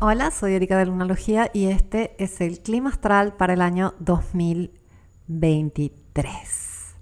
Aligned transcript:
Hola, 0.00 0.32
soy 0.32 0.54
Erika 0.54 0.76
de 0.76 0.86
Lunalogía 0.86 1.52
y 1.54 1.66
este 1.66 2.16
es 2.22 2.40
el 2.40 2.58
clima 2.58 2.90
astral 2.90 3.34
para 3.34 3.52
el 3.54 3.62
año 3.62 3.94
2023. 4.00 6.96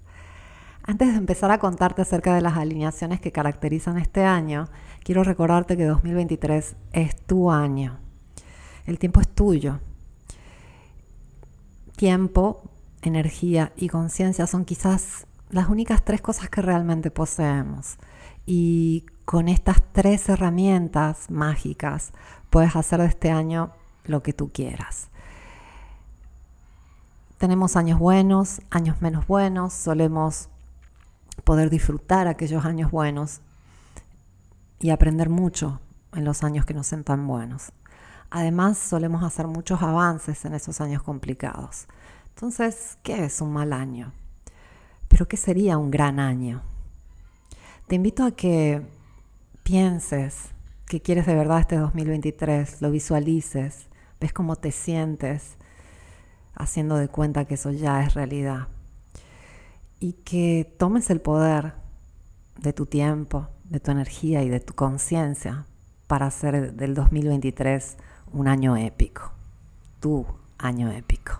Antes 0.83 1.11
de 1.11 1.15
empezar 1.15 1.49
a 1.49 1.57
contarte 1.57 2.03
acerca 2.03 2.35
de 2.35 2.41
las 2.41 2.55
alineaciones 2.55 3.19
que 3.19 3.31
caracterizan 3.31 3.97
este 3.97 4.23
año, 4.23 4.69
quiero 5.03 5.23
recordarte 5.23 5.75
que 5.75 5.85
2023 5.85 6.75
es 6.93 7.15
tu 7.25 7.49
año. 7.51 7.97
El 8.85 8.99
tiempo 8.99 9.21
es 9.21 9.27
tuyo. 9.27 9.79
Tiempo, 11.95 12.69
energía 13.01 13.73
y 13.75 13.89
conciencia 13.89 14.45
son 14.45 14.65
quizás 14.65 15.25
las 15.49 15.67
únicas 15.67 16.05
tres 16.05 16.21
cosas 16.21 16.47
que 16.49 16.61
realmente 16.61 17.09
poseemos. 17.09 17.97
Y 18.45 19.05
con 19.25 19.47
estas 19.47 19.81
tres 19.91 20.27
herramientas 20.29 21.29
mágicas 21.29 22.11
puedes 22.49 22.75
hacer 22.75 22.99
de 22.99 23.07
este 23.07 23.31
año 23.31 23.71
lo 24.05 24.21
que 24.21 24.33
tú 24.33 24.51
quieras. 24.51 25.09
Tenemos 27.37 27.75
años 27.75 27.99
buenos, 27.99 28.61
años 28.69 29.01
menos 29.01 29.27
buenos, 29.27 29.73
solemos 29.73 30.49
poder 31.43 31.69
disfrutar 31.69 32.27
aquellos 32.27 32.65
años 32.65 32.91
buenos 32.91 33.41
y 34.79 34.91
aprender 34.91 35.29
mucho 35.29 35.81
en 36.13 36.25
los 36.25 36.43
años 36.43 36.65
que 36.65 36.73
no 36.73 36.83
sean 36.83 37.03
tan 37.03 37.27
buenos. 37.27 37.71
Además, 38.29 38.77
solemos 38.77 39.23
hacer 39.23 39.47
muchos 39.47 39.81
avances 39.81 40.43
en 40.45 40.53
esos 40.53 40.81
años 40.81 41.03
complicados. 41.03 41.87
Entonces, 42.29 42.97
¿qué 43.03 43.25
es 43.25 43.41
un 43.41 43.53
mal 43.53 43.73
año? 43.73 44.11
Pero 45.07 45.27
¿qué 45.27 45.37
sería 45.37 45.77
un 45.77 45.91
gran 45.91 46.19
año? 46.19 46.61
Te 47.87 47.95
invito 47.95 48.23
a 48.23 48.31
que 48.31 48.81
pienses 49.63 50.49
que 50.87 51.01
quieres 51.01 51.25
de 51.25 51.35
verdad 51.35 51.59
este 51.59 51.77
2023, 51.77 52.81
lo 52.81 52.91
visualices, 52.91 53.87
ves 54.21 54.31
cómo 54.31 54.55
te 54.55 54.71
sientes 54.71 55.57
haciendo 56.55 56.95
de 56.97 57.07
cuenta 57.07 57.45
que 57.45 57.55
eso 57.55 57.71
ya 57.71 58.03
es 58.03 58.13
realidad. 58.13 58.67
Y 59.99 60.13
que 60.13 60.73
tomes 60.77 61.09
el 61.09 61.19
poder 61.19 61.73
de 62.57 62.73
tu 62.73 62.85
tiempo, 62.85 63.47
de 63.65 63.79
tu 63.79 63.91
energía 63.91 64.43
y 64.43 64.49
de 64.49 64.59
tu 64.59 64.73
conciencia 64.73 65.65
para 66.07 66.27
hacer 66.27 66.73
del 66.73 66.93
2023 66.93 67.97
un 68.31 68.47
año 68.47 68.77
épico, 68.77 69.31
tu 69.99 70.25
año 70.57 70.89
épico. 70.91 71.39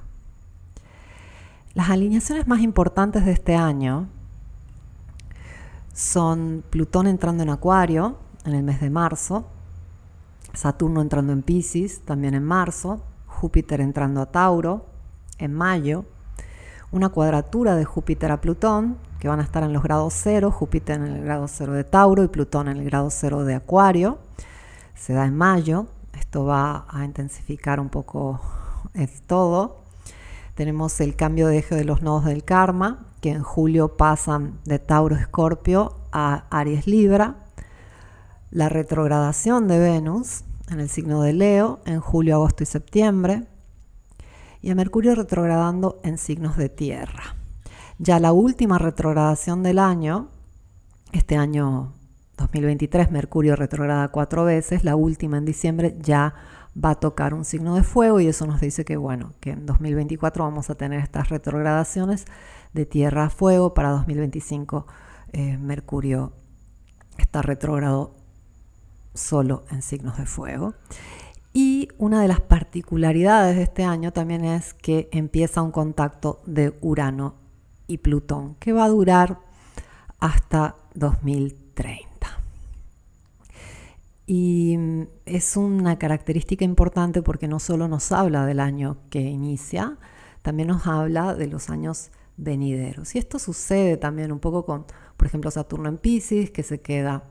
Las 1.73 1.89
alineaciones 1.89 2.47
más 2.47 2.61
importantes 2.61 3.25
de 3.25 3.31
este 3.31 3.55
año 3.55 4.07
son 5.93 6.63
Plutón 6.69 7.07
entrando 7.07 7.43
en 7.43 7.49
Acuario 7.49 8.17
en 8.45 8.53
el 8.53 8.63
mes 8.63 8.81
de 8.81 8.89
marzo, 8.89 9.45
Saturno 10.53 11.01
entrando 11.01 11.33
en 11.33 11.41
Pisces 11.41 12.01
también 12.01 12.33
en 12.33 12.43
marzo, 12.43 13.01
Júpiter 13.27 13.81
entrando 13.81 14.21
a 14.21 14.25
Tauro 14.27 14.85
en 15.37 15.53
mayo, 15.53 16.05
una 16.91 17.09
cuadratura 17.09 17.75
de 17.75 17.85
Júpiter 17.85 18.31
a 18.31 18.41
Plutón, 18.41 18.97
que 19.19 19.27
van 19.27 19.39
a 19.39 19.43
estar 19.43 19.63
en 19.63 19.73
los 19.73 19.81
grados 19.81 20.13
cero, 20.15 20.51
Júpiter 20.51 20.99
en 20.99 21.07
el 21.07 21.23
grado 21.23 21.47
cero 21.47 21.73
de 21.73 21.83
Tauro 21.83 22.23
y 22.23 22.27
Plutón 22.27 22.67
en 22.67 22.77
el 22.77 22.85
grado 22.85 23.09
cero 23.09 23.45
de 23.45 23.55
Acuario, 23.55 24.19
se 24.95 25.13
da 25.13 25.25
en 25.25 25.35
mayo, 25.35 25.87
esto 26.13 26.45
va 26.45 26.85
a 26.89 27.03
intensificar 27.03 27.79
un 27.79 27.89
poco 27.89 28.41
todo. 29.27 29.83
Tenemos 30.55 31.01
el 31.01 31.15
cambio 31.15 31.47
de 31.47 31.57
eje 31.59 31.75
de 31.75 31.83
los 31.83 32.01
nodos 32.01 32.25
del 32.25 32.43
karma, 32.43 33.07
que 33.23 33.31
en 33.31 33.41
julio 33.41 33.95
pasan 33.95 34.59
de 34.65 34.79
Tauro 34.79 35.15
Escorpio 35.15 35.95
a 36.11 36.45
Aries 36.49 36.87
Libra. 36.87 37.37
La 38.51 38.67
retrogradación 38.67 39.69
de 39.69 39.79
Venus 39.79 40.43
en 40.69 40.81
el 40.81 40.89
signo 40.89 41.21
de 41.21 41.31
Leo 41.31 41.79
en 41.85 42.01
julio, 42.01 42.35
agosto 42.35 42.63
y 42.63 42.65
septiembre. 42.65 43.47
Y 44.61 44.71
a 44.71 44.75
Mercurio 44.75 45.15
retrogradando 45.15 46.01
en 46.03 46.17
signos 46.17 46.57
de 46.57 46.67
tierra. 46.67 47.37
Ya 47.97 48.19
la 48.19 48.33
última 48.33 48.77
retrogradación 48.77 49.63
del 49.63 49.79
año, 49.79 50.27
este 51.13 51.37
año 51.37 51.93
2023, 52.35 53.09
Mercurio 53.09 53.55
retrograda 53.55 54.09
cuatro 54.09 54.43
veces, 54.43 54.83
la 54.83 54.97
última 54.97 55.37
en 55.37 55.45
diciembre 55.45 55.95
ya 56.01 56.33
va 56.81 56.91
a 56.91 56.95
tocar 56.95 57.33
un 57.33 57.45
signo 57.45 57.75
de 57.75 57.83
fuego 57.83 58.19
y 58.19 58.27
eso 58.27 58.47
nos 58.47 58.61
dice 58.61 58.85
que 58.85 58.97
bueno, 58.97 59.33
que 59.39 59.51
en 59.51 59.65
2024 59.65 60.43
vamos 60.43 60.69
a 60.69 60.75
tener 60.75 60.99
estas 60.99 61.29
retrogradaciones 61.29 62.25
de 62.73 62.85
tierra 62.85 63.25
a 63.25 63.29
fuego, 63.29 63.73
para 63.73 63.89
2025 63.89 64.87
eh, 65.33 65.57
Mercurio 65.57 66.33
está 67.17 67.41
retrógrado 67.41 68.15
solo 69.13 69.65
en 69.69 69.81
signos 69.81 70.17
de 70.17 70.25
fuego. 70.25 70.73
Y 71.53 71.89
una 71.99 72.21
de 72.21 72.27
las 72.27 72.41
particularidades 72.41 73.55
de 73.55 73.63
este 73.63 73.83
año 73.83 74.11
también 74.11 74.43
es 74.43 74.73
que 74.73 75.07
empieza 75.11 75.61
un 75.61 75.71
contacto 75.71 76.41
de 76.47 76.75
Urano 76.81 77.35
y 77.85 77.99
Plutón, 77.99 78.55
que 78.55 78.73
va 78.73 78.85
a 78.85 78.89
durar 78.89 79.39
hasta 80.19 80.75
2030. 80.95 82.12
Y 84.25 84.77
mm, 84.77 85.07
es 85.25 85.57
una 85.57 85.97
característica 85.97 86.65
importante 86.65 87.21
porque 87.21 87.47
no 87.47 87.59
solo 87.59 87.87
nos 87.87 88.11
habla 88.11 88.45
del 88.45 88.59
año 88.59 88.97
que 89.09 89.21
inicia, 89.21 89.97
también 90.41 90.69
nos 90.69 90.87
habla 90.87 91.35
de 91.35 91.47
los 91.47 91.69
años 91.69 92.11
venideros. 92.37 93.15
Y 93.15 93.19
esto 93.19 93.39
sucede 93.39 93.97
también 93.97 94.31
un 94.31 94.39
poco 94.39 94.65
con, 94.65 94.85
por 95.17 95.27
ejemplo, 95.27 95.51
Saturno 95.51 95.89
en 95.89 95.97
Pisces, 95.97 96.51
que 96.51 96.63
se 96.63 96.81
queda 96.81 97.23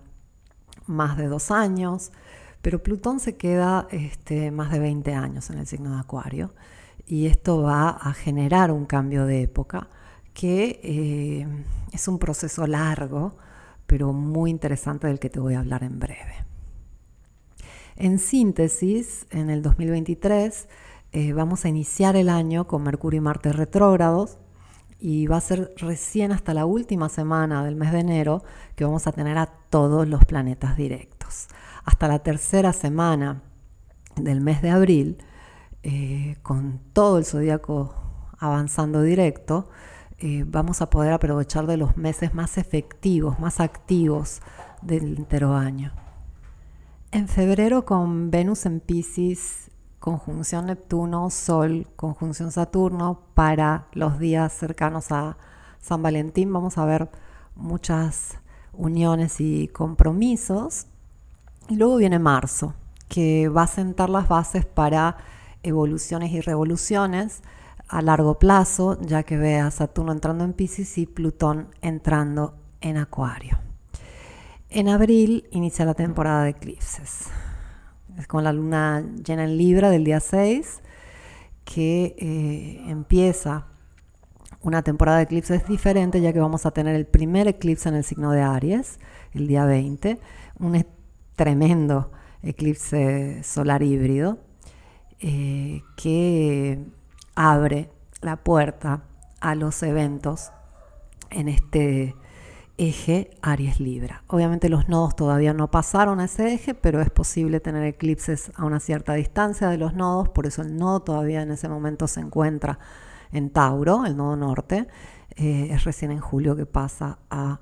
más 0.86 1.16
de 1.16 1.26
dos 1.26 1.50
años, 1.50 2.12
pero 2.60 2.82
Plutón 2.82 3.20
se 3.20 3.36
queda 3.36 3.88
este, 3.91 4.50
más 4.50 4.70
de 4.70 4.78
20 4.78 5.14
años 5.14 5.50
en 5.50 5.59
el 5.59 5.66
signo 5.66 5.94
de 5.94 6.00
Acuario. 6.00 6.54
Y 7.06 7.26
esto 7.26 7.62
va 7.62 7.91
a 7.91 8.12
generar 8.14 8.70
un 8.70 8.86
cambio 8.86 9.26
de 9.26 9.42
época 9.42 9.88
que 10.32 10.80
eh, 10.82 11.47
es 11.92 12.09
un 12.09 12.19
proceso 12.19 12.66
largo, 12.66 13.36
pero 13.86 14.12
muy 14.12 14.50
interesante 14.50 15.06
del 15.09 15.19
que 15.19 15.28
te 15.28 15.41
voy 15.41 15.54
a 15.54 15.60
hablar 15.60 15.82
en 15.82 15.98
breve. 15.98 16.52
En 17.97 18.19
síntesis, 18.19 19.26
en 19.30 19.50
el 19.50 19.62
2023 19.62 20.69
eh, 21.12 21.32
vamos 21.32 21.64
a 21.64 21.69
iniciar 21.69 22.16
el 22.16 22.30
año 22.30 22.66
con 22.66 22.82
Mercurio 22.82 23.19
y 23.19 23.20
Marte 23.20 23.53
retrógrados 23.53 24.38
y 24.98 25.26
va 25.26 25.36
a 25.36 25.41
ser 25.41 25.75
recién 25.76 26.32
hasta 26.32 26.54
la 26.54 26.64
última 26.64 27.08
semana 27.08 27.64
del 27.64 27.76
mes 27.76 27.92
de 27.92 28.00
enero 28.00 28.44
que 28.76 28.84
vamos 28.84 29.06
a 29.06 29.12
tener 29.12 29.36
a 29.36 29.47
todos 29.47 30.08
los 30.08 30.25
planetas 30.25 30.76
directos. 30.76 31.48
Hasta 31.84 32.08
la 32.08 32.20
tercera 32.20 32.72
semana 32.72 33.42
del 34.16 34.41
mes 34.41 34.62
de 34.62 34.70
abril, 34.70 35.19
eh, 35.82 36.36
con 36.42 36.80
todo 36.92 37.19
el 37.19 37.24
zodíaco 37.24 37.94
avanzando 38.38 39.03
directo, 39.03 39.69
eh, 40.19 40.44
vamos 40.47 40.80
a 40.80 40.88
poder 40.88 41.12
aprovechar 41.12 41.66
de 41.66 41.76
los 41.76 41.97
meses 41.97 42.32
más 42.32 42.56
efectivos, 42.56 43.38
más 43.41 43.60
activos 43.60 44.41
del 44.80 45.16
entero 45.16 45.54
año. 45.54 45.92
En 47.15 47.28
febrero 47.28 47.84
con 47.84 48.31
Venus 48.31 48.65
en 48.65 48.81
Pisces, 48.81 49.71
conjunción 49.99 50.65
Neptuno, 50.65 51.28
Sol, 51.28 51.87
conjunción 51.95 52.50
Saturno, 52.50 53.21
para 53.34 53.87
los 53.93 54.19
días 54.19 54.50
cercanos 54.55 55.12
a 55.12 55.37
San 55.78 56.03
Valentín 56.03 56.51
vamos 56.51 56.78
a 56.78 56.87
ver 56.87 57.11
muchas 57.55 58.39
uniones 58.72 59.43
y 59.43 59.69
compromisos. 59.69 60.87
Y 61.69 61.77
luego 61.77 61.97
viene 61.97 62.19
marzo, 62.19 62.72
que 63.09 63.51
va 63.51 63.65
a 63.65 63.67
sentar 63.67 64.09
las 64.09 64.27
bases 64.27 64.65
para 64.65 65.19
evoluciones 65.62 66.33
y 66.33 66.41
revoluciones 66.41 67.43
a 67.89 68.01
largo 68.01 68.39
plazo, 68.39 68.99
ya 69.03 69.22
que 69.22 69.37
ve 69.37 69.59
a 69.59 69.71
Saturno 69.71 70.12
entrando 70.12 70.45
en 70.45 70.55
Pisces 70.55 70.97
y 70.97 71.05
Plutón 71.05 71.69
entrando 71.83 72.55
en 72.81 72.97
Acuario. 72.97 73.72
En 74.74 74.89
abril 74.89 75.47
inicia 75.51 75.84
la 75.84 75.92
temporada 75.92 76.45
de 76.45 76.51
eclipses. 76.51 77.27
Es 78.16 78.27
con 78.27 78.42
la 78.42 78.54
luna 78.54 79.04
llena 79.22 79.45
en 79.45 79.59
Libra 79.59 79.91
del 79.91 80.03
día 80.03 80.19
6 80.19 80.80
que 81.66 82.16
eh, 82.19 82.83
empieza 82.91 83.66
una 84.63 84.80
temporada 84.80 85.19
de 85.19 85.24
eclipses 85.24 85.69
diferente 85.69 86.22
ya 86.22 86.33
que 86.33 86.41
vamos 86.41 86.65
a 86.65 86.71
tener 86.71 86.97
el 86.97 87.04
primer 87.04 87.48
eclipse 87.48 87.91
en 87.91 87.97
el 87.97 88.04
signo 88.04 88.33
de 88.33 88.41
Aries 88.41 88.98
el 89.34 89.47
día 89.47 89.66
20, 89.66 90.19
un 90.59 90.86
tremendo 91.36 92.10
eclipse 92.42 93.45
solar 93.45 93.83
híbrido 93.83 94.39
eh, 95.21 95.83
que 95.97 96.83
abre 97.34 97.91
la 98.22 98.36
puerta 98.36 99.03
a 99.39 99.54
los 99.54 99.83
eventos 99.83 100.51
en 101.28 101.51
este 101.51 102.15
eje 102.78 103.30
Aries 103.42 103.80
Libra. 103.80 104.24
Obviamente 104.27 104.69
los 104.69 104.89
nodos 104.89 105.15
todavía 105.15 105.53
no 105.54 105.71
pasaron 105.71 106.21
a 106.21 106.24
ese 106.24 106.53
eje, 106.54 106.74
pero 106.74 107.01
es 107.01 107.10
posible 107.10 107.60
tener 107.60 107.84
eclipses 107.84 108.51
a 108.57 108.65
una 108.65 108.80
cierta 108.80 109.15
distancia 109.15 109.69
de 109.69 109.78
los 109.78 109.95
nodos, 109.95 110.28
por 110.28 110.47
eso 110.47 110.63
el 110.63 110.77
nodo 110.77 111.01
todavía 111.01 111.42
en 111.42 111.51
ese 111.51 111.69
momento 111.69 112.09
se 112.09 112.21
encuentra 112.21 112.78
en 113.33 113.51
Tauro, 113.51 114.04
el 114.04 114.16
nodo 114.16 114.36
norte. 114.36 114.89
Eh, 115.36 115.69
es 115.71 115.84
recién 115.84 116.10
en 116.10 116.21
julio 116.21 116.57
que 116.57 116.66
pasa 116.66 117.19
a 117.30 117.60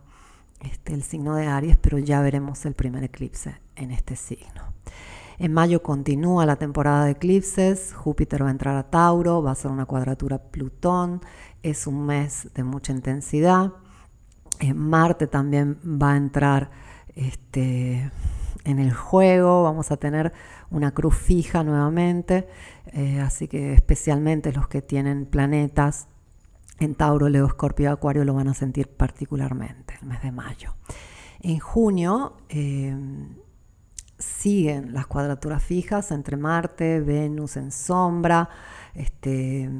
este, 0.61 0.93
el 0.95 1.03
signo 1.03 1.35
de 1.37 1.47
Aries, 1.47 1.77
pero 1.77 1.99
ya 1.99 2.21
veremos 2.21 2.65
el 2.67 2.75
primer 2.75 3.05
eclipse 3.05 3.61
en 3.77 3.91
este 3.91 4.17
signo. 4.17 4.75
En 5.39 5.55
mayo 5.55 5.83
continúa 5.83 6.45
la 6.45 6.57
temporada 6.57 7.07
de 7.07 7.13
eclipses, 7.13 7.95
Júpiter 7.95 8.43
va 8.43 8.49
a 8.49 8.51
entrar 8.51 8.77
a 8.77 8.91
Tauro, 8.91 9.43
va 9.43 9.53
a 9.53 9.55
ser 9.55 9.71
una 9.71 9.87
cuadratura 9.87 10.39
Plutón, 10.39 11.23
es 11.63 11.87
un 11.87 12.05
mes 12.05 12.49
de 12.55 12.63
mucha 12.63 12.93
intensidad. 12.93 13.73
En 14.59 14.77
Marte 14.77 15.27
también 15.27 15.79
va 15.85 16.13
a 16.13 16.17
entrar 16.17 16.71
este, 17.15 18.11
en 18.65 18.79
el 18.79 18.93
juego, 18.93 19.63
vamos 19.63 19.91
a 19.91 19.97
tener 19.97 20.33
una 20.71 20.93
cruz 20.93 21.17
fija 21.17 21.65
nuevamente, 21.65 22.49
eh, 22.87 23.21
así 23.21 23.49
que 23.49 23.73
especialmente 23.75 24.53
los 24.53 24.69
que 24.69 24.83
tienen 24.83 25.27
planetas 25.27 26.09
en 26.79 26.95
Tauro, 26.95 27.29
Leo, 27.29 27.47
Escorpio 27.47 27.93
Acuario 27.93 28.25
lo 28.25 28.35
van 28.35 28.49
a 28.49 28.55
sentir 28.55 28.89
particularmente 28.89 29.99
el 30.01 30.09
mes 30.09 30.23
de 30.23 30.33
mayo. 30.33 30.75
En 31.41 31.59
junio 31.59 32.37
eh, 32.49 32.95
siguen 34.19 34.93
las 34.93 35.07
cuadraturas 35.07 35.63
fijas 35.63 36.11
entre 36.11 36.37
Marte, 36.37 37.01
Venus 37.01 37.57
en 37.57 37.71
sombra, 37.71 38.49
este, 38.95 39.71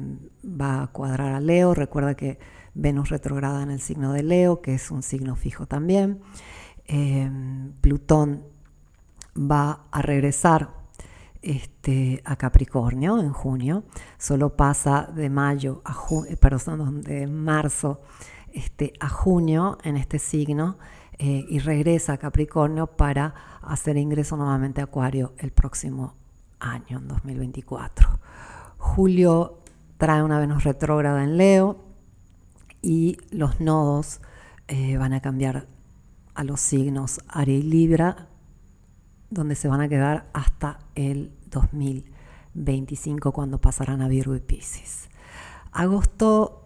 va 0.43 0.83
a 0.83 0.87
cuadrar 0.87 1.33
a 1.33 1.39
Leo, 1.39 1.73
recuerda 1.73 2.15
que 2.15 2.39
Venus 2.73 3.09
retrograda 3.09 3.63
en 3.63 3.71
el 3.71 3.81
signo 3.81 4.13
de 4.13 4.23
Leo, 4.23 4.61
que 4.61 4.75
es 4.75 4.91
un 4.91 5.03
signo 5.03 5.35
fijo 5.35 5.65
también. 5.65 6.21
Eh, 6.85 7.29
Plutón 7.81 8.43
va 9.35 9.85
a 9.91 10.01
regresar 10.01 10.69
este, 11.41 12.21
a 12.23 12.35
Capricornio 12.35 13.19
en 13.19 13.31
junio, 13.31 13.83
solo 14.17 14.55
pasa 14.55 15.09
de 15.13 15.29
mayo 15.29 15.81
a 15.85 15.93
junio, 15.93 16.31
eh, 16.31 16.37
perdón, 16.37 17.01
de 17.01 17.27
marzo 17.27 18.01
este, 18.53 18.93
a 18.99 19.09
junio 19.09 19.77
en 19.83 19.97
este 19.97 20.19
signo 20.19 20.77
eh, 21.17 21.45
y 21.49 21.59
regresa 21.59 22.13
a 22.13 22.17
Capricornio 22.17 22.87
para 22.87 23.33
hacer 23.61 23.97
ingreso 23.97 24.37
nuevamente 24.37 24.81
a 24.81 24.85
Acuario 24.85 25.33
el 25.37 25.51
próximo 25.51 26.15
año, 26.59 26.99
en 26.99 27.07
2024. 27.07 28.19
Julio 28.81 29.59
trae 29.97 30.23
una 30.23 30.39
Venus 30.39 30.63
retrógrada 30.63 31.23
en 31.23 31.37
Leo 31.37 31.85
y 32.81 33.17
los 33.29 33.61
nodos 33.61 34.19
eh, 34.67 34.97
van 34.97 35.13
a 35.13 35.21
cambiar 35.21 35.67
a 36.33 36.43
los 36.43 36.59
signos 36.59 37.21
Aries 37.29 37.63
y 37.63 37.67
Libra 37.67 38.27
donde 39.29 39.55
se 39.55 39.67
van 39.67 39.81
a 39.81 39.87
quedar 39.87 40.29
hasta 40.33 40.79
el 40.95 41.31
2025 41.51 43.31
cuando 43.31 43.61
pasarán 43.61 44.01
a 44.01 44.07
Virgo 44.07 44.35
y 44.35 44.39
Pisces. 44.39 45.09
Agosto 45.71 46.63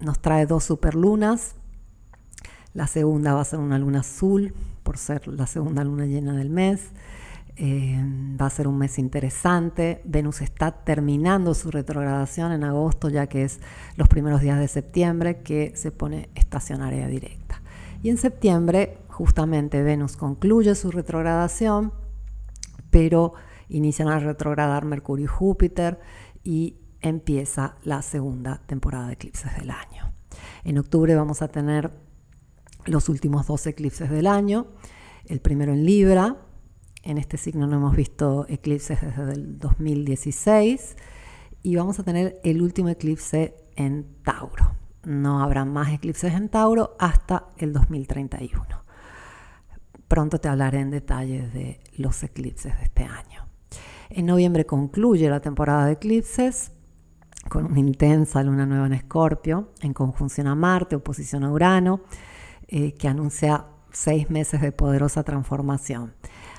nos 0.00 0.20
trae 0.20 0.46
dos 0.46 0.64
superlunas. 0.64 1.56
La 2.74 2.86
segunda 2.86 3.34
va 3.34 3.40
a 3.40 3.44
ser 3.44 3.58
una 3.58 3.78
luna 3.78 4.00
azul, 4.00 4.54
por 4.82 4.98
ser 4.98 5.26
la 5.28 5.46
segunda 5.46 5.82
luna 5.82 6.06
llena 6.06 6.34
del 6.34 6.50
mes. 6.50 6.90
Eh, 7.56 8.00
va 8.40 8.46
a 8.46 8.50
ser 8.50 8.66
un 8.66 8.78
mes 8.78 8.98
interesante. 8.98 10.02
Venus 10.04 10.40
está 10.40 10.72
terminando 10.72 11.54
su 11.54 11.70
retrogradación 11.70 12.52
en 12.52 12.64
agosto, 12.64 13.08
ya 13.08 13.26
que 13.26 13.44
es 13.44 13.60
los 13.96 14.08
primeros 14.08 14.40
días 14.40 14.58
de 14.58 14.68
septiembre 14.68 15.42
que 15.42 15.72
se 15.76 15.92
pone 15.92 16.30
estacionaria 16.34 17.06
directa. 17.06 17.62
Y 18.02 18.10
en 18.10 18.18
septiembre, 18.18 18.98
justamente, 19.08 19.82
Venus 19.82 20.16
concluye 20.16 20.74
su 20.74 20.90
retrogradación 20.90 21.92
pero 22.94 23.32
inician 23.68 24.06
a 24.06 24.20
retrogradar 24.20 24.84
Mercurio 24.84 25.24
y 25.24 25.26
Júpiter 25.26 25.98
y 26.44 26.76
empieza 27.00 27.74
la 27.82 28.02
segunda 28.02 28.62
temporada 28.66 29.08
de 29.08 29.14
eclipses 29.14 29.52
del 29.58 29.72
año. 29.72 30.12
En 30.62 30.78
octubre 30.78 31.12
vamos 31.16 31.42
a 31.42 31.48
tener 31.48 31.90
los 32.84 33.08
últimos 33.08 33.48
dos 33.48 33.66
eclipses 33.66 34.10
del 34.10 34.28
año, 34.28 34.68
el 35.26 35.40
primero 35.40 35.72
en 35.72 35.84
Libra, 35.84 36.36
en 37.04 37.18
este 37.18 37.36
signo 37.36 37.66
no 37.66 37.76
hemos 37.76 37.94
visto 37.94 38.46
eclipses 38.48 39.00
desde 39.00 39.32
el 39.32 39.58
2016 39.58 40.96
y 41.62 41.76
vamos 41.76 41.98
a 41.98 42.02
tener 42.02 42.40
el 42.44 42.62
último 42.62 42.88
eclipse 42.88 43.54
en 43.76 44.06
Tauro. 44.22 44.72
No 45.04 45.42
habrá 45.42 45.64
más 45.64 45.92
eclipses 45.92 46.32
en 46.32 46.48
Tauro 46.48 46.96
hasta 46.98 47.46
el 47.58 47.72
2031. 47.72 48.84
Pronto 50.08 50.38
te 50.38 50.48
hablaré 50.48 50.80
en 50.80 50.90
detalle 50.90 51.48
de 51.48 51.80
los 51.96 52.22
eclipses 52.22 52.76
de 52.78 52.84
este 52.84 53.04
año. 53.04 53.46
En 54.08 54.26
noviembre 54.26 54.64
concluye 54.64 55.28
la 55.28 55.40
temporada 55.40 55.86
de 55.86 55.92
eclipses 55.92 56.72
con 57.48 57.66
una 57.66 57.80
intensa 57.80 58.42
luna 58.42 58.64
nueva 58.64 58.86
en 58.86 58.94
Escorpio, 58.94 59.72
en 59.80 59.92
conjunción 59.92 60.46
a 60.46 60.54
Marte, 60.54 60.96
oposición 60.96 61.44
a 61.44 61.50
Urano, 61.50 62.00
eh, 62.68 62.94
que 62.94 63.08
anuncia 63.08 63.66
seis 63.92 64.30
meses 64.30 64.60
de 64.60 64.72
poderosa 64.72 65.22
transformación. 65.22 66.14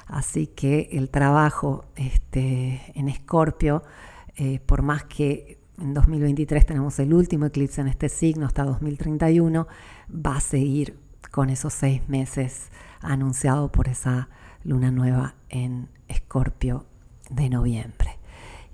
Así 0.05 0.47
que 0.47 0.89
el 0.91 1.09
trabajo 1.09 1.85
este, 1.95 2.81
en 2.93 3.09
Escorpio, 3.09 3.83
eh, 4.35 4.59
por 4.65 4.81
más 4.81 5.03
que 5.03 5.59
en 5.79 5.93
2023 5.93 6.65
tenemos 6.65 6.99
el 6.99 7.13
último 7.13 7.47
eclipse 7.47 7.81
en 7.81 7.87
este 7.87 8.09
signo 8.09 8.45
hasta 8.45 8.63
2031, 8.63 9.67
va 10.09 10.37
a 10.37 10.41
seguir 10.41 10.97
con 11.31 11.49
esos 11.49 11.73
seis 11.73 12.07
meses 12.07 12.69
anunciado 13.01 13.71
por 13.71 13.87
esa 13.87 14.29
luna 14.63 14.91
nueva 14.91 15.35
en 15.49 15.89
Escorpio 16.07 16.85
de 17.29 17.49
noviembre. 17.49 18.17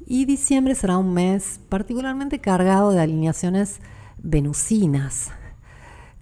Y 0.06 0.26
diciembre 0.26 0.76
será 0.76 0.98
un 0.98 1.14
mes 1.14 1.60
particularmente 1.70 2.40
cargado 2.40 2.92
de 2.92 3.02
alineaciones 3.02 3.80
venusinas, 4.18 5.32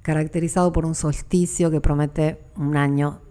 caracterizado 0.01 0.71
por 0.71 0.85
un 0.85 0.95
solsticio 0.95 1.71
que 1.71 1.81
promete 1.81 2.39
un 2.55 2.77
año 2.77 3.21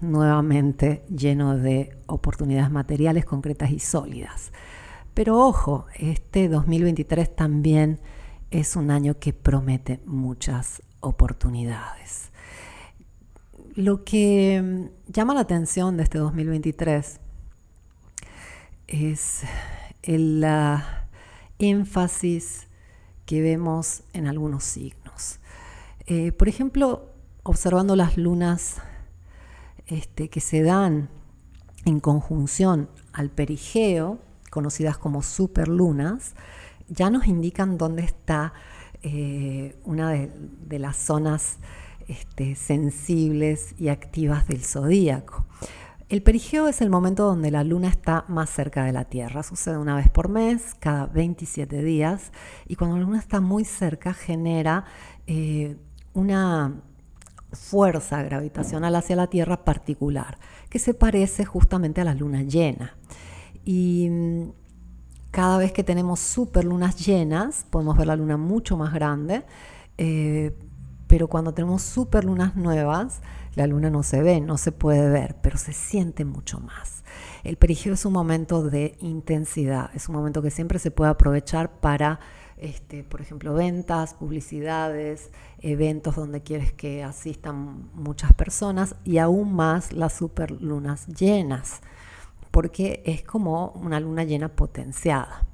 nuevamente 0.00 1.04
lleno 1.08 1.56
de 1.56 1.96
oportunidades 2.06 2.70
materiales 2.70 3.24
concretas 3.24 3.70
y 3.70 3.78
sólidas. 3.78 4.52
Pero 5.14 5.38
ojo, 5.38 5.86
este 5.94 6.48
2023 6.48 7.34
también 7.34 8.00
es 8.50 8.76
un 8.76 8.90
año 8.90 9.18
que 9.18 9.32
promete 9.32 10.00
muchas 10.04 10.82
oportunidades. 11.00 12.30
Lo 13.74 14.04
que 14.04 14.62
mm, 14.62 15.12
llama 15.12 15.34
la 15.34 15.40
atención 15.40 15.96
de 15.96 16.02
este 16.02 16.18
2023 16.18 17.20
es 18.88 19.42
el 20.02 20.44
énfasis 21.58 22.68
que 23.24 23.40
vemos 23.40 24.02
en 24.12 24.26
algunos 24.26 24.64
signos. 24.64 25.40
Eh, 26.06 26.32
por 26.32 26.48
ejemplo, 26.48 27.10
observando 27.42 27.96
las 27.96 28.16
lunas 28.16 28.76
este, 29.86 30.28
que 30.28 30.40
se 30.40 30.62
dan 30.62 31.08
en 31.84 32.00
conjunción 32.00 32.88
al 33.12 33.30
perigeo, 33.30 34.18
conocidas 34.50 34.98
como 34.98 35.22
superlunas, 35.22 36.34
ya 36.88 37.10
nos 37.10 37.26
indican 37.26 37.78
dónde 37.78 38.04
está 38.04 38.52
eh, 39.02 39.78
una 39.84 40.10
de 40.12 40.78
las 40.78 40.96
zonas 40.96 41.58
este, 42.08 42.54
sensibles 42.54 43.74
y 43.78 43.88
activas 43.88 44.46
del 44.46 44.64
zodíaco. 44.64 45.44
El 46.08 46.22
perigeo 46.22 46.68
es 46.68 46.80
el 46.82 46.88
momento 46.88 47.24
donde 47.24 47.50
la 47.50 47.64
luna 47.64 47.88
está 47.88 48.24
más 48.28 48.48
cerca 48.48 48.84
de 48.84 48.92
la 48.92 49.06
Tierra. 49.06 49.42
Sucede 49.42 49.76
una 49.76 49.96
vez 49.96 50.08
por 50.08 50.28
mes, 50.28 50.76
cada 50.78 51.06
27 51.06 51.82
días, 51.82 52.30
y 52.68 52.76
cuando 52.76 52.96
la 52.96 53.02
luna 53.02 53.18
está 53.18 53.40
muy 53.40 53.64
cerca 53.64 54.14
genera 54.14 54.84
eh, 55.26 55.76
una 56.14 56.80
fuerza 57.52 58.22
gravitacional 58.22 58.94
hacia 58.96 59.16
la 59.16 59.28
Tierra 59.28 59.64
particular, 59.64 60.38
que 60.68 60.78
se 60.78 60.94
parece 60.94 61.44
justamente 61.44 62.00
a 62.00 62.04
la 62.04 62.14
luna 62.14 62.42
llena. 62.42 62.96
Y 63.64 64.08
mm, 64.10 64.50
cada 65.30 65.58
vez 65.58 65.72
que 65.72 65.84
tenemos 65.84 66.20
superlunas 66.20 67.04
llenas, 67.04 67.66
podemos 67.70 67.96
ver 67.96 68.06
la 68.06 68.16
luna 68.16 68.36
mucho 68.36 68.76
más 68.76 68.92
grande. 68.92 69.44
Eh, 69.98 70.56
pero 71.06 71.28
cuando 71.28 71.54
tenemos 71.54 71.82
superlunas 71.82 72.56
nuevas, 72.56 73.20
la 73.54 73.66
luna 73.66 73.90
no 73.90 74.02
se 74.02 74.22
ve, 74.22 74.40
no 74.40 74.58
se 74.58 74.72
puede 74.72 75.08
ver, 75.08 75.36
pero 75.40 75.56
se 75.56 75.72
siente 75.72 76.24
mucho 76.24 76.58
más. 76.60 77.04
El 77.44 77.56
perigeo 77.56 77.94
es 77.94 78.04
un 78.04 78.12
momento 78.12 78.62
de 78.62 78.96
intensidad, 79.00 79.90
es 79.94 80.08
un 80.08 80.16
momento 80.16 80.42
que 80.42 80.50
siempre 80.50 80.78
se 80.78 80.90
puede 80.90 81.10
aprovechar 81.10 81.80
para, 81.80 82.18
este, 82.56 83.04
por 83.04 83.20
ejemplo, 83.20 83.52
ventas, 83.54 84.14
publicidades, 84.14 85.30
eventos 85.58 86.16
donde 86.16 86.42
quieres 86.42 86.72
que 86.72 87.04
asistan 87.04 87.90
muchas 87.94 88.32
personas 88.32 88.96
y 89.04 89.18
aún 89.18 89.54
más 89.54 89.92
las 89.92 90.14
superlunas 90.14 91.06
llenas, 91.06 91.80
porque 92.50 93.02
es 93.04 93.22
como 93.22 93.70
una 93.72 94.00
luna 94.00 94.24
llena 94.24 94.48
potenciada. 94.48 95.46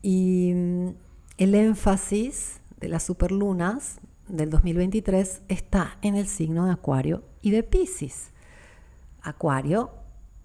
Y 0.00 0.52
mm, 0.54 0.88
el 1.36 1.54
énfasis 1.54 2.60
de 2.80 2.88
las 2.88 3.02
superlunas 3.02 4.00
del 4.28 4.50
2023 4.50 5.42
está 5.48 5.98
en 6.02 6.16
el 6.16 6.26
signo 6.26 6.66
de 6.66 6.72
Acuario 6.72 7.24
y 7.42 7.50
de 7.50 7.62
Pisces. 7.62 8.30
Acuario, 9.20 9.90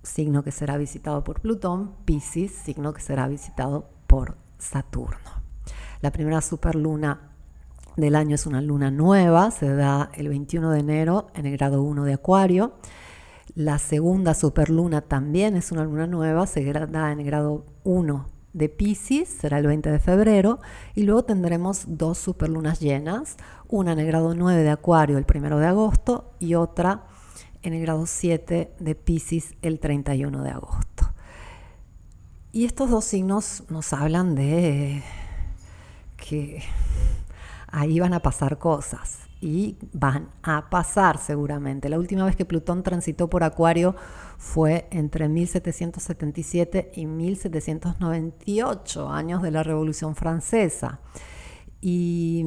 signo 0.02 0.44
que 0.44 0.52
será 0.52 0.78
visitado 0.78 1.24
por 1.24 1.40
Plutón, 1.40 1.96
Pisces, 2.04 2.52
signo 2.52 2.94
que 2.94 3.02
será 3.02 3.28
visitado 3.28 3.90
por 4.08 4.43
Saturno. 4.64 5.44
La 6.02 6.12
primera 6.12 6.42
superluna 6.42 7.32
del 7.96 8.16
año 8.16 8.36
es 8.36 8.46
una 8.46 8.62
luna 8.62 8.90
nueva, 8.92 9.52
se 9.52 9.74
da 9.74 10.10
el 10.16 10.30
21 10.30 10.72
de 10.72 10.80
enero 10.80 11.28
en 11.36 11.46
el 11.46 11.58
grado 11.58 11.84
1 11.84 12.06
de 12.06 12.14
Acuario. 12.14 12.74
La 13.56 13.78
segunda 13.78 14.34
superluna 14.34 15.02
también 15.02 15.56
es 15.56 15.72
una 15.72 15.84
luna 15.84 16.08
nueva, 16.08 16.48
se 16.48 16.64
da 16.74 17.12
en 17.12 17.20
el 17.20 17.26
grado 17.26 17.66
1 17.84 18.30
de 18.54 18.70
Pisces, 18.70 19.30
será 19.30 19.60
el 19.60 19.68
20 19.68 19.92
de 19.92 20.00
febrero, 20.00 20.60
y 20.96 21.04
luego 21.04 21.24
tendremos 21.24 21.84
dos 21.88 22.18
superlunas 22.18 22.80
llenas, 22.80 23.38
una 23.68 23.94
en 23.94 24.00
el 24.00 24.08
grado 24.08 24.34
9 24.34 24.64
de 24.64 24.70
Acuario 24.70 25.18
el 25.18 25.26
1 25.28 25.60
de 25.60 25.68
agosto 25.68 26.32
y 26.40 26.56
otra 26.56 27.06
en 27.62 27.74
el 27.74 27.82
grado 27.82 28.06
7 28.06 28.76
de 28.80 28.96
Pisces 28.96 29.56
el 29.62 29.80
31 29.80 30.44
de 30.44 30.50
agosto. 30.50 31.03
Y 32.56 32.66
estos 32.66 32.92
dos 32.92 33.06
signos 33.06 33.64
nos 33.70 33.94
hablan 33.94 34.36
de 34.36 35.02
que 36.18 36.62
ahí 37.68 38.00
van 38.00 38.14
a 38.14 38.20
pasar 38.20 38.60
cosas 38.60 39.22
y 39.42 39.80
van 39.92 40.30
a 40.44 40.70
pasar 40.70 41.18
seguramente. 41.18 41.90
La 41.90 41.98
última 41.98 42.26
vez 42.26 42.36
que 42.36 42.46
Plutón 42.46 42.84
transitó 42.84 43.28
por 43.28 43.44
Acuario 43.44 43.96
fue 44.38 44.88
entre 44.92 45.30
1777 45.30 46.92
y 46.94 47.08
1798, 47.08 49.10
años 49.10 49.42
de 49.42 49.50
la 49.50 49.64
Revolución 49.64 50.16
Francesa. 50.16 51.00
Y 51.82 52.46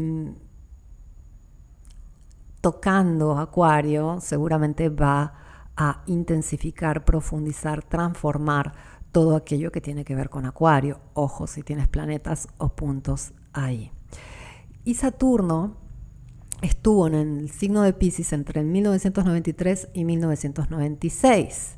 tocando 2.60 3.40
Acuario 3.40 4.20
seguramente 4.20 4.88
va 4.88 5.34
a 5.76 6.04
intensificar, 6.06 7.04
profundizar, 7.04 7.82
transformar 7.82 8.72
todo 9.12 9.36
aquello 9.36 9.72
que 9.72 9.80
tiene 9.80 10.04
que 10.04 10.14
ver 10.14 10.30
con 10.30 10.46
Acuario. 10.46 11.00
Ojo 11.14 11.46
si 11.46 11.62
tienes 11.62 11.88
planetas 11.88 12.48
o 12.58 12.70
puntos 12.70 13.32
ahí. 13.52 13.90
Y 14.84 14.94
Saturno 14.94 15.76
estuvo 16.62 17.06
en 17.06 17.14
el 17.14 17.50
signo 17.50 17.82
de 17.82 17.92
Pisces 17.92 18.32
entre 18.32 18.62
1993 18.62 19.88
y 19.94 20.04
1996. 20.04 21.76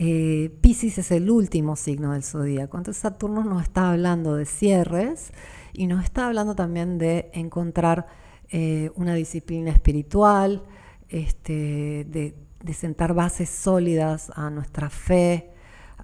Eh, 0.00 0.56
Pisces 0.60 0.98
es 0.98 1.10
el 1.10 1.28
último 1.28 1.74
signo 1.74 2.12
del 2.12 2.22
zodíaco, 2.22 2.78
entonces 2.78 3.02
Saturno 3.02 3.42
nos 3.42 3.64
está 3.64 3.90
hablando 3.90 4.36
de 4.36 4.46
cierres 4.46 5.32
y 5.72 5.88
nos 5.88 6.04
está 6.04 6.28
hablando 6.28 6.54
también 6.54 6.98
de 6.98 7.30
encontrar 7.34 8.06
eh, 8.50 8.90
una 8.94 9.14
disciplina 9.14 9.70
espiritual, 9.70 10.62
este, 11.08 12.06
de, 12.08 12.34
sentar 12.72 13.12
bases 13.12 13.48
sólidas 13.48 14.30
a 14.34 14.50
nuestra 14.50 14.88
fe, 14.88 15.50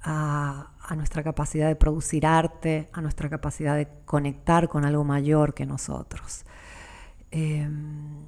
a, 0.02 0.70
nuestra 0.96 1.22
capacidad 1.22 1.68
de 1.68 1.76
producir 1.76 2.26
arte, 2.26 2.88
a 2.92 3.00
nuestra 3.00 3.28
capacidad 3.28 3.76
de 3.76 3.88
conectar 4.04 4.68
con 4.68 4.84
algo 4.84 5.04
mayor 5.04 5.54
que 5.54 5.66
nosotros. 5.66 6.44
Em, 7.30 8.26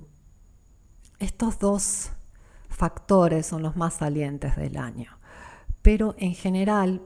estos 1.19 1.59
dos 1.59 2.11
factores 2.69 3.47
son 3.47 3.63
los 3.63 3.77
más 3.77 3.95
salientes 3.95 4.57
del 4.57 4.77
año, 4.77 5.19
pero 5.83 6.15
en 6.19 6.35
general, 6.35 7.03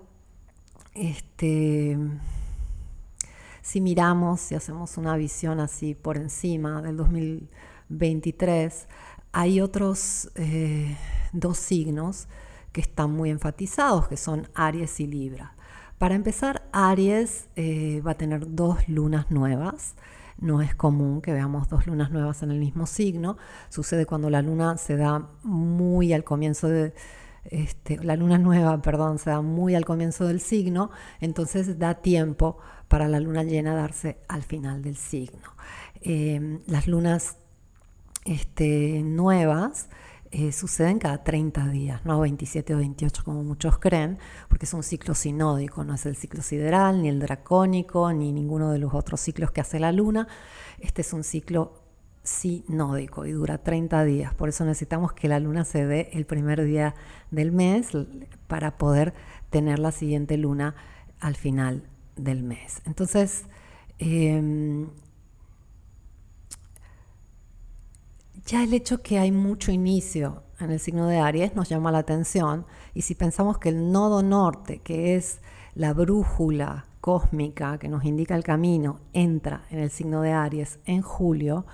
este, 0.95 1.99
si 3.63 3.81
miramos 3.81 4.51
y 4.53 4.55
hacemos 4.55 4.97
una 4.97 5.17
visión 5.17 5.61
así 5.61 5.95
por 5.95 6.17
encima 6.17 6.81
del 6.83 6.97
2023, 6.97 8.89
hay 9.33 9.61
otros 9.61 10.31
eh, 10.35 10.97
dos 11.33 11.59
signos 11.59 12.27
que 12.73 12.81
están 12.81 13.13
muy 13.13 13.31
enfatizados, 13.31 14.09
que 14.09 14.17
son 14.17 14.49
Aries 14.55 15.01
y 15.01 15.07
Libra. 15.07 15.55
Para 15.99 16.15
empezar, 16.15 16.63
Aries 16.73 17.49
eh, 17.57 18.01
va 18.07 18.13
a 18.13 18.17
tener 18.17 18.55
dos 18.55 18.89
lunas 18.89 19.31
nuevas. 19.31 19.95
No 20.39 20.63
es 20.63 20.75
común 20.75 21.21
que 21.21 21.33
veamos 21.33 21.69
dos 21.69 21.87
lunas 21.87 22.11
nuevas 22.11 22.43
en 22.43 22.51
el 22.51 22.59
mismo 22.59 22.87
signo. 22.87 23.37
Sucede 23.69 24.07
cuando 24.07 24.31
la 24.31 24.41
luna 24.41 24.79
se 24.79 24.97
da 24.97 25.29
muy 25.43 26.15
al 26.15 26.25
comienzo 26.25 26.69
de, 26.69 26.95
este, 27.45 28.03
la 28.03 28.17
luna 28.17 28.39
nueva, 28.39 28.81
perdón, 28.83 29.19
se 29.19 29.31
da 29.31 29.41
muy 29.41 29.75
al 29.75 29.85
comienzo 29.85 30.27
del 30.27 30.41
signo, 30.41 30.91
entonces 31.21 31.79
da 31.79 31.95
tiempo 31.95 32.59
para 32.89 33.09
la 33.09 33.21
luna 33.21 33.43
llena 33.45 33.75
darse 33.75 34.19
al 34.29 34.43
final 34.43 34.83
del 34.83 34.97
signo. 34.97 35.55
Em, 36.01 36.61
las 36.67 36.87
lunas 36.87 37.37
este, 38.25 39.03
nuevas 39.03 39.89
eh, 40.33 40.53
suceden 40.53 41.01
cada 41.01 41.25
30 41.25 41.69
días, 41.69 42.05
no 42.05 42.21
27 42.21 42.75
o 42.75 42.79
28 42.79 43.25
como 43.25 43.43
muchos 43.43 43.79
creen, 43.79 44.19
porque 44.49 44.65
es 44.65 44.75
un 44.75 44.85
ciclo 44.85 45.15
sinódico, 45.15 45.83
no 45.83 45.95
es 45.95 46.07
el 46.07 46.15
ciclo 46.15 46.43
sideral, 46.43 47.03
ni 47.03 47.09
el 47.09 47.19
dracónico, 47.19 48.13
ni 48.13 48.31
ninguno 48.31 48.71
de 48.71 48.79
los 48.79 48.95
otros 48.95 49.21
ciclos 49.21 49.51
que 49.51 49.61
hace 49.61 49.81
la 49.81 49.91
luna. 49.91 50.29
Este 50.79 51.03
es 51.03 51.13
un 51.13 51.25
ciclo 51.25 51.83
sinódico 52.23 53.27
y 53.27 53.33
dura 53.33 53.59
30 53.59 54.05
días, 54.05 54.35
por 54.35 54.49
eso 54.49 54.65
necesitamos 54.65 55.13
que 55.15 55.27
la 55.27 55.41
luna 55.41 55.65
se 55.65 55.85
dé 55.87 56.11
el 56.13 56.27
primer 56.27 56.65
día 56.65 56.95
del 57.31 57.51
mes 57.51 57.89
para 58.47 58.79
poder 58.79 59.15
tener 59.51 59.79
la 59.79 59.91
siguiente 59.91 60.37
luna 60.37 60.77
al 61.19 61.35
final 61.35 61.89
del 62.17 62.43
mes. 62.45 62.83
Entonces, 62.85 63.47
em, 63.99 64.91
ya 68.51 68.65
el 68.65 68.75
hecho 68.75 69.01
que 69.01 69.21
hay 69.21 69.31
mucho 69.31 69.71
inicio 69.71 70.43
en 70.59 70.73
el 70.73 70.81
signo 70.81 71.07
de 71.07 71.21
Aries 71.21 71.55
nos 71.55 71.69
llama 71.69 71.93
la 71.93 71.99
atención 71.99 72.67
y 72.95 73.03
si 73.03 73.15
pensamos 73.15 73.59
que 73.59 73.69
el 73.69 73.93
nodo 73.93 74.25
norte, 74.25 74.79
que 74.79 75.15
es 75.15 75.41
la 75.77 75.93
brújula 75.95 76.87
cósmica 77.01 77.79
que 77.79 77.89
nos 77.89 78.05
indica 78.05 78.35
el 78.35 78.43
camino, 78.43 78.99
entra 79.13 79.67
en 79.71 79.79
el 79.79 79.91
signo 79.91 80.21
de 80.23 80.33
Aries 80.33 80.81
en 80.85 81.01
julio, 81.01 81.65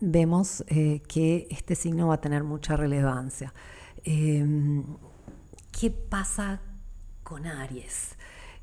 vemos 0.00 0.64
eh, 0.68 1.02
que 1.08 1.48
este 1.50 1.74
signo 1.74 2.06
va 2.06 2.14
a 2.14 2.20
tener 2.20 2.44
mucha 2.44 2.76
relevancia. 2.76 3.52
Em, 4.04 4.84
¿Qué 5.72 5.90
pasa 5.90 6.60
con 7.24 7.44
Aries? 7.44 8.16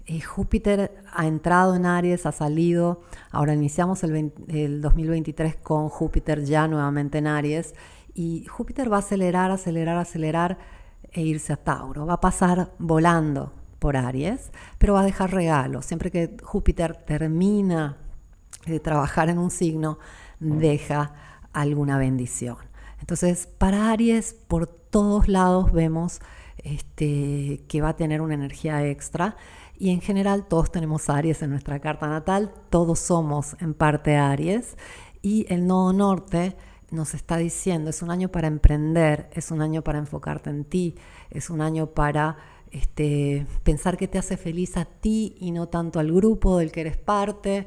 Eh, 0.06 0.22
Júpiter 0.22 1.04
ha 1.14 1.28
entrado 1.28 1.76
en 1.76 1.86
Aries, 1.86 2.26
ha 2.26 2.32
salido, 2.32 3.02
ahora 3.32 3.54
iniciamos 3.54 4.04
el, 4.04 4.82
2023 4.82 5.58
con 5.58 5.90
Júpiter 5.90 6.44
ya 6.44 6.68
nuevamente 6.68 7.20
en 7.20 7.28
Aries 7.28 7.76
y 8.14 8.46
Júpiter 8.46 8.92
va 8.92 8.98
a 8.98 9.00
acelerar, 9.00 9.52
acelerar, 9.52 9.98
acelerar 9.98 10.58
e 11.12 11.22
irse 11.22 11.54
a 11.54 11.58
Tauro, 11.58 12.06
va 12.06 12.14
a 12.14 12.22
pasar 12.22 12.72
volando 12.80 13.54
por 13.80 13.96
Aries, 13.96 14.52
pero 14.78 14.94
va 14.94 15.02
a 15.02 15.06
dejar 15.06 15.32
regalos. 15.32 15.86
Siempre 15.86 16.12
que 16.12 16.38
Júpiter 16.44 16.96
termina 16.96 17.98
de 18.66 18.80
trabajar 18.80 19.30
en 19.30 19.38
un 19.38 19.52
signo, 19.52 19.98
deja 20.40 21.14
alguna 21.54 21.98
bendición. 21.98 22.58
Entonces, 23.00 23.48
para 23.48 23.92
Aries, 23.92 24.34
por 24.48 24.68
todos 24.68 25.28
lados 25.28 25.72
vemos 25.72 26.22
este, 26.58 27.64
que 27.68 27.82
va 27.82 27.90
a 27.90 27.96
tener 27.96 28.22
una 28.22 28.36
energía 28.36 28.86
extra 28.86 29.36
y 29.82 29.90
en 29.90 30.00
general 30.00 30.46
todos 30.46 30.72
tenemos 30.72 31.10
Aries 31.10 31.42
en 31.42 31.50
nuestra 31.50 31.80
carta 31.80 32.08
natal, 32.08 32.54
todos 32.70 33.00
somos 33.00 33.56
en 33.60 33.74
parte 33.74 34.16
Aries 34.16 34.78
y 35.24 35.52
el 35.52 35.66
nodo 35.66 35.92
norte 35.92 36.56
nos 36.92 37.16
está 37.16 37.38
diciendo, 37.38 37.90
es 37.90 38.04
un 38.04 38.12
año 38.12 38.30
para 38.30 38.48
emprender, 38.48 39.28
es 39.34 39.50
un 39.50 39.60
año 39.60 39.82
para 39.82 39.98
enfocarte 39.98 40.52
en 40.52 40.66
ti, 40.66 40.94
es 41.32 41.50
un 41.50 41.62
año 41.62 41.88
para 41.88 42.38
este, 42.70 43.48
pensar 43.64 43.98
que 43.98 44.08
te 44.08 44.20
hace 44.20 44.38
feliz 44.38 44.78
a 44.78 44.86
ti 44.86 45.36
y 45.40 45.50
no 45.50 45.68
tanto 45.68 46.00
al 46.00 46.12
grupo 46.12 46.60
del 46.60 46.72
que 46.72 46.82
eres 46.82 46.98
parte, 46.98 47.66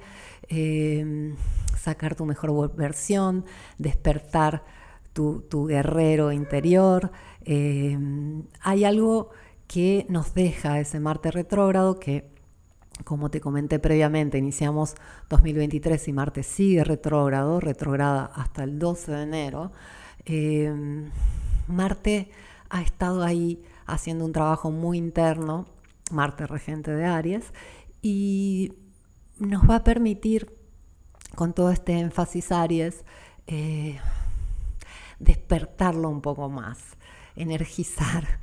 em, 0.48 1.34
sacar 1.76 2.14
tu 2.14 2.26
mejor 2.26 2.76
versión, 2.76 3.44
despertar 3.76 4.62
tu, 5.12 5.66
guerrero 5.66 6.30
interior. 6.30 7.10
Em, 7.44 8.44
hay 8.60 8.84
algo 8.84 9.30
que 9.74 10.06
nos 10.08 10.34
deja 10.34 10.78
ese 10.78 11.00
Marte 11.00 11.32
retrógrado 11.32 11.98
que, 11.98 12.30
como 13.02 13.28
te 13.28 13.40
comenté 13.40 13.80
previamente, 13.80 14.38
iniciamos 14.38 14.94
2023 15.30 16.06
y 16.06 16.12
Marte 16.12 16.42
sigue 16.44 16.84
retrógrado, 16.84 17.58
retrógrada 17.58 18.26
hasta 18.36 18.62
el 18.62 18.78
12 18.78 19.10
de 19.10 19.22
enero. 19.24 19.72
Em, 20.26 21.10
Marte 21.66 22.30
ha 22.70 22.82
estado 22.82 23.24
ahí 23.24 23.64
haciendo 23.84 24.24
un 24.24 24.30
trabajo 24.30 24.70
muy 24.70 24.96
interno, 24.96 25.66
Marte 26.12 26.46
regente 26.46 26.92
de 26.92 27.06
Aries, 27.06 27.52
y 28.00 28.74
nos 29.40 29.68
va 29.68 29.74
a 29.74 29.82
permitir, 29.82 30.56
con 31.34 31.52
todo 31.52 31.72
este 31.72 31.98
énfasis 31.98 32.52
Aries, 32.52 33.04
eh, 33.48 33.98
despertarlo 35.18 36.10
un 36.10 36.20
poco 36.20 36.48
más, 36.48 36.78
energizar 37.34 38.38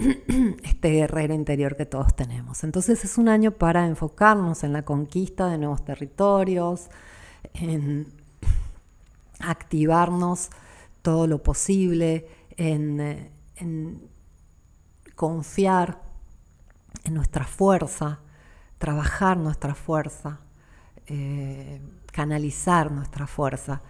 este 0.64 0.90
guerrero 0.90 1.34
interior 1.34 1.76
que 1.76 1.86
todos 1.86 2.14
tenemos. 2.14 2.64
Entonces 2.64 3.04
es 3.04 3.18
un 3.18 3.28
año 3.28 3.52
para 3.52 3.86
enfocarnos 3.86 4.64
en 4.64 4.72
la 4.72 4.82
conquista 4.82 5.48
de 5.48 5.58
nuevos 5.58 5.84
territorios, 5.84 6.88
en 7.54 8.06
activarnos 9.40 10.50
todo 11.02 11.26
lo 11.26 11.42
posible, 11.42 12.26
en, 12.56 13.28
confiar 15.14 16.00
en 17.04 17.14
nuestra 17.14 17.44
fuerza, 17.44 18.20
trabajar 18.78 19.36
nuestra 19.36 19.74
fuerza, 19.74 20.40
eh, 21.06 21.80
canalizar 22.12 22.90
nuestra 22.90 23.26
fuerza 23.26 23.82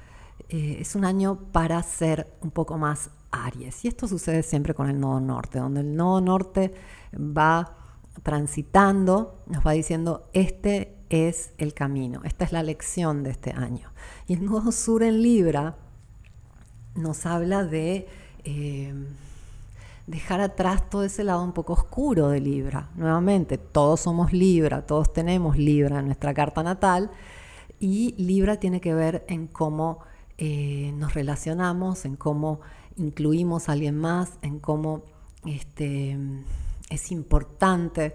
eh, 0.52 0.79
es 0.81 0.97
un 0.97 1.05
año 1.05 1.38
para 1.52 1.81
ser 1.85 2.33
un 2.40 2.50
poco 2.50 2.76
más 2.76 3.11
Aries. 3.31 3.85
Y 3.85 3.89
esto 3.89 4.09
sucede 4.09 4.43
siempre 4.43 4.75
con 4.75 4.89
el 4.89 4.99
nodo 4.99 5.21
norte, 5.21 5.59
donde 5.59 5.81
el 5.81 5.97
nodo 5.97 6.21
norte 6.21 6.73
va 7.15 7.77
transitando, 8.23 9.43
nos 9.47 9.67
va 9.67 9.73
diciendo, 9.73 10.29
este 10.33 10.97
es 11.09 11.53
el 11.59 11.75
camino, 11.75 12.21
esta 12.25 12.45
es 12.45 12.53
la 12.53 12.63
lección 12.63 13.23
de 13.23 13.31
este 13.31 13.53
año. 13.53 13.91
Y 14.27 14.35
el 14.35 14.45
nodo 14.45 14.73
sur 14.73 15.03
en 15.03 15.23
Libra 15.23 15.77
nos 16.95 17.27
habla 17.27 17.65
de 17.65 18.09
eh, 18.45 18.95
dejar 20.07 20.41
atrás 20.41 20.89
todo 20.91 21.05
ese 21.05 21.25
lado 21.25 21.43
un 21.43 21.53
poco 21.53 21.73
oscuro 21.73 22.29
de 22.29 22.41
Libra. 22.41 22.91
Nuevamente, 22.95 23.59
todos 23.59 24.01
somos 24.01 24.33
Libra, 24.33 24.87
todos 24.87 25.13
tenemos 25.13 25.57
Libra 25.57 26.01
en 26.01 26.07
nuestra 26.07 26.35
carta 26.35 26.63
natal 26.63 27.11
y 27.79 28.15
Libra 28.19 28.59
tiene 28.59 28.81
que 28.81 28.95
ver 28.95 29.25
en 29.29 29.47
cómo 29.47 30.01
eh, 30.39 30.93
nos 30.97 31.15
relacionamos, 31.15 32.05
en 32.05 32.17
cómo 32.17 32.61
incluimos 33.00 33.69
a 33.69 33.73
alguien 33.73 33.97
más, 33.97 34.38
en 34.42 34.61
cómo 34.61 35.02
este, 35.45 36.19
es 36.90 37.11
importante 37.11 38.14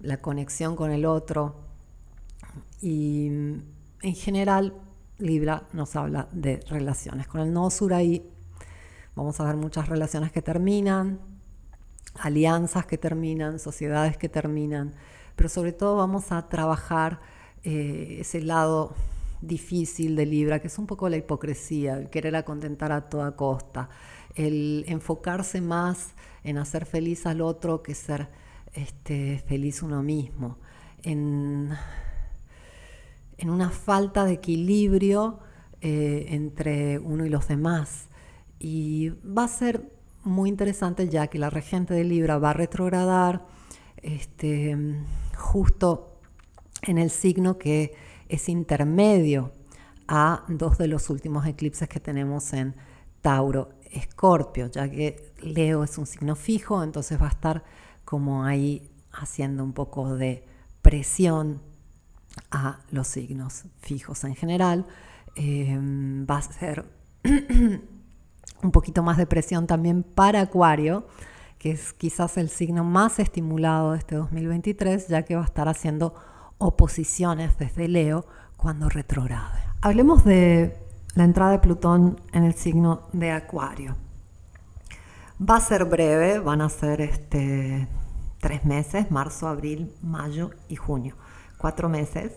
la 0.00 0.18
conexión 0.18 0.76
con 0.76 0.90
el 0.90 1.06
otro. 1.06 1.56
Y 2.80 3.26
en 3.26 4.14
general, 4.14 4.74
Libra 5.18 5.64
nos 5.72 5.96
habla 5.96 6.28
de 6.30 6.60
relaciones. 6.68 7.26
Con 7.26 7.40
el 7.40 7.52
nodo 7.52 7.70
sur 7.70 7.92
ahí 7.94 8.30
vamos 9.16 9.40
a 9.40 9.44
ver 9.44 9.56
muchas 9.56 9.88
relaciones 9.88 10.30
que 10.30 10.42
terminan, 10.42 11.18
alianzas 12.20 12.86
que 12.86 12.98
terminan, 12.98 13.58
sociedades 13.58 14.16
que 14.16 14.28
terminan, 14.28 14.94
pero 15.34 15.48
sobre 15.48 15.72
todo 15.72 15.96
vamos 15.96 16.30
a 16.30 16.48
trabajar 16.48 17.20
eh, 17.64 18.18
ese 18.20 18.42
lado 18.42 18.94
difícil 19.40 20.16
de 20.16 20.26
Libra, 20.26 20.60
que 20.60 20.68
es 20.68 20.78
un 20.78 20.86
poco 20.86 21.08
la 21.08 21.16
hipocresía, 21.16 21.96
el 21.96 22.10
querer 22.10 22.36
acontentar 22.36 22.92
a 22.92 23.08
toda 23.08 23.36
costa, 23.36 23.88
el 24.38 24.84
enfocarse 24.86 25.60
más 25.60 26.14
en 26.44 26.58
hacer 26.58 26.86
feliz 26.86 27.26
al 27.26 27.40
otro 27.40 27.82
que 27.82 27.94
ser 27.94 28.28
este, 28.72 29.42
feliz 29.46 29.82
uno 29.82 30.02
mismo, 30.02 30.58
en, 31.02 31.70
en 33.36 33.50
una 33.50 33.70
falta 33.70 34.24
de 34.24 34.34
equilibrio 34.34 35.40
eh, 35.80 36.26
entre 36.30 36.98
uno 36.98 37.26
y 37.26 37.28
los 37.28 37.48
demás. 37.48 38.08
Y 38.60 39.10
va 39.24 39.44
a 39.44 39.48
ser 39.48 39.92
muy 40.22 40.48
interesante 40.48 41.08
ya 41.08 41.26
que 41.26 41.38
la 41.38 41.50
regente 41.50 41.94
de 41.94 42.04
Libra 42.04 42.38
va 42.38 42.50
a 42.50 42.54
retrogradar 42.54 43.46
este, 44.02 44.76
justo 45.36 46.20
en 46.82 46.98
el 46.98 47.10
signo 47.10 47.58
que 47.58 47.94
es 48.28 48.48
intermedio 48.48 49.52
a 50.06 50.44
dos 50.48 50.78
de 50.78 50.86
los 50.86 51.10
últimos 51.10 51.46
eclipses 51.46 51.88
que 51.88 52.00
tenemos 52.00 52.52
en 52.52 52.74
Tauro, 53.20 53.70
Escorpio, 53.90 54.66
ya 54.66 54.88
que 54.88 55.32
Leo 55.42 55.84
es 55.84 55.98
un 55.98 56.06
signo 56.06 56.36
fijo, 56.36 56.82
entonces 56.82 57.20
va 57.20 57.26
a 57.26 57.30
estar 57.30 57.64
como 58.04 58.44
ahí 58.44 58.90
haciendo 59.12 59.64
un 59.64 59.72
poco 59.72 60.14
de 60.16 60.44
presión 60.82 61.60
a 62.50 62.80
los 62.90 63.08
signos 63.08 63.64
fijos 63.80 64.24
en 64.24 64.34
general. 64.34 64.86
Em, 65.34 66.26
va 66.26 66.38
a 66.38 66.42
ser 66.42 66.84
un 68.62 68.70
poquito 68.72 69.02
más 69.02 69.16
de 69.16 69.26
presión 69.26 69.66
también 69.66 70.02
para 70.02 70.40
Acuario, 70.40 71.06
que 71.58 71.72
es 71.72 71.92
quizás 71.92 72.36
el 72.38 72.48
signo 72.48 72.84
más 72.84 73.18
estimulado 73.18 73.92
de 73.92 73.98
este 73.98 74.16
2023, 74.16 75.08
ya 75.08 75.22
que 75.22 75.36
va 75.36 75.42
a 75.42 75.46
estar 75.46 75.68
haciendo 75.68 76.14
oposiciones 76.58 77.56
desde 77.58 77.88
Leo 77.88 78.26
cuando 78.56 78.88
retrograde. 78.88 79.60
Hablemos 79.80 80.24
de 80.24 80.87
la 81.14 81.24
entrada 81.24 81.52
de 81.52 81.58
Plutón 81.58 82.20
en 82.32 82.44
el 82.44 82.54
signo 82.54 83.02
de 83.12 83.30
Acuario. 83.30 83.96
Va 85.40 85.56
a 85.56 85.60
ser 85.60 85.84
breve, 85.84 86.38
van 86.38 86.60
a 86.60 86.68
ser 86.68 87.00
este, 87.00 87.86
tres 88.40 88.64
meses, 88.64 89.10
marzo, 89.10 89.48
abril, 89.48 89.92
mayo 90.02 90.50
y 90.68 90.76
junio. 90.76 91.14
Cuatro 91.58 91.88
meses 91.88 92.32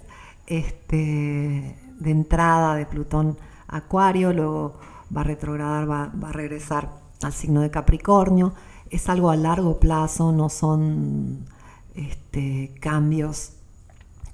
este, 0.47 1.75
de 1.99 2.11
entrada 2.11 2.75
de 2.75 2.85
Plutón 2.85 3.37
a 3.67 3.77
Acuario, 3.77 4.33
luego 4.33 4.79
va 5.15 5.21
a 5.21 5.25
retrogradar, 5.25 5.89
va, 5.89 6.11
va 6.21 6.29
a 6.29 6.33
regresar 6.33 6.89
al 7.23 7.33
signo 7.33 7.61
de 7.61 7.71
Capricornio. 7.71 8.53
Es 8.89 9.09
algo 9.09 9.29
a 9.31 9.35
largo 9.35 9.79
plazo, 9.79 10.31
no 10.31 10.49
son 10.49 11.45
este, 11.95 12.75
cambios 12.79 13.53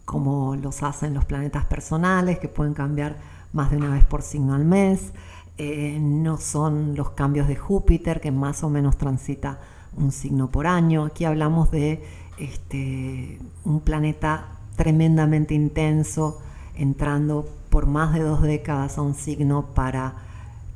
como 0.06 0.56
los 0.56 0.84
hacen 0.84 1.14
los 1.14 1.26
planetas 1.26 1.66
personales, 1.66 2.40
que 2.40 2.48
pueden 2.48 2.74
cambiar 2.74 3.18
más 3.54 3.72
de 3.72 3.78
una 3.78 3.94
vez 3.94 4.06
por 4.06 4.22
signo 4.22 4.54
al 4.54 4.66
mes. 4.66 5.14
Eh, 5.58 5.98
no 6.00 6.38
son 6.38 6.96
los 6.96 7.12
cambios 7.12 7.48
de 7.48 7.56
Júpiter, 7.56 8.22
que 8.22 8.32
más 8.32 8.64
o 8.64 8.70
menos 8.70 8.98
transita 8.98 9.60
un 9.96 10.12
signo 10.12 10.50
por 10.50 10.68
año. 10.68 11.06
Aquí 11.06 11.26
hablamos 11.26 11.72
de 11.72 12.04
este, 12.38 13.40
un 13.66 13.82
planeta 13.82 14.48
tremendamente 14.76 15.56
intenso, 15.56 16.40
entrando 16.76 17.48
por 17.70 17.88
más 17.88 18.14
de 18.14 18.22
dos 18.22 18.42
décadas 18.42 18.98
a 18.98 19.02
un 19.02 19.16
signo 19.16 19.66
para 19.74 20.14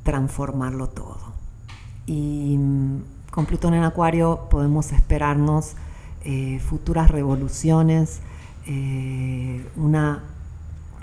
transformarlo 0.02 0.88
todo. 0.88 1.32
Y 2.06 2.56
mm, 2.58 3.02
con 3.30 3.46
Plutón 3.46 3.74
en 3.74 3.84
Acuario 3.84 4.48
podemos 4.50 4.92
esperarnos 4.92 5.74
eh, 6.24 6.60
futuras 6.60 7.10
revoluciones, 7.10 8.20
eh, 8.66 9.66
una 9.76 10.22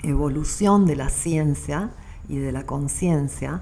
evolución 0.04 0.86
de 0.86 0.96
la 0.96 1.10
ciencia 1.10 1.92
y 2.28 2.38
de 2.38 2.52
la 2.52 2.66
conciencia 2.66 3.62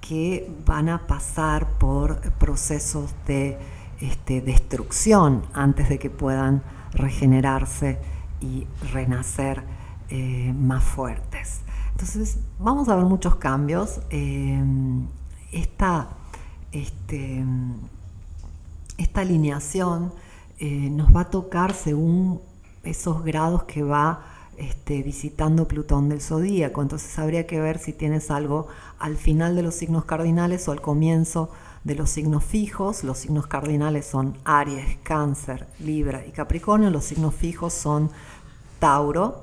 que 0.00 0.50
van 0.66 0.88
a 0.88 1.06
pasar 1.06 1.66
por 1.78 2.20
procesos 2.32 3.14
de 3.26 3.58
este, 4.00 4.40
destrucción 4.40 5.42
antes 5.52 5.88
de 5.88 5.98
que 5.98 6.10
puedan 6.10 6.62
regenerarse 6.92 7.98
y 8.40 8.66
renacer 8.92 9.62
eh, 10.08 10.52
más 10.56 10.84
fuertes. 10.84 11.60
Entonces 11.92 12.38
vamos 12.58 12.88
a 12.88 12.96
ver 12.96 13.04
muchos 13.04 13.36
cambios. 13.36 14.00
Eh, 14.10 14.62
esta, 15.52 16.08
este, 16.72 17.44
esta 18.96 19.20
alineación 19.20 20.12
nos 20.60 21.14
va 21.14 21.20
a 21.20 21.30
tocar 21.30 21.72
según 21.72 22.40
esos 22.82 23.22
grados 23.22 23.64
que 23.64 23.82
va 23.82 24.22
este, 24.58 25.02
visitando 25.02 25.68
Plutón 25.68 26.08
del 26.08 26.20
zodíaco. 26.20 26.82
Entonces 26.82 27.18
habría 27.18 27.46
que 27.46 27.60
ver 27.60 27.78
si 27.78 27.92
tienes 27.92 28.30
algo 28.30 28.68
al 28.98 29.16
final 29.16 29.56
de 29.56 29.62
los 29.62 29.74
signos 29.74 30.04
cardinales 30.04 30.68
o 30.68 30.72
al 30.72 30.80
comienzo 30.80 31.50
de 31.84 31.94
los 31.94 32.10
signos 32.10 32.44
fijos. 32.44 33.04
Los 33.04 33.18
signos 33.18 33.46
cardinales 33.46 34.06
son 34.06 34.36
Aries, 34.44 34.98
Cáncer, 35.02 35.66
Libra 35.78 36.26
y 36.26 36.32
Capricornio. 36.32 36.90
Los 36.90 37.04
signos 37.04 37.34
fijos 37.34 37.72
son 37.72 38.10
Tauro, 38.78 39.42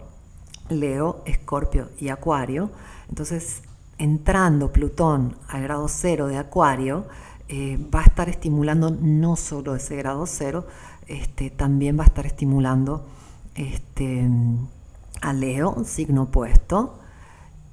Leo, 0.70 1.22
Escorpio 1.26 1.90
y 1.98 2.10
Acuario. 2.10 2.70
Entonces, 3.10 3.62
entrando 3.98 4.72
Plutón 4.72 5.38
al 5.48 5.64
grado 5.64 5.88
cero 5.88 6.28
de 6.28 6.38
Acuario, 6.38 7.06
eh, 7.48 7.80
va 7.94 8.02
a 8.02 8.06
estar 8.06 8.28
estimulando 8.28 8.90
no 8.90 9.36
solo 9.36 9.76
ese 9.76 9.96
grado 9.96 10.26
cero, 10.26 10.66
este, 11.08 11.52
también 11.52 11.98
va 11.98 12.04
a 12.04 12.08
estar 12.08 12.26
estimulando 12.26 13.06
este, 13.54 14.28
a 15.22 15.34
Leo, 15.34 15.84
signo 15.86 16.24
opuesto, 16.24 17.00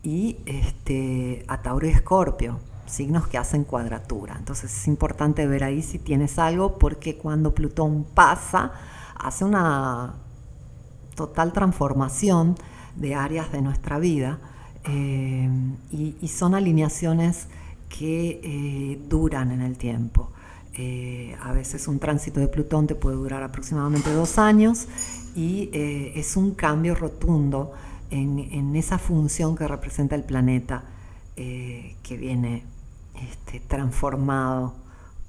y 0.03 0.39
este, 0.47 1.45
a 1.49 1.63
Tauro 1.63 1.87
y 1.87 1.91
Escorpio, 1.91 2.59
signos 2.87 3.27
que 3.29 3.39
hacen 3.39 3.65
cuadratura. 3.65 4.37
Entonces 4.39 4.75
es 4.75 4.89
importante 4.89 5.47
ver 5.47 5.65
ahí 5.65 5.83
si 5.83 5.99
tienes 5.99 6.39
algo, 6.39 6.79
porque 6.79 7.17
cuando 7.17 7.55
Plutón 7.55 8.05
pasa, 8.05 8.73
hace 9.15 9.45
una 9.45 10.15
total 11.15 11.53
transformación 11.53 12.57
de 12.97 13.15
áreas 13.15 13.53
de 13.53 13.63
nuestra 13.63 13.99
vida 13.99 14.39
eh, 14.85 15.49
y, 15.91 16.29
son 16.29 16.55
alineaciones 16.55 17.47
que 17.89 18.41
eh, 18.43 19.01
duran 19.09 19.53
en 19.53 19.61
el 19.61 19.77
tiempo. 19.77 20.31
Eh, 20.75 21.37
a 21.43 21.53
veces 21.53 21.87
un 21.87 21.99
tránsito 21.99 22.41
de 22.41 22.49
Plutón 22.49 22.87
te 22.87 22.95
puede 22.95 23.17
durar 23.17 23.43
aproximadamente 23.43 24.13
dos 24.13 24.39
años 24.39 24.89
y 25.35 25.71
eh, 25.73 26.13
es 26.17 26.37
un 26.37 26.55
cambio 26.55 26.95
rotundo 26.95 27.73
en, 28.11 28.77
esa 28.77 28.99
función 28.99 29.57
que 29.57 29.67
representa 29.67 30.15
el 30.15 30.25
planeta 30.25 30.85
eh, 31.37 31.97
que 32.03 32.19
viene 32.19 32.65
este, 33.15 33.61
transformado 33.61 34.75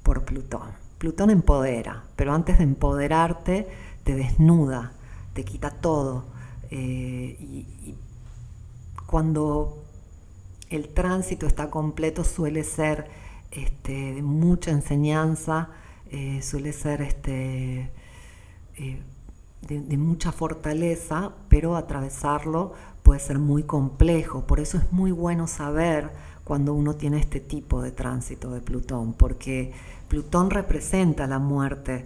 por 0.04 0.26
Plutón. 0.26 0.72
Plutón 0.98 1.30
empodera, 1.30 2.04
pero 2.18 2.34
antes 2.34 2.58
de 2.58 2.66
empoderarte 2.66 3.68
te 4.04 4.16
desnuda, 4.16 4.92
te 5.34 5.46
quita 5.46 5.72
todo. 5.72 6.26
Eh, 6.72 7.38
y, 7.40 7.96
cuando 9.06 9.84
el 10.72 10.90
tránsito 10.90 11.46
está 11.46 11.70
completo 11.70 12.24
suele 12.24 12.64
ser 12.64 13.08
este, 13.52 14.14
de 14.14 14.24
mucha 14.24 14.72
enseñanza, 14.72 15.70
suele 16.42 16.74
ser 16.74 17.02
este, 17.04 17.92
de, 19.68 19.98
mucha 19.98 20.32
fortaleza, 20.32 21.32
pero 21.50 21.76
atravesarlo 21.76 22.74
puede 23.02 23.20
ser 23.20 23.40
muy 23.40 23.64
complejo. 23.64 24.46
Por 24.46 24.60
eso 24.60 24.78
es 24.78 24.92
muy 24.92 25.12
bueno 25.12 25.48
saber 25.48 26.12
cuando 26.44 26.74
uno 26.74 26.96
tiene 26.96 27.20
este 27.20 27.40
tipo 27.40 27.82
de 27.82 27.92
tránsito 27.92 28.52
de 28.52 28.62
Plutón, 28.62 29.14
porque 29.14 29.72
Plutón 30.10 30.50
representa 30.50 31.28
la 31.28 31.40
muerte 31.40 32.06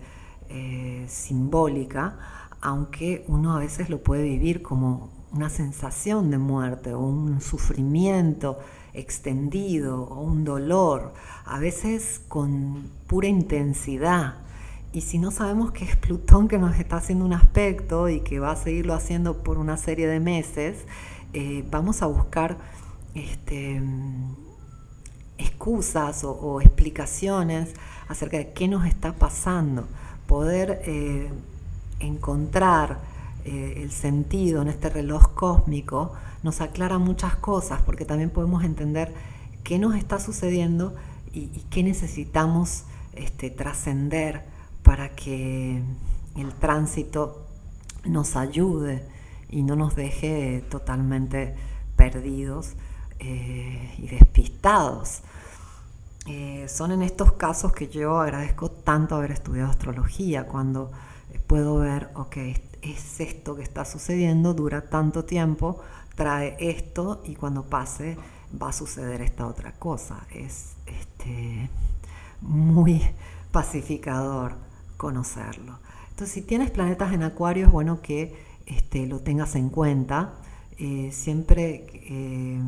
eh, 0.49 1.05
simbólica, 1.07 2.17
aunque 2.61 3.25
uno 3.27 3.55
a 3.55 3.59
veces 3.59 3.89
lo 3.89 4.03
puede 4.03 4.23
vivir 4.23 4.61
como 4.61 5.09
una 5.31 5.49
sensación 5.49 6.31
de 6.31 6.37
muerte 6.37 6.93
o 6.93 6.99
un 6.99 7.41
sufrimiento 7.41 8.59
extendido 8.93 10.03
o 10.03 10.21
un 10.21 10.43
dolor, 10.43 11.13
a 11.45 11.59
veces 11.59 12.21
con 12.27 12.89
pura 13.07 13.27
intensidad. 13.27 14.46
Y 14.93 15.01
si 15.01 15.19
no 15.19 15.31
sabemos 15.31 15.71
que 15.71 15.85
es 15.85 15.95
Plutón 15.95 16.47
que 16.47 16.57
nos 16.57 16.79
está 16.79 16.97
haciendo 16.97 17.25
un 17.25 17.33
aspecto 17.33 18.09
y 18.09 18.21
que 18.21 18.39
va 18.39 18.51
a 18.51 18.55
seguirlo 18.55 18.93
haciendo 18.93 19.43
por 19.43 19.57
una 19.57 19.77
serie 19.77 20.07
de 20.07 20.19
meses, 20.19 20.77
eh, 21.33 21.65
vamos 21.69 22.01
a 22.01 22.05
buscar 22.07 22.57
este, 23.13 23.81
excusas 25.37 26.23
o, 26.23 26.61
explicaciones 26.61 27.73
acerca 28.07 28.37
de 28.37 28.53
qué 28.53 28.67
nos 28.67 28.85
está 28.85 29.13
pasando. 29.13 29.87
Poder 30.25 30.81
eh, 30.85 31.29
encontrar 31.99 32.99
eh, 33.45 33.75
el 33.77 33.91
sentido 33.91 34.61
en 34.61 34.67
este 34.69 34.89
reloj 34.89 35.33
cósmico 35.33 36.13
nos 36.43 36.61
aclara 36.61 36.97
muchas 36.97 37.35
cosas 37.35 37.81
porque 37.81 38.05
también 38.05 38.29
podemos 38.29 38.63
entender 38.63 39.13
qué 39.63 39.79
nos 39.79 39.95
está 39.95 40.19
sucediendo 40.19 40.95
y, 41.33 41.47
qué 41.69 41.83
necesitamos 41.83 42.83
este, 43.13 43.49
trascender 43.49 44.43
para 44.87 45.09
que 45.09 45.83
el 46.37 46.53
tránsito 46.53 47.45
nos 48.05 48.37
ayude 48.37 49.05
y 49.49 49.63
no 49.63 49.75
nos 49.75 49.97
deje 49.97 50.63
totalmente 50.69 51.55
perdidos 51.97 52.71
eh, 53.19 53.93
y 53.97 54.07
despistados. 54.07 55.23
Eh, 56.25 56.67
son 56.69 56.93
en 56.93 57.01
estos 57.01 57.33
casos 57.33 57.73
que 57.73 57.89
yo 57.89 58.17
agradezco 58.17 58.71
tanto 58.71 59.15
haber 59.15 59.31
estudiado 59.31 59.69
astrología, 59.69 60.47
cuando 60.47 60.89
puedo 61.47 61.79
ver, 61.79 62.09
ok, 62.15 62.37
es 62.81 63.19
esto 63.19 63.57
que 63.57 63.63
está 63.63 63.83
sucediendo, 63.83 64.53
dura 64.53 64.89
tanto 64.89 65.25
tiempo, 65.25 65.81
trae 66.15 66.55
esto 66.61 67.21
y 67.25 67.35
cuando 67.35 67.63
pase 67.63 68.17
va 68.59 68.69
a 68.69 68.73
suceder 68.73 69.19
esta 69.19 69.47
otra 69.47 69.73
cosa. 69.73 70.25
Es 70.33 70.75
este, 70.85 71.69
muy 72.39 73.01
pacificador 73.51 74.66
conocerlo. 74.97 75.79
Entonces, 76.09 76.33
si 76.33 76.41
tienes 76.41 76.71
planetas 76.71 77.13
en 77.13 77.23
Acuario, 77.23 77.67
es 77.67 77.71
bueno 77.71 78.01
que 78.01 78.35
este, 78.65 79.05
lo 79.05 79.19
tengas 79.19 79.55
en 79.55 79.69
cuenta. 79.69 80.33
Eh, 80.77 81.09
siempre 81.11 81.85
eh, 81.93 82.59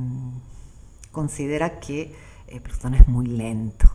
considera 1.12 1.80
que 1.80 2.16
eh, 2.48 2.60
Plutón 2.60 2.94
es 2.94 3.08
muy 3.08 3.26
lento. 3.26 3.90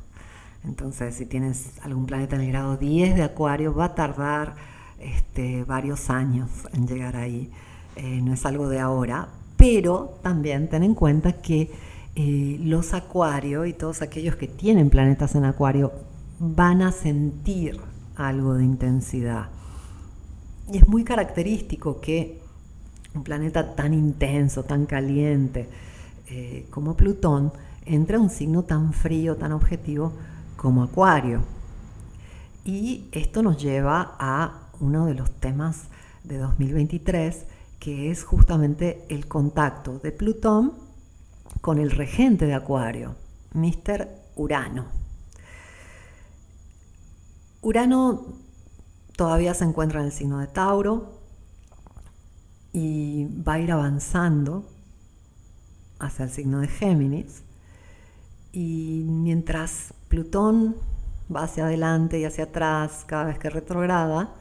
Entonces, 0.64 1.14
si 1.14 1.26
tienes 1.26 1.78
algún 1.82 2.06
planeta 2.06 2.36
en 2.36 2.42
el 2.42 2.48
grado 2.48 2.76
10 2.76 3.14
de 3.14 3.22
Acuario, 3.22 3.74
va 3.74 3.86
a 3.86 3.94
tardar 3.94 4.56
este, 4.98 5.64
varios 5.64 6.10
años 6.10 6.50
en 6.72 6.86
llegar 6.86 7.16
ahí. 7.16 7.52
no 8.22 8.32
es 8.32 8.44
algo 8.46 8.68
de 8.68 8.80
ahora, 8.80 9.28
pero 9.56 10.18
también 10.22 10.68
ten 10.68 10.82
en 10.82 10.94
cuenta 10.94 11.32
que 11.32 11.70
los 12.16 12.94
Acuario 12.94 13.66
y 13.66 13.72
todos 13.72 14.02
aquellos 14.02 14.36
que 14.36 14.48
tienen 14.48 14.90
planetas 14.90 15.34
en 15.34 15.44
Acuario 15.44 15.92
van 16.40 16.82
a 16.82 16.92
sentir 16.92 17.78
algo 18.16 18.54
de 18.54 18.64
intensidad. 18.64 19.48
Y 20.72 20.78
es 20.78 20.88
muy 20.88 21.04
característico 21.04 22.00
que 22.00 22.40
un 23.14 23.22
planeta 23.22 23.74
tan 23.74 23.94
intenso, 23.94 24.64
tan 24.64 24.86
caliente 24.86 25.68
eh, 26.28 26.66
como 26.70 26.96
Plutón, 26.96 27.52
entre 27.84 28.16
a 28.16 28.20
un 28.20 28.30
signo 28.30 28.64
tan 28.64 28.92
frío, 28.92 29.36
tan 29.36 29.52
objetivo 29.52 30.12
como 30.56 30.82
Acuario. 30.82 31.42
Y 32.64 33.08
esto 33.12 33.42
nos 33.42 33.62
lleva 33.62 34.16
a 34.18 34.68
uno 34.80 35.06
de 35.06 35.14
los 35.14 35.30
temas 35.32 35.84
de 36.24 36.38
2023, 36.38 37.44
que 37.78 38.10
es 38.10 38.24
justamente 38.24 39.04
el 39.10 39.28
contacto 39.28 39.98
de 39.98 40.12
Plutón 40.12 40.72
con 41.60 41.78
el 41.78 41.90
regente 41.90 42.46
de 42.46 42.54
Acuario, 42.54 43.16
Mr. 43.52 44.08
Urano. 44.36 45.03
Urano 47.64 48.26
todavía 49.16 49.54
se 49.54 49.64
encuentra 49.64 50.00
en 50.00 50.06
el 50.06 50.12
signo 50.12 50.38
de 50.38 50.48
Tauro 50.48 51.18
y 52.74 53.26
va 53.42 53.54
a 53.54 53.58
ir 53.58 53.72
avanzando 53.72 54.68
hacia 55.98 56.26
el 56.26 56.30
signo 56.30 56.60
de 56.60 56.68
Géminis. 56.68 57.42
Y 58.52 59.04
mientras 59.06 59.94
Plutón 60.08 60.76
va 61.34 61.44
hacia 61.44 61.64
adelante 61.64 62.18
y 62.18 62.26
hacia 62.26 62.44
atrás 62.44 63.04
cada 63.06 63.24
vez 63.24 63.38
que 63.38 63.48
retrograda, 63.48 64.34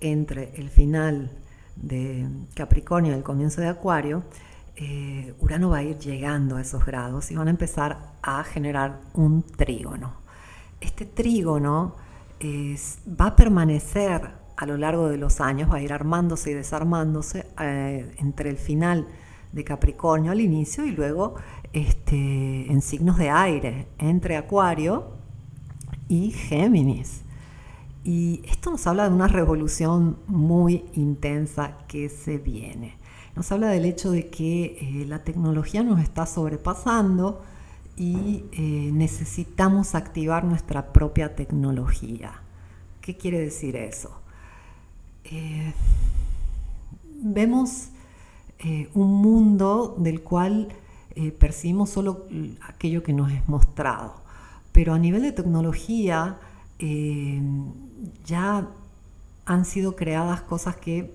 entre 0.00 0.54
el 0.56 0.70
final 0.70 1.30
de 1.76 2.26
Capricornio 2.54 3.12
y 3.12 3.14
el 3.14 3.22
comienzo 3.22 3.60
de 3.60 3.68
Acuario, 3.68 4.24
eh, 4.76 5.34
Urano 5.40 5.68
va 5.68 5.78
a 5.78 5.82
ir 5.82 5.98
llegando 5.98 6.56
a 6.56 6.62
esos 6.62 6.86
grados 6.86 7.30
y 7.30 7.36
van 7.36 7.48
a 7.48 7.50
empezar 7.50 7.98
a 8.22 8.42
generar 8.44 8.98
un 9.12 9.42
trígono. 9.42 10.14
Este 10.80 11.04
trígono 11.04 11.96
va 13.08 13.26
a 13.26 13.36
permanecer 13.36 14.30
a 14.56 14.66
lo 14.66 14.76
largo 14.76 15.08
de 15.08 15.16
los 15.16 15.40
años, 15.40 15.70
va 15.70 15.76
a 15.76 15.82
ir 15.82 15.92
armándose 15.92 16.50
y 16.50 16.54
desarmándose 16.54 17.46
eh, 17.60 18.14
entre 18.18 18.50
el 18.50 18.58
final 18.58 19.06
de 19.52 19.64
Capricornio 19.64 20.32
al 20.32 20.40
inicio 20.40 20.84
y 20.84 20.92
luego 20.92 21.34
este, 21.72 22.70
en 22.70 22.80
signos 22.82 23.18
de 23.18 23.30
aire, 23.30 23.88
entre 23.98 24.36
Acuario 24.36 25.12
y 26.08 26.30
Géminis. 26.30 27.22
Y 28.04 28.42
esto 28.46 28.70
nos 28.70 28.86
habla 28.86 29.08
de 29.08 29.14
una 29.14 29.28
revolución 29.28 30.18
muy 30.26 30.84
intensa 30.94 31.78
que 31.86 32.08
se 32.08 32.38
viene. 32.38 32.98
Nos 33.36 33.50
habla 33.52 33.68
del 33.68 33.84
hecho 33.84 34.10
de 34.10 34.28
que 34.28 34.76
eh, 34.80 35.06
la 35.06 35.24
tecnología 35.24 35.82
nos 35.82 36.00
está 36.00 36.26
sobrepasando, 36.26 37.42
y 37.96 38.44
eh, 38.52 38.90
necesitamos 38.92 39.94
activar 39.94 40.44
nuestra 40.44 40.92
propia 40.92 41.34
tecnología. 41.34 42.32
¿Qué 43.00 43.16
quiere 43.16 43.40
decir 43.40 43.76
eso? 43.76 44.10
Eh, 45.24 45.72
vemos 47.22 47.88
eh, 48.58 48.88
un 48.94 49.14
mundo 49.20 49.96
del 49.98 50.22
cual 50.22 50.68
percibimos 51.38 51.90
solo 51.90 52.24
aquello 52.62 53.02
que 53.02 53.12
nos 53.12 53.30
es 53.30 53.46
mostrado, 53.46 54.14
pero 54.72 54.94
a 54.94 54.98
nivel 54.98 55.20
de 55.20 55.32
tecnología 55.32 56.38
ya 58.24 58.66
han 59.44 59.64
sido 59.66 59.94
creadas 59.94 60.40
cosas 60.40 60.76
que 60.76 61.14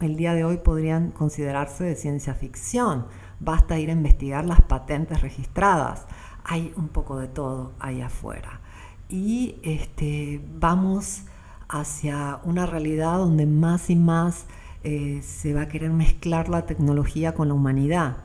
el 0.00 0.16
día 0.16 0.34
de 0.34 0.42
hoy 0.42 0.56
podrían 0.56 1.12
considerarse 1.12 1.84
de 1.84 1.94
ciencia 1.94 2.34
ficción. 2.34 3.06
Basta 3.40 3.78
ir 3.78 3.90
a 3.90 3.92
investigar 3.92 4.44
las 4.44 4.62
patentes 4.62 5.20
registradas 5.20 6.06
hay 6.46 6.72
un 6.76 6.88
poco 6.88 7.18
de 7.18 7.26
todo 7.26 7.72
ahí 7.80 8.00
afuera. 8.00 8.60
Y 9.08 9.56
este, 9.62 10.40
vamos 10.58 11.22
hacia 11.68 12.40
una 12.44 12.66
realidad 12.66 13.18
donde 13.18 13.46
más 13.46 13.90
y 13.90 13.96
más 13.96 14.46
eh, 14.84 15.22
se 15.22 15.52
va 15.52 15.62
a 15.62 15.68
querer 15.68 15.90
mezclar 15.90 16.48
la 16.48 16.64
tecnología 16.66 17.34
con 17.34 17.48
la 17.48 17.54
humanidad. 17.54 18.18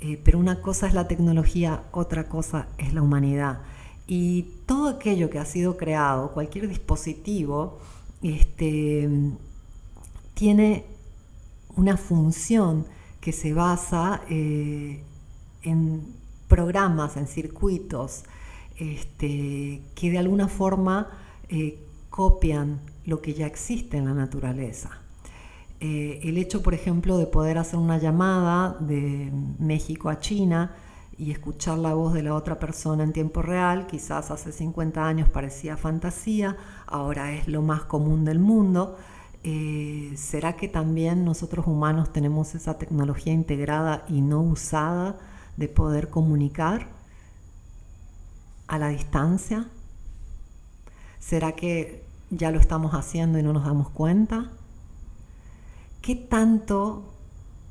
Eh, 0.00 0.20
pero 0.22 0.38
una 0.38 0.60
cosa 0.60 0.86
es 0.86 0.92
la 0.92 1.08
tecnología, 1.08 1.84
otra 1.92 2.28
cosa 2.28 2.68
es 2.76 2.92
la 2.92 3.00
humanidad. 3.00 3.62
Y 4.06 4.42
todo 4.66 4.90
aquello 4.90 5.30
que 5.30 5.38
ha 5.38 5.46
sido 5.46 5.78
creado, 5.78 6.32
cualquier 6.32 6.68
dispositivo, 6.68 7.78
este, 8.22 9.08
tiene 10.34 10.84
una 11.74 11.96
función 11.96 12.86
que 13.26 13.32
se 13.32 13.52
basa 13.52 14.20
eh, 14.30 15.02
en 15.62 16.00
programas, 16.46 17.16
en 17.16 17.26
circuitos 17.26 18.22
este, 18.78 19.82
que 19.96 20.10
de 20.12 20.18
alguna 20.18 20.46
forma 20.46 21.08
eh, 21.48 21.76
copian 22.08 22.78
lo 23.04 23.20
que 23.20 23.34
ya 23.34 23.48
existe 23.48 23.96
en 23.96 24.04
la 24.04 24.14
naturaleza. 24.14 25.00
Eh, 25.80 26.20
el 26.22 26.38
hecho, 26.38 26.62
por 26.62 26.72
ejemplo, 26.72 27.18
de 27.18 27.26
poder 27.26 27.58
hacer 27.58 27.80
una 27.80 27.98
llamada 27.98 28.76
de 28.78 29.32
México 29.58 30.08
a 30.08 30.20
China 30.20 30.76
y 31.18 31.32
escuchar 31.32 31.78
la 31.78 31.94
voz 31.94 32.14
de 32.14 32.22
la 32.22 32.32
otra 32.32 32.60
persona 32.60 33.02
en 33.02 33.12
tiempo 33.12 33.42
real, 33.42 33.88
quizás 33.88 34.30
hace 34.30 34.52
50 34.52 35.04
años 35.04 35.28
parecía 35.28 35.76
fantasía, 35.76 36.56
ahora 36.86 37.32
es 37.32 37.48
lo 37.48 37.60
más 37.60 37.82
común 37.86 38.24
del 38.24 38.38
mundo. 38.38 38.96
Eh, 39.48 40.12
¿Será 40.16 40.56
que 40.56 40.66
también 40.66 41.24
nosotros 41.24 41.68
humanos 41.68 42.12
tenemos 42.12 42.56
esa 42.56 42.78
tecnología 42.78 43.32
integrada 43.32 44.04
y 44.08 44.20
no 44.20 44.42
usada? 44.42 45.16
de 45.56 45.68
poder 45.68 46.10
comunicar 46.10 46.88
a 48.66 48.78
la 48.78 48.88
distancia? 48.88 49.68
¿Será 51.18 51.52
que 51.52 52.04
ya 52.28 52.50
lo 52.50 52.60
estamos 52.60 52.92
haciendo 52.92 53.38
y 53.38 53.42
no 53.42 53.54
nos 53.54 53.64
damos 53.64 53.88
cuenta? 53.88 54.50
¿Qué 56.02 56.14
tanto 56.14 57.14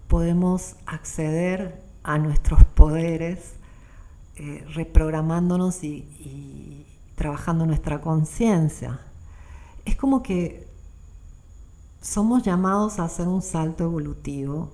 podemos 0.08 0.78
acceder 0.88 1.84
a 2.02 2.18
nuestros 2.18 2.64
poderes 2.64 3.54
eh, 4.38 4.66
reprogramándonos 4.74 5.84
y 5.84 6.86
trabajando 7.16 7.66
nuestra 7.66 8.02
conciencia. 8.02 9.00
Es 9.86 9.96
como 9.96 10.22
que 10.22 10.65
somos 12.06 12.44
llamados 12.44 13.00
a 13.00 13.06
hacer 13.06 13.28
un 13.28 13.42
salto 13.42 13.84
evolutivo 13.84 14.72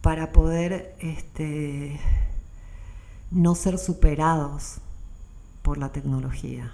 para 0.00 0.32
poder 0.32 0.96
este, 0.98 2.00
no 3.30 3.54
ser 3.54 3.78
superados 3.78 4.78
por 5.62 5.78
la 5.78 5.92
tecnología, 5.92 6.72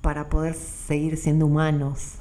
para 0.00 0.28
poder 0.28 0.54
seguir 0.54 1.16
siendo 1.16 1.46
humanos 1.46 2.14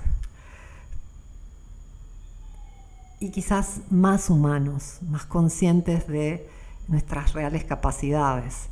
y 3.20 3.32
quizás 3.32 3.82
más 3.90 4.30
humanos, 4.30 5.00
más 5.10 5.26
conscientes 5.26 6.08
de 6.08 6.48
nuestras 6.88 7.34
reales 7.34 7.64
capacidades. 7.64 8.68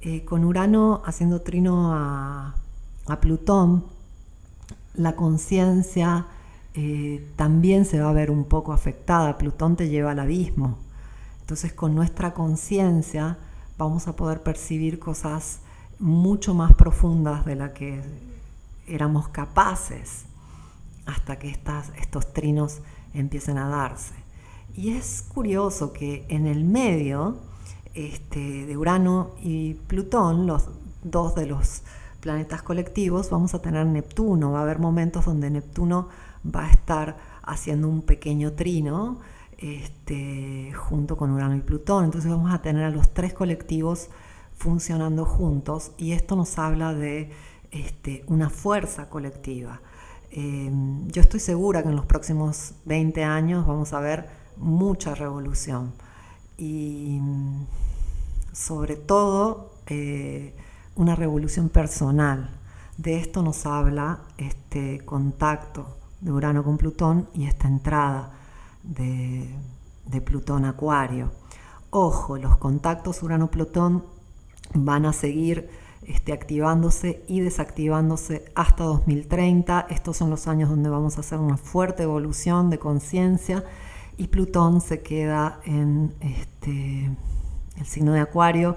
Eh, 0.00 0.24
con 0.24 0.44
Urano 0.44 1.02
haciendo 1.04 1.42
trino 1.42 1.92
a 1.92 2.54
Plutón, 3.20 3.84
la 4.94 5.16
conciencia 5.16 6.26
eh, 6.74 7.26
también 7.36 7.84
se 7.84 8.00
va 8.00 8.10
a 8.10 8.12
ver 8.12 8.30
un 8.30 8.44
poco 8.44 8.72
afectada. 8.72 9.38
Plutón 9.38 9.76
te 9.76 9.88
lleva 9.88 10.12
al 10.12 10.18
abismo. 10.18 10.78
Entonces 11.40 11.72
con 11.72 11.94
nuestra 11.94 12.34
conciencia 12.34 13.38
vamos 13.78 14.08
a 14.08 14.16
poder 14.16 14.42
percibir 14.42 14.98
cosas 14.98 15.60
mucho 15.98 16.54
más 16.54 16.74
profundas 16.74 17.44
de 17.44 17.56
las 17.56 17.72
que 17.72 18.02
éramos 18.86 19.28
capaces 19.28 20.24
hasta 21.06 21.38
que 21.38 21.56
estos 22.00 22.32
trinos 22.32 22.80
empiecen 23.14 23.58
a 23.58 23.68
darse. 23.68 24.14
Y 24.74 24.96
es 24.96 25.22
curioso 25.22 25.92
que 25.92 26.24
en 26.28 26.46
el 26.46 26.64
medio 26.64 27.38
este, 27.94 28.66
de 28.66 28.76
Urano 28.76 29.32
y 29.42 29.74
Plutón, 29.74 30.46
los 30.46 30.68
dos 31.02 31.34
de 31.34 31.46
los 31.46 31.82
planetas 32.22 32.62
colectivos, 32.62 33.30
vamos 33.30 33.52
a 33.52 33.60
tener 33.60 33.84
Neptuno. 33.84 34.52
Va 34.52 34.60
a 34.60 34.62
haber 34.62 34.78
momentos 34.78 35.26
donde 35.26 35.50
Neptuno 35.50 36.08
va 36.44 36.66
a 36.66 36.70
estar 36.70 37.16
haciendo 37.42 37.88
un 37.88 38.02
pequeño 38.02 38.52
trino 38.52 39.18
este, 39.58 40.72
junto 40.72 41.16
con 41.16 41.32
Urano 41.32 41.56
y 41.56 41.60
Plutón. 41.60 42.04
Entonces 42.04 42.30
vamos 42.30 42.54
a 42.54 42.62
tener 42.62 42.84
a 42.84 42.90
los 42.90 43.12
tres 43.12 43.34
colectivos 43.34 44.08
funcionando 44.56 45.24
juntos 45.24 45.90
y 45.98 46.12
esto 46.12 46.36
nos 46.36 46.58
habla 46.58 46.94
de 46.94 47.32
este, 47.72 48.24
una 48.28 48.48
fuerza 48.50 49.08
colectiva. 49.08 49.80
Em, 50.30 51.08
yo 51.08 51.22
estoy 51.22 51.40
segura 51.40 51.82
que 51.82 51.88
en 51.88 51.96
los 51.96 52.06
próximos 52.06 52.74
20 52.84 53.24
años 53.24 53.66
vamos 53.66 53.92
a 53.92 54.00
ver 54.00 54.28
mucha 54.56 55.14
revolución 55.16 55.92
y 56.56 57.20
sobre 58.52 58.96
todo 58.96 59.72
eh, 59.88 60.54
una 60.94 61.14
revolución 61.14 61.68
personal. 61.68 62.50
De 62.96 63.18
esto 63.18 63.42
nos 63.42 63.66
habla 63.66 64.20
este 64.36 65.00
contacto 65.04 65.96
de 66.20 66.30
Urano 66.30 66.62
con 66.62 66.76
Plutón 66.78 67.28
y 67.34 67.46
esta 67.46 67.68
entrada 67.68 68.32
de, 68.82 69.48
Plutón 70.24 70.64
Acuario. 70.64 71.32
Ojo, 71.90 72.36
los 72.36 72.56
contactos 72.58 73.22
Urano-Plutón 73.22 74.04
van 74.74 75.06
a 75.06 75.12
seguir 75.12 75.70
este, 76.06 76.32
activándose 76.32 77.24
y 77.28 77.40
desactivándose 77.40 78.44
hasta 78.54 78.84
2030. 78.84 79.86
Estos 79.90 80.16
son 80.16 80.30
los 80.30 80.46
años 80.46 80.68
donde 80.68 80.90
vamos 80.90 81.16
a 81.16 81.20
hacer 81.20 81.38
una 81.38 81.56
fuerte 81.56 82.04
evolución 82.04 82.70
de 82.70 82.78
conciencia 82.78 83.64
y 84.16 84.28
Plutón 84.28 84.80
se 84.80 85.02
queda 85.02 85.60
en 85.64 86.14
este, 86.20 87.10
el 87.78 87.86
signo 87.86 88.12
de 88.12 88.20
Acuario 88.20 88.76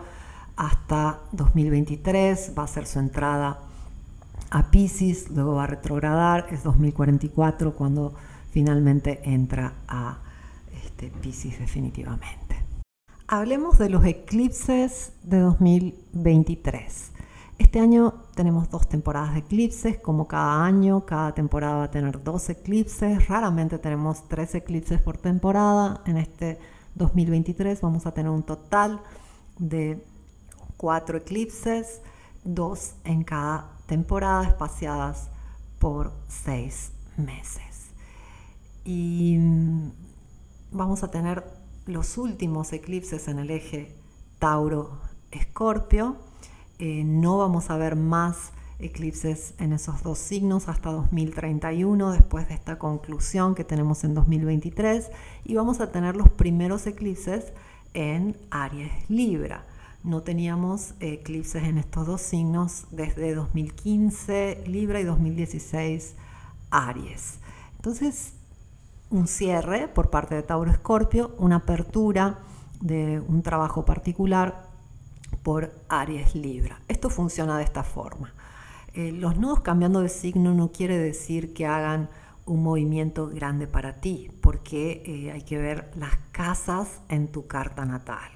hasta 0.56 1.22
2023, 1.32 2.54
va 2.58 2.64
a 2.64 2.68
ser 2.68 2.86
su 2.88 3.00
entrada 3.00 3.60
a 4.50 4.72
Pisces, 4.72 5.30
luego 5.30 5.56
va 5.56 5.66
a 5.66 5.68
retrogradar, 5.68 6.48
es 6.52 6.64
2044 6.64 7.76
cuando 7.76 8.14
finalmente 8.52 9.20
entra 9.24 9.74
a 9.88 10.20
este, 10.84 11.10
Pisces 11.22 11.60
definitivamente. 11.60 12.64
Hablemos 13.28 13.78
de 13.78 13.90
los 13.90 14.06
eclipses 14.06 15.12
de 15.24 15.40
2023. 15.40 17.12
Este 17.58 17.80
año 17.80 18.14
tenemos 18.36 18.70
dos 18.70 18.88
temporadas 18.88 19.34
de 19.34 19.40
eclipses, 19.40 19.98
como 19.98 20.28
cada 20.28 20.64
año, 20.64 21.06
cada 21.06 21.34
temporada 21.34 21.78
va 21.78 21.84
a 21.86 21.92
tener 21.92 22.22
dos 22.24 22.50
eclipses, 22.50 23.28
raramente 23.28 23.80
tenemos 23.80 24.28
tres 24.28 24.56
eclipses 24.56 25.02
por 25.02 25.18
temporada. 25.18 26.02
En 26.06 26.18
este 26.18 26.60
2023 26.96 27.82
vamos 27.82 28.06
a 28.06 28.14
tener 28.14 28.30
un 28.30 28.44
total 28.44 29.02
de 29.58 30.04
cuatro 30.86 31.18
eclipses, 31.18 32.00
dos 32.44 32.94
en 33.06 33.24
cada 33.24 33.72
temporada, 33.88 34.44
espaciadas 34.44 35.30
por 35.80 36.14
seis 36.28 36.92
meses. 37.18 37.90
Y 38.84 39.36
mm, 39.40 39.92
vamos 40.72 41.02
a 41.02 41.10
tener 41.10 41.44
los 41.88 42.20
últimos 42.20 42.72
eclipses 42.72 43.28
en 43.28 43.40
el 43.40 43.50
eje 43.50 43.96
Tauro-Escorpio. 44.38 46.18
Eh, 46.78 47.04
no 47.04 47.40
vamos 47.40 47.72
a 47.72 47.78
ver 47.78 47.96
más 47.96 48.52
eclipses 48.78 49.56
en 49.58 49.74
esos 49.74 50.04
dos 50.04 50.20
signos 50.20 50.70
hasta 50.70 50.92
2031, 50.92 52.12
después 52.12 52.48
de 52.48 52.54
esta 52.54 52.78
conclusión 52.78 53.56
que 53.56 53.64
tenemos 53.64 54.04
en 54.04 54.14
2023, 54.14 55.10
y 55.46 55.56
vamos 55.56 55.80
a 55.80 55.92
tener 55.92 56.16
los 56.16 56.30
primeros 56.30 56.86
eclipses 56.86 57.54
en 57.96 58.38
Aries 58.52 58.92
Libra. 59.10 59.66
No 60.06 60.22
teníamos 60.22 60.94
eclipses 61.00 61.64
en 61.64 61.80
estos 61.80 62.06
dos 62.06 62.22
signos 62.22 62.86
desde 62.92 63.34
2015 63.34 64.64
Libra 64.68 65.00
y 65.00 65.04
2016 65.04 66.16
Aries. 66.70 67.40
Entonces, 67.78 68.34
un 69.10 69.28
cierre 69.28 69.88
por 69.88 70.12
parte 70.12 70.36
de 70.36 70.44
Tauro 70.44 70.70
Escorpio, 70.70 71.34
una 71.40 71.56
apertura 71.56 72.38
de 72.82 73.20
un 73.20 73.42
trabajo 73.42 73.84
particular 73.84 74.68
por 75.42 75.74
Aries 75.90 76.36
Libra. 76.36 76.80
Esto 76.88 77.10
funciona 77.10 77.58
de 77.58 77.64
esta 77.64 77.84
forma. 77.84 78.32
Eh, 78.94 79.12
los 79.12 79.38
nodos 79.38 79.62
cambiando 79.62 80.02
de 80.02 80.10
signo 80.10 80.54
no 80.54 80.72
quiere 80.72 81.00
decir 81.00 81.52
que 81.52 81.66
hagan 81.66 82.10
un 82.46 82.62
movimiento 82.62 83.28
grande 83.30 83.66
para 83.66 84.02
ti, 84.02 84.30
porque 84.42 85.02
eh, 85.04 85.32
hay 85.32 85.42
que 85.42 85.58
ver 85.58 85.90
las 85.96 86.16
casas 86.32 87.02
en 87.10 87.28
tu 87.28 87.48
carta 87.48 87.86
natal. 87.86 88.35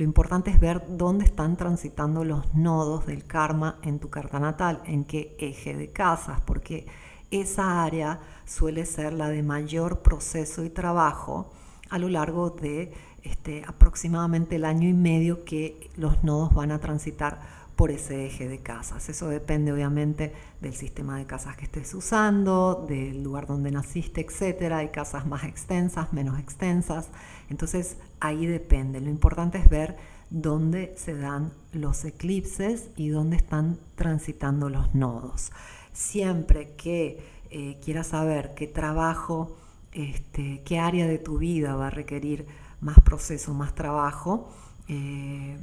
Lo 0.00 0.04
importante 0.04 0.50
es 0.50 0.58
ver 0.58 0.82
dónde 0.96 1.26
están 1.26 1.58
transitando 1.58 2.24
los 2.24 2.54
nodos 2.54 3.04
del 3.04 3.26
karma 3.26 3.78
en 3.82 3.98
tu 3.98 4.08
carta 4.08 4.40
natal, 4.40 4.80
en 4.86 5.04
qué 5.04 5.36
eje 5.38 5.76
de 5.76 5.90
casas, 5.90 6.40
porque 6.40 6.86
esa 7.30 7.84
área 7.84 8.18
suele 8.46 8.86
ser 8.86 9.12
la 9.12 9.28
de 9.28 9.42
mayor 9.42 9.98
proceso 9.98 10.64
y 10.64 10.70
trabajo 10.70 11.52
a 11.90 11.98
lo 11.98 12.08
largo 12.08 12.48
de 12.48 12.94
este, 13.24 13.62
aproximadamente 13.66 14.56
el 14.56 14.64
año 14.64 14.88
y 14.88 14.94
medio 14.94 15.44
que 15.44 15.90
los 15.98 16.24
nodos 16.24 16.54
van 16.54 16.70
a 16.70 16.78
transitar 16.78 17.38
por 17.76 17.90
ese 17.90 18.24
eje 18.24 18.48
de 18.48 18.60
casas. 18.60 19.06
Eso 19.10 19.28
depende 19.28 19.70
obviamente 19.70 20.32
del 20.62 20.74
sistema 20.74 21.18
de 21.18 21.26
casas 21.26 21.58
que 21.58 21.64
estés 21.66 21.92
usando, 21.92 22.86
del 22.88 23.22
lugar 23.22 23.46
donde 23.46 23.70
naciste, 23.70 24.22
etc. 24.22 24.72
Hay 24.72 24.88
casas 24.88 25.26
más 25.26 25.44
extensas, 25.44 26.10
menos 26.14 26.38
extensas. 26.38 27.10
Entonces 27.50 27.98
ahí 28.20 28.46
depende. 28.46 29.00
Lo 29.00 29.10
importante 29.10 29.58
es 29.58 29.68
ver 29.68 29.96
dónde 30.30 30.94
se 30.96 31.16
dan 31.16 31.52
los 31.72 32.04
eclipses 32.04 32.90
y 32.96 33.08
dónde 33.08 33.36
están 33.36 33.78
transitando 33.96 34.68
los 34.68 34.94
nodos. 34.94 35.50
Siempre 35.92 36.74
que 36.76 37.22
eh, 37.50 37.78
quieras 37.84 38.08
saber 38.08 38.54
qué 38.54 38.66
trabajo, 38.66 39.56
este, 39.92 40.62
qué 40.64 40.78
área 40.78 41.06
de 41.06 41.18
tu 41.18 41.38
vida 41.38 41.74
va 41.74 41.88
a 41.88 41.90
requerir 41.90 42.46
más 42.80 43.00
proceso, 43.00 43.52
más 43.54 43.74
trabajo, 43.74 44.50
eh, 44.88 45.58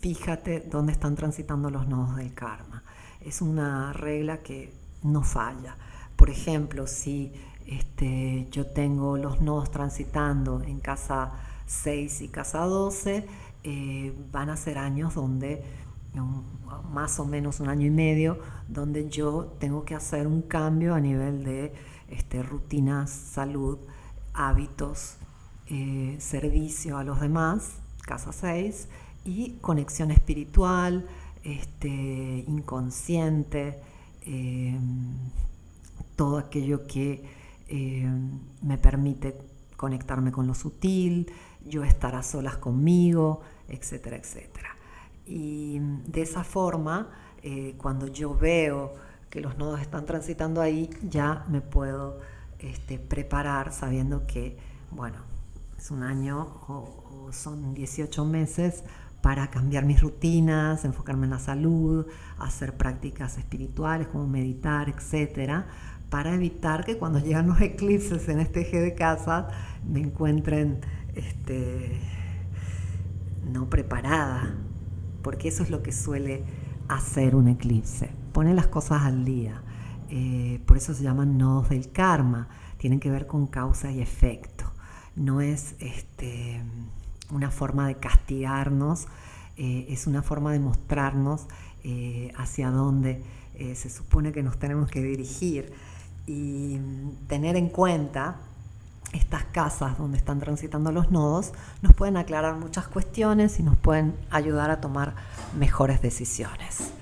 fíjate 0.00 0.60
dónde 0.60 0.92
están 0.92 1.16
transitando 1.16 1.70
los 1.70 1.88
nodos 1.88 2.16
del 2.16 2.34
karma. 2.34 2.82
Es 3.20 3.40
una 3.40 3.92
regla 3.92 4.42
que 4.42 4.72
no 5.02 5.22
falla. 5.22 5.76
Por 6.16 6.30
ejemplo, 6.30 6.86
si 6.86 7.32
este, 7.66 8.46
yo 8.50 8.66
tengo 8.66 9.16
los 9.16 9.40
nodos 9.40 9.70
transitando 9.70 10.62
en 10.62 10.80
casa 10.80 11.32
6 11.66 12.22
y 12.22 12.28
casa 12.28 12.60
12, 12.60 13.26
eh, 13.64 14.14
van 14.32 14.50
a 14.50 14.56
ser 14.56 14.78
años 14.78 15.14
donde, 15.14 15.62
más 16.90 17.18
o 17.20 17.26
menos 17.26 17.60
un 17.60 17.68
año 17.68 17.86
y 17.86 17.90
medio, 17.90 18.38
donde 18.68 19.08
yo 19.08 19.54
tengo 19.58 19.84
que 19.84 19.94
hacer 19.94 20.26
un 20.26 20.42
cambio 20.42 20.94
a 20.94 21.00
nivel 21.00 21.44
de 21.44 21.72
este, 22.08 22.42
rutinas, 22.42 23.10
salud, 23.10 23.78
hábitos, 24.32 25.16
eh, 25.68 26.16
servicio 26.20 26.96
a 26.98 27.04
los 27.04 27.20
demás, 27.20 27.72
casa 28.02 28.32
6, 28.32 28.88
y 29.24 29.58
conexión 29.60 30.10
espiritual, 30.12 31.06
este, 31.42 32.44
inconsciente, 32.46 33.80
eh, 34.22 34.78
todo 36.14 36.38
aquello 36.38 36.86
que 36.86 37.24
eh, 37.68 38.08
me 38.62 38.78
permite 38.78 39.36
conectarme 39.76 40.32
con 40.32 40.46
lo 40.46 40.54
sutil, 40.54 41.30
yo 41.66 41.84
estar 41.84 42.14
a 42.14 42.22
solas 42.22 42.56
conmigo, 42.56 43.40
etcétera, 43.68 44.16
etcétera. 44.16 44.76
Y 45.26 45.80
de 46.06 46.22
esa 46.22 46.44
forma, 46.44 47.10
eh, 47.42 47.74
cuando 47.78 48.06
yo 48.06 48.34
veo 48.34 48.94
que 49.30 49.40
los 49.40 49.58
nodos 49.58 49.80
están 49.80 50.06
transitando 50.06 50.60
ahí, 50.60 50.88
ya 51.02 51.44
me 51.48 51.60
puedo 51.60 52.20
este, 52.58 52.98
preparar 52.98 53.72
sabiendo 53.72 54.26
que, 54.26 54.56
bueno, 54.90 55.18
es 55.76 55.90
un 55.90 56.02
año 56.02 56.40
o, 56.68 57.28
son 57.32 57.74
18 57.74 58.24
meses 58.24 58.84
para 59.20 59.50
cambiar 59.50 59.84
mis 59.84 60.00
rutinas, 60.00 60.84
enfocarme 60.84 61.24
en 61.24 61.30
la 61.30 61.38
salud, 61.40 62.06
hacer 62.38 62.76
prácticas 62.76 63.38
espirituales 63.38 64.06
como 64.06 64.28
meditar, 64.28 64.88
etcétera, 64.88 65.66
para 66.08 66.34
evitar 66.34 66.84
que 66.84 66.96
cuando 66.96 67.18
llegan 67.18 67.48
los 67.48 67.60
eclipses 67.60 68.28
en 68.28 68.38
este 68.38 68.60
eje 68.60 68.80
de 68.80 68.94
casa 68.94 69.48
me 69.84 70.00
encuentren 70.00 70.80
este, 71.16 71.98
no 73.50 73.68
preparada, 73.68 74.54
porque 75.22 75.48
eso 75.48 75.62
es 75.62 75.70
lo 75.70 75.82
que 75.82 75.92
suele 75.92 76.44
hacer 76.88 77.34
un 77.34 77.48
eclipse, 77.48 78.10
pone 78.32 78.54
las 78.54 78.68
cosas 78.68 79.02
al 79.02 79.24
día. 79.24 79.62
Eh, 80.08 80.60
por 80.66 80.76
eso 80.76 80.94
se 80.94 81.02
llaman 81.02 81.36
nodos 81.36 81.70
del 81.70 81.90
karma, 81.90 82.48
tienen 82.78 83.00
que 83.00 83.10
ver 83.10 83.26
con 83.26 83.46
causa 83.46 83.90
y 83.90 84.00
efecto. 84.00 84.70
No 85.16 85.40
es 85.40 85.74
este, 85.80 86.62
una 87.32 87.50
forma 87.50 87.88
de 87.88 87.96
castigarnos, 87.96 89.06
eh, 89.56 89.86
es 89.88 90.06
una 90.06 90.22
forma 90.22 90.52
de 90.52 90.60
mostrarnos 90.60 91.46
eh, 91.82 92.32
hacia 92.36 92.70
dónde 92.70 93.22
se 93.74 93.88
supone 93.88 94.32
que 94.32 94.42
nos 94.42 94.58
tenemos 94.58 94.90
que 94.90 95.02
dirigir 95.02 95.72
y 96.26 96.78
tener 97.26 97.56
en 97.56 97.70
cuenta 97.70 98.36
estas 99.12 99.44
casas 99.44 99.98
donde 99.98 100.18
están 100.18 100.40
transitando 100.40 100.92
los 100.92 101.10
nodos 101.10 101.52
nos 101.82 101.94
pueden 101.94 102.16
aclarar 102.16 102.56
muchas 102.56 102.88
cuestiones 102.88 103.58
y 103.60 103.62
nos 103.62 103.76
pueden 103.76 104.14
ayudar 104.30 104.70
a 104.70 104.80
tomar 104.80 105.14
mejores 105.58 106.02
decisiones. 106.02 106.92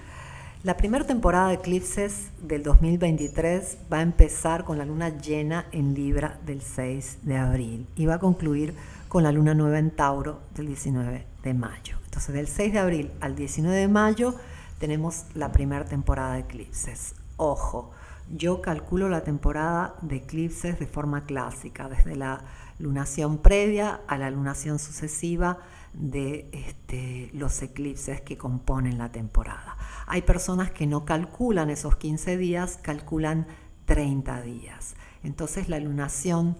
La 0.64 0.78
primera 0.78 1.04
temporada 1.04 1.48
de 1.48 1.54
eclipses 1.56 2.30
del 2.40 2.62
2023 2.62 3.76
va 3.92 3.98
a 3.98 4.02
empezar 4.02 4.64
con 4.64 4.78
la 4.78 4.86
luna 4.86 5.10
llena 5.10 5.66
en 5.72 5.92
Libra 5.92 6.38
del 6.46 6.62
6 6.62 7.18
de 7.22 7.36
abril 7.36 7.86
y 7.96 8.06
va 8.06 8.14
a 8.14 8.18
concluir 8.18 8.74
con 9.08 9.22
la 9.24 9.30
luna 9.30 9.52
nueva 9.52 9.78
en 9.78 9.90
Tauro 9.90 10.40
del 10.54 10.68
19 10.68 11.26
de 11.42 11.54
mayo. 11.54 11.98
Entonces 12.06 12.34
del 12.34 12.48
6 12.48 12.72
de 12.72 12.78
abril 12.78 13.10
al 13.20 13.36
19 13.36 13.76
de 13.76 13.88
mayo 13.88 14.34
tenemos 14.78 15.24
la 15.34 15.52
primera 15.52 15.84
temporada 15.84 16.32
de 16.32 16.40
eclipses. 16.40 17.14
Ojo, 17.36 17.90
yo 18.30 18.62
calculo 18.62 19.08
la 19.08 19.22
temporada 19.22 19.96
de 20.02 20.16
eclipses 20.16 20.78
de 20.78 20.86
forma 20.86 21.24
clásica, 21.24 21.88
desde 21.88 22.16
la 22.16 22.44
lunación 22.78 23.38
previa 23.38 24.00
a 24.06 24.18
la 24.18 24.30
lunación 24.30 24.78
sucesiva 24.78 25.58
de 25.92 26.48
este, 26.52 27.30
los 27.32 27.62
eclipses 27.62 28.20
que 28.20 28.36
componen 28.36 28.98
la 28.98 29.12
temporada. 29.12 29.76
Hay 30.06 30.22
personas 30.22 30.70
que 30.70 30.86
no 30.86 31.04
calculan 31.04 31.70
esos 31.70 31.96
15 31.96 32.36
días, 32.36 32.78
calculan 32.82 33.46
30 33.84 34.42
días. 34.42 34.94
Entonces 35.22 35.68
la 35.68 35.78
lunación 35.78 36.56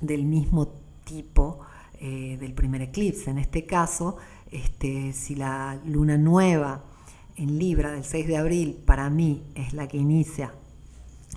del 0.00 0.24
mismo 0.24 0.68
tipo 1.04 1.60
eh, 2.00 2.36
del 2.40 2.52
primer 2.52 2.82
eclipse, 2.82 3.30
en 3.30 3.38
este 3.38 3.64
caso, 3.64 4.16
este, 4.50 5.12
si 5.12 5.34
la 5.34 5.80
luna 5.86 6.18
nueva 6.18 6.84
en 7.36 7.58
Libra 7.58 7.92
del 7.92 8.04
6 8.04 8.26
de 8.26 8.36
abril 8.36 8.82
para 8.84 9.08
mí 9.08 9.42
es 9.54 9.72
la 9.72 9.88
que 9.88 9.96
inicia 9.96 10.52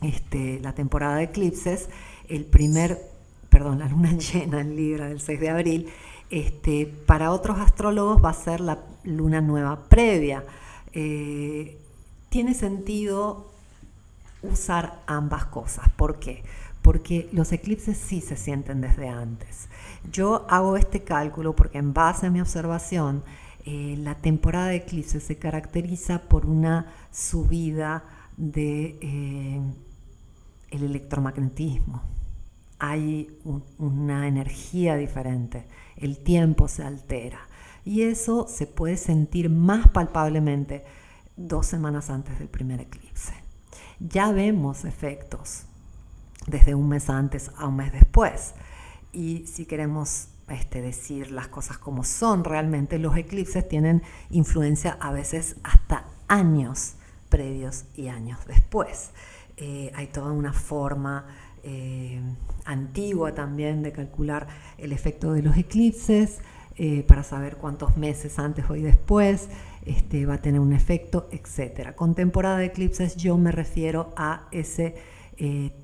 este, 0.01 0.59
la 0.61 0.73
temporada 0.73 1.17
de 1.17 1.23
eclipses, 1.23 1.89
el 2.27 2.45
primer, 2.45 2.99
perdón, 3.49 3.79
la 3.79 3.87
luna 3.87 4.11
llena 4.17 4.61
en 4.61 4.75
Libra 4.75 5.07
del 5.07 5.21
6 5.21 5.39
de 5.39 5.49
abril, 5.49 5.89
este, 6.29 6.85
para 6.85 7.31
otros 7.31 7.59
astrólogos 7.59 8.23
va 8.23 8.29
a 8.29 8.33
ser 8.33 8.59
la 8.59 8.79
luna 9.03 9.41
nueva 9.41 9.87
previa. 9.87 10.43
Eh, 10.93 11.79
tiene 12.29 12.53
sentido 12.53 13.51
usar 14.41 15.01
ambas 15.07 15.45
cosas. 15.45 15.89
¿Por 15.95 16.19
qué? 16.19 16.43
Porque 16.81 17.29
los 17.31 17.51
eclipses 17.51 17.97
sí 17.97 18.21
se 18.21 18.35
sienten 18.35 18.81
desde 18.81 19.09
antes. 19.09 19.69
Yo 20.11 20.45
hago 20.49 20.77
este 20.77 21.03
cálculo 21.03 21.55
porque 21.55 21.77
en 21.77 21.93
base 21.93 22.27
a 22.27 22.29
mi 22.29 22.41
observación, 22.41 23.23
eh, 23.65 23.95
la 23.99 24.15
temporada 24.15 24.67
de 24.67 24.77
eclipses 24.77 25.23
se 25.23 25.37
caracteriza 25.37 26.21
por 26.23 26.45
una 26.45 26.93
subida 27.11 28.03
de 28.37 28.97
eh, 29.01 29.61
el 30.75 30.83
electromagnetismo. 30.83 32.01
Hay 32.79 33.39
una 33.77 34.27
energía 34.27 34.95
diferente, 34.95 35.65
el 35.95 36.17
tiempo 36.17 36.67
se 36.67 36.83
altera 36.83 37.39
y 37.85 38.01
eso 38.01 38.47
se 38.47 38.67
puede 38.67 38.97
sentir 38.97 39.49
más 39.49 39.87
palpablemente 39.87 40.83
dos 41.37 41.67
semanas 41.67 42.09
antes 42.09 42.37
del 42.39 42.49
primer 42.49 42.81
eclipse. 42.81 43.33
Ya 43.99 44.31
vemos 44.31 44.85
efectos 44.85 45.63
desde 46.47 46.75
un 46.75 46.89
mes 46.89 47.09
antes 47.09 47.51
a 47.57 47.67
un 47.67 47.77
mes 47.77 47.91
después. 47.91 48.53
Y 49.11 49.45
si 49.47 49.65
queremos 49.65 50.27
este, 50.49 50.81
decir 50.81 51.31
las 51.31 51.47
cosas 51.47 51.77
como 51.77 52.03
son, 52.03 52.43
realmente 52.43 52.99
los 52.99 53.15
eclipses 53.17 53.67
tienen 53.67 54.03
influencia 54.29 54.97
a 54.99 55.11
veces 55.11 55.55
hasta 55.63 56.05
años 56.27 56.95
previos 57.29 57.85
y 57.95 58.07
años 58.07 58.39
después. 58.47 59.11
Eh, 59.57 59.89
hay 59.95 60.07
toda 60.07 60.31
una 60.31 60.51
forma 60.51 61.25
eh, 61.63 62.19
antigua 62.65 63.33
también 63.33 63.83
de 63.83 63.93
calcular 63.93 64.47
el 64.77 64.91
efecto 64.91 65.31
de 65.31 65.41
los 65.43 65.55
eclipses 65.55 66.39
eh, 66.77 67.05
para 67.07 67.23
saber 67.23 67.55
cuántos 67.55 67.95
meses 67.95 68.37
antes 68.37 68.65
o 68.69 68.73
después 68.73 69.47
este, 69.85 70.25
va 70.25 70.35
a 70.35 70.41
tener 70.41 70.59
un 70.59 70.73
efecto, 70.73 71.29
etc. 71.31 71.95
Con 71.95 72.15
temporada 72.15 72.57
de 72.57 72.65
eclipses 72.65 73.15
yo 73.15 73.37
me 73.37 73.51
refiero 73.51 74.13
a 74.17 74.47
ese 74.51 74.95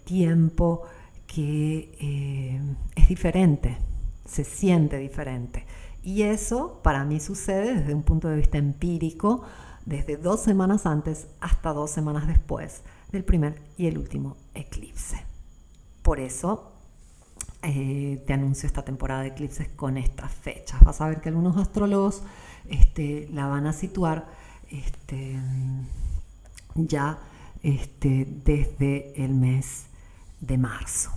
tiempo 0.06 0.84
que 1.28 2.64
es 2.96 3.10
diferente, 3.10 3.78
se 4.26 4.46
siente 4.46 4.98
diferente. 4.98 5.66
Y 6.04 6.22
eso 6.22 6.80
para 6.84 7.04
mí 7.04 7.20
sucede 7.20 7.76
desde 7.76 7.94
un 7.94 8.04
punto 8.04 8.30
de 8.30 8.38
vista 8.38 8.58
empírico, 8.58 9.44
desde 9.86 10.16
dos 10.16 10.40
semanas 10.40 10.86
antes 10.86 11.28
hasta 11.42 11.74
dos 11.74 11.92
semanas 11.92 12.28
después 12.28 12.82
del 13.12 13.24
primer 13.24 13.62
y 13.78 13.88
el 13.88 13.97
último 13.97 14.38
eclipse. 14.54 15.24
Por 16.02 16.19
eso 16.19 16.71
eh, 17.63 18.24
te 18.26 18.34
anuncio 18.34 18.67
esta 18.67 18.84
temporada 18.84 19.21
de 19.21 19.30
eclipses 19.30 19.67
con 19.69 19.97
estas 19.97 20.32
fechas. 20.32 20.80
Vas 20.84 21.02
a 21.02 21.08
ver 21.08 21.21
que 21.21 21.30
algunos 21.30 21.58
astrólogos 21.58 22.24
este, 22.69 23.30
la 23.32 23.47
van 23.47 23.67
a 23.67 23.74
situar 23.74 24.28
este, 24.69 25.39
ya 26.76 27.19
este, 27.62 28.26
desde 28.43 29.24
el 29.24 29.36
mes 29.36 29.86
de 30.39 30.58
marzo. 30.58 31.12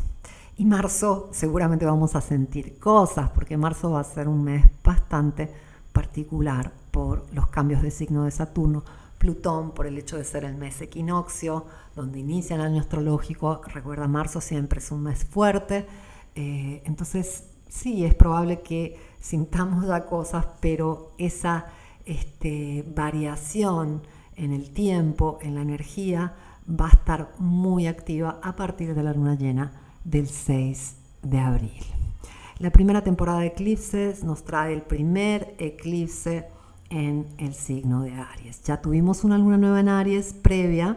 Y 0.56 0.64
marzo 0.66 1.30
seguramente 1.32 1.84
vamos 1.84 2.14
a 2.14 2.20
sentir 2.20 2.78
cosas, 2.78 3.30
porque 3.30 3.56
marzo 3.56 3.90
va 3.90 4.00
a 4.00 4.04
ser 4.04 4.28
un 4.28 4.44
mes 4.44 4.64
bastante 4.84 5.50
particular 5.92 6.72
por 6.90 7.26
los 7.32 7.48
cambios 7.48 7.82
de 7.82 7.90
signo 7.90 8.24
de 8.24 8.30
Saturno, 8.30 8.84
Plutón 9.18 9.72
por 9.72 9.86
el 9.86 9.96
hecho 9.96 10.18
de 10.18 10.24
ser 10.24 10.44
el 10.44 10.54
mes 10.54 10.80
equinoccio, 10.82 11.64
donde 11.94 12.18
inicia 12.18 12.56
el 12.56 12.62
año 12.62 12.80
astrológico. 12.80 13.60
Recuerda, 13.66 14.08
marzo 14.08 14.40
siempre 14.40 14.80
es 14.80 14.90
un 14.90 15.02
mes 15.02 15.24
fuerte. 15.24 15.86
Eh, 16.34 16.82
entonces, 16.84 17.44
sí, 17.68 18.04
es 18.04 18.14
probable 18.14 18.60
que 18.60 18.98
sintamos 19.20 19.86
ya 19.86 20.06
cosas, 20.06 20.46
pero 20.60 21.12
esa 21.18 21.66
este, 22.04 22.84
variación 22.94 24.02
en 24.36 24.52
el 24.52 24.70
tiempo, 24.70 25.38
en 25.42 25.54
la 25.54 25.62
energía, 25.62 26.34
va 26.68 26.86
a 26.86 26.92
estar 26.92 27.32
muy 27.38 27.86
activa 27.86 28.40
a 28.42 28.56
partir 28.56 28.94
de 28.94 29.02
la 29.02 29.12
luna 29.12 29.36
llena 29.36 29.72
del 30.04 30.28
6 30.28 30.96
de 31.22 31.38
abril. 31.38 31.82
La 32.58 32.70
primera 32.70 33.02
temporada 33.02 33.40
de 33.40 33.48
eclipses 33.48 34.22
nos 34.22 34.44
trae 34.44 34.72
el 34.72 34.82
primer 34.82 35.54
eclipse 35.58 36.46
en 36.90 37.26
el 37.38 37.54
signo 37.54 38.02
de 38.02 38.12
Aries. 38.12 38.62
Ya 38.62 38.80
tuvimos 38.80 39.24
una 39.24 39.38
luna 39.38 39.58
nueva 39.58 39.80
en 39.80 39.88
Aries 39.88 40.32
previa 40.32 40.96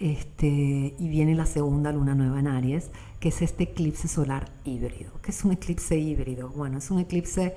este, 0.00 0.94
y 0.98 1.08
viene 1.08 1.34
la 1.34 1.46
segunda 1.46 1.92
luna 1.92 2.14
nueva 2.14 2.40
en 2.40 2.48
Aries, 2.48 2.90
que 3.20 3.28
es 3.28 3.42
este 3.42 3.64
eclipse 3.64 4.08
solar 4.08 4.50
híbrido. 4.64 5.12
¿Qué 5.22 5.30
es 5.30 5.44
un 5.44 5.52
eclipse 5.52 5.98
híbrido? 5.98 6.48
Bueno, 6.48 6.78
es 6.78 6.90
un 6.90 7.00
eclipse 7.00 7.54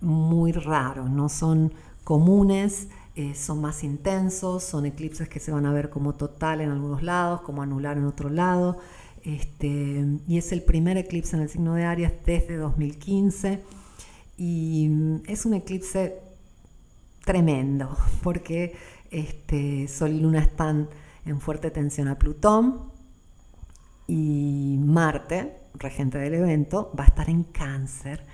muy 0.00 0.50
raro, 0.52 1.08
no 1.08 1.28
son 1.28 1.72
comunes, 2.02 2.88
eh, 3.14 3.34
son 3.36 3.60
más 3.60 3.84
intensos, 3.84 4.64
son 4.64 4.86
eclipses 4.86 5.28
que 5.28 5.38
se 5.38 5.52
van 5.52 5.66
a 5.66 5.72
ver 5.72 5.88
como 5.88 6.14
total 6.14 6.60
en 6.60 6.70
algunos 6.70 7.02
lados, 7.04 7.42
como 7.42 7.62
anular 7.62 7.96
en 7.96 8.04
otro 8.06 8.28
lado. 8.28 8.78
Este, 9.22 10.04
y 10.26 10.36
es 10.36 10.50
el 10.52 10.62
primer 10.62 10.98
eclipse 10.98 11.36
en 11.36 11.42
el 11.42 11.48
signo 11.48 11.74
de 11.74 11.84
Aries 11.84 12.12
desde 12.26 12.56
2015 12.56 13.62
y 14.36 14.88
mm, 14.90 15.22
es 15.28 15.46
un 15.46 15.54
eclipse 15.54 16.18
tremendo, 17.24 17.96
porque 18.22 18.74
este, 19.12 19.86
Sol 19.86 20.12
y 20.12 20.20
Luna 20.20 20.40
están 20.40 20.88
en 21.24 21.40
fuerte 21.40 21.70
tensión 21.70 22.08
a 22.08 22.18
Plutón 22.18 22.92
y 24.06 24.76
Marte, 24.80 25.56
regente 25.74 26.18
del 26.18 26.34
evento, 26.34 26.92
va 26.98 27.04
a 27.04 27.08
estar 27.08 27.30
en 27.30 27.44
cáncer, 27.44 28.24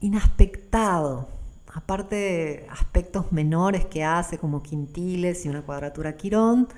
inaspectado 0.00 1.38
aparte 1.74 2.16
de 2.16 2.66
aspectos 2.70 3.32
menores 3.32 3.84
que 3.86 4.04
hace 4.04 4.38
como 4.38 4.62
quintiles 4.62 5.44
y 5.44 5.48
una 5.48 5.62
cuadratura 5.62 6.16
quirón, 6.16 6.68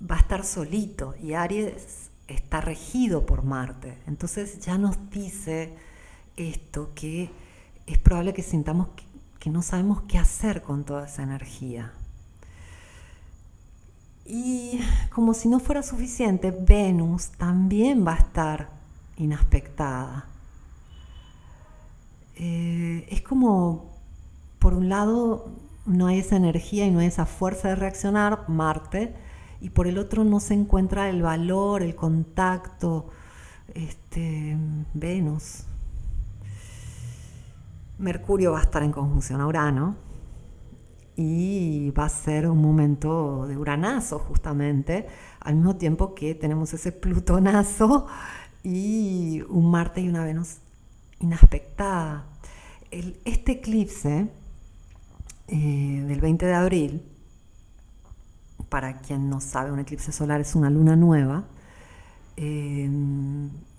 va 0.00 0.16
a 0.16 0.18
estar 0.18 0.44
solito 0.44 1.14
y 1.22 1.34
Aries 1.34 2.10
está 2.26 2.60
regido 2.60 3.26
por 3.26 3.44
Marte. 3.44 3.98
Entonces 4.06 4.60
ya 4.60 4.78
nos 4.78 5.10
dice 5.10 5.74
esto 6.36 6.90
que 6.94 7.30
es 7.86 7.98
probable 7.98 8.34
que 8.34 8.42
sintamos 8.42 8.88
que, 8.96 9.04
que 9.38 9.50
no 9.50 9.62
sabemos 9.62 10.02
qué 10.08 10.18
hacer 10.18 10.62
con 10.62 10.84
toda 10.84 11.06
esa 11.06 11.22
energía. 11.22 11.92
Y 14.26 14.80
como 15.10 15.34
si 15.34 15.48
no 15.48 15.60
fuera 15.60 15.82
suficiente, 15.82 16.50
Venus 16.50 17.28
también 17.32 18.06
va 18.06 18.14
a 18.14 18.18
estar 18.18 18.70
inaspectada. 19.16 20.26
Eh, 22.36 23.06
es 23.10 23.20
como, 23.22 23.92
por 24.58 24.74
un 24.74 24.88
lado, 24.88 25.50
no 25.86 26.06
hay 26.06 26.18
esa 26.18 26.36
energía 26.36 26.86
y 26.86 26.90
no 26.90 27.00
hay 27.00 27.08
esa 27.08 27.26
fuerza 27.26 27.68
de 27.68 27.76
reaccionar, 27.76 28.48
Marte, 28.48 29.14
y 29.60 29.70
por 29.70 29.86
el 29.86 29.98
otro 29.98 30.24
no 30.24 30.40
se 30.40 30.54
encuentra 30.54 31.10
el 31.10 31.22
valor, 31.22 31.82
el 31.82 31.94
contacto, 31.94 33.10
este, 33.74 34.56
Venus. 34.94 35.64
Mercurio 37.98 38.52
va 38.52 38.60
a 38.60 38.62
estar 38.62 38.82
en 38.82 38.90
conjunción 38.90 39.40
a 39.40 39.46
Urano 39.46 40.03
y 41.16 41.90
va 41.90 42.06
a 42.06 42.08
ser 42.08 42.48
un 42.48 42.60
momento 42.60 43.46
de 43.46 43.56
uranazo 43.56 44.18
justamente, 44.18 45.06
al 45.40 45.56
mismo 45.56 45.76
tiempo 45.76 46.14
que 46.14 46.34
tenemos 46.34 46.72
ese 46.74 46.92
plutonazo 46.92 48.06
y 48.62 49.42
un 49.48 49.70
Marte 49.70 50.00
y 50.00 50.08
una 50.08 50.24
Venus 50.24 50.58
inaspectada. 51.20 52.26
este 52.90 53.52
eclipse 53.52 54.28
eh, 55.48 56.04
del 56.06 56.20
20 56.20 56.46
de 56.46 56.54
abril, 56.54 57.02
para 58.68 59.00
quien 59.00 59.28
no 59.28 59.40
sabe, 59.40 59.70
un 59.70 59.78
eclipse 59.78 60.10
solar 60.12 60.40
es 60.40 60.54
una 60.54 60.70
luna 60.70 60.96
nueva, 60.96 61.44
eh, 62.36 62.90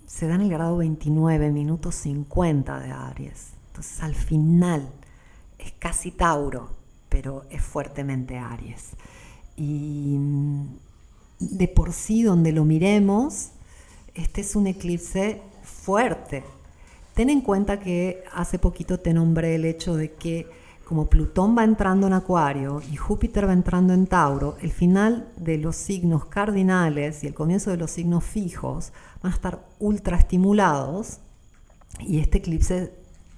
se 0.06 0.26
da 0.28 0.36
en 0.36 0.42
el 0.42 0.50
grado 0.50 0.78
29, 0.78 1.50
minutos 1.50 1.96
50 1.96 2.78
de 2.80 2.92
Aries. 2.92 3.52
Entonces 3.68 4.02
al 4.02 4.14
final 4.14 4.88
es 5.58 5.72
casi 5.72 6.10
Tauro, 6.12 6.70
pero 7.08 7.44
es 7.50 7.62
fuertemente 7.62 8.38
Aries. 8.38 8.90
Y 9.56 10.18
de 11.38 11.68
por 11.68 11.92
sí, 11.92 12.22
donde 12.22 12.52
lo 12.52 12.64
miremos, 12.64 13.50
este 14.14 14.40
es 14.40 14.56
un 14.56 14.66
eclipse 14.66 15.42
fuerte, 15.62 16.44
Ten 17.16 17.30
en 17.30 17.40
cuenta 17.40 17.80
que 17.80 18.24
hace 18.34 18.58
poquito 18.58 19.00
te 19.00 19.14
nombré 19.14 19.54
el 19.54 19.64
hecho 19.64 19.96
de 19.96 20.12
que 20.12 20.46
como 20.84 21.06
Plutón 21.06 21.56
va 21.56 21.64
entrando 21.64 22.06
en 22.06 22.12
Acuario 22.12 22.82
y 22.92 22.96
Júpiter 22.96 23.48
va 23.48 23.54
entrando 23.54 23.94
en 23.94 24.06
Tauro, 24.06 24.58
el 24.60 24.70
final 24.70 25.26
de 25.38 25.56
los 25.56 25.76
signos 25.76 26.26
cardinales 26.26 27.24
y 27.24 27.26
el 27.26 27.32
comienzo 27.32 27.70
de 27.70 27.78
los 27.78 27.90
signos 27.90 28.22
fijos 28.22 28.92
van 29.22 29.32
a 29.32 29.34
estar 29.34 29.64
ultra 29.78 30.18
estimulados 30.18 31.20
y 32.00 32.18
este 32.18 32.36
eclipse 32.36 32.92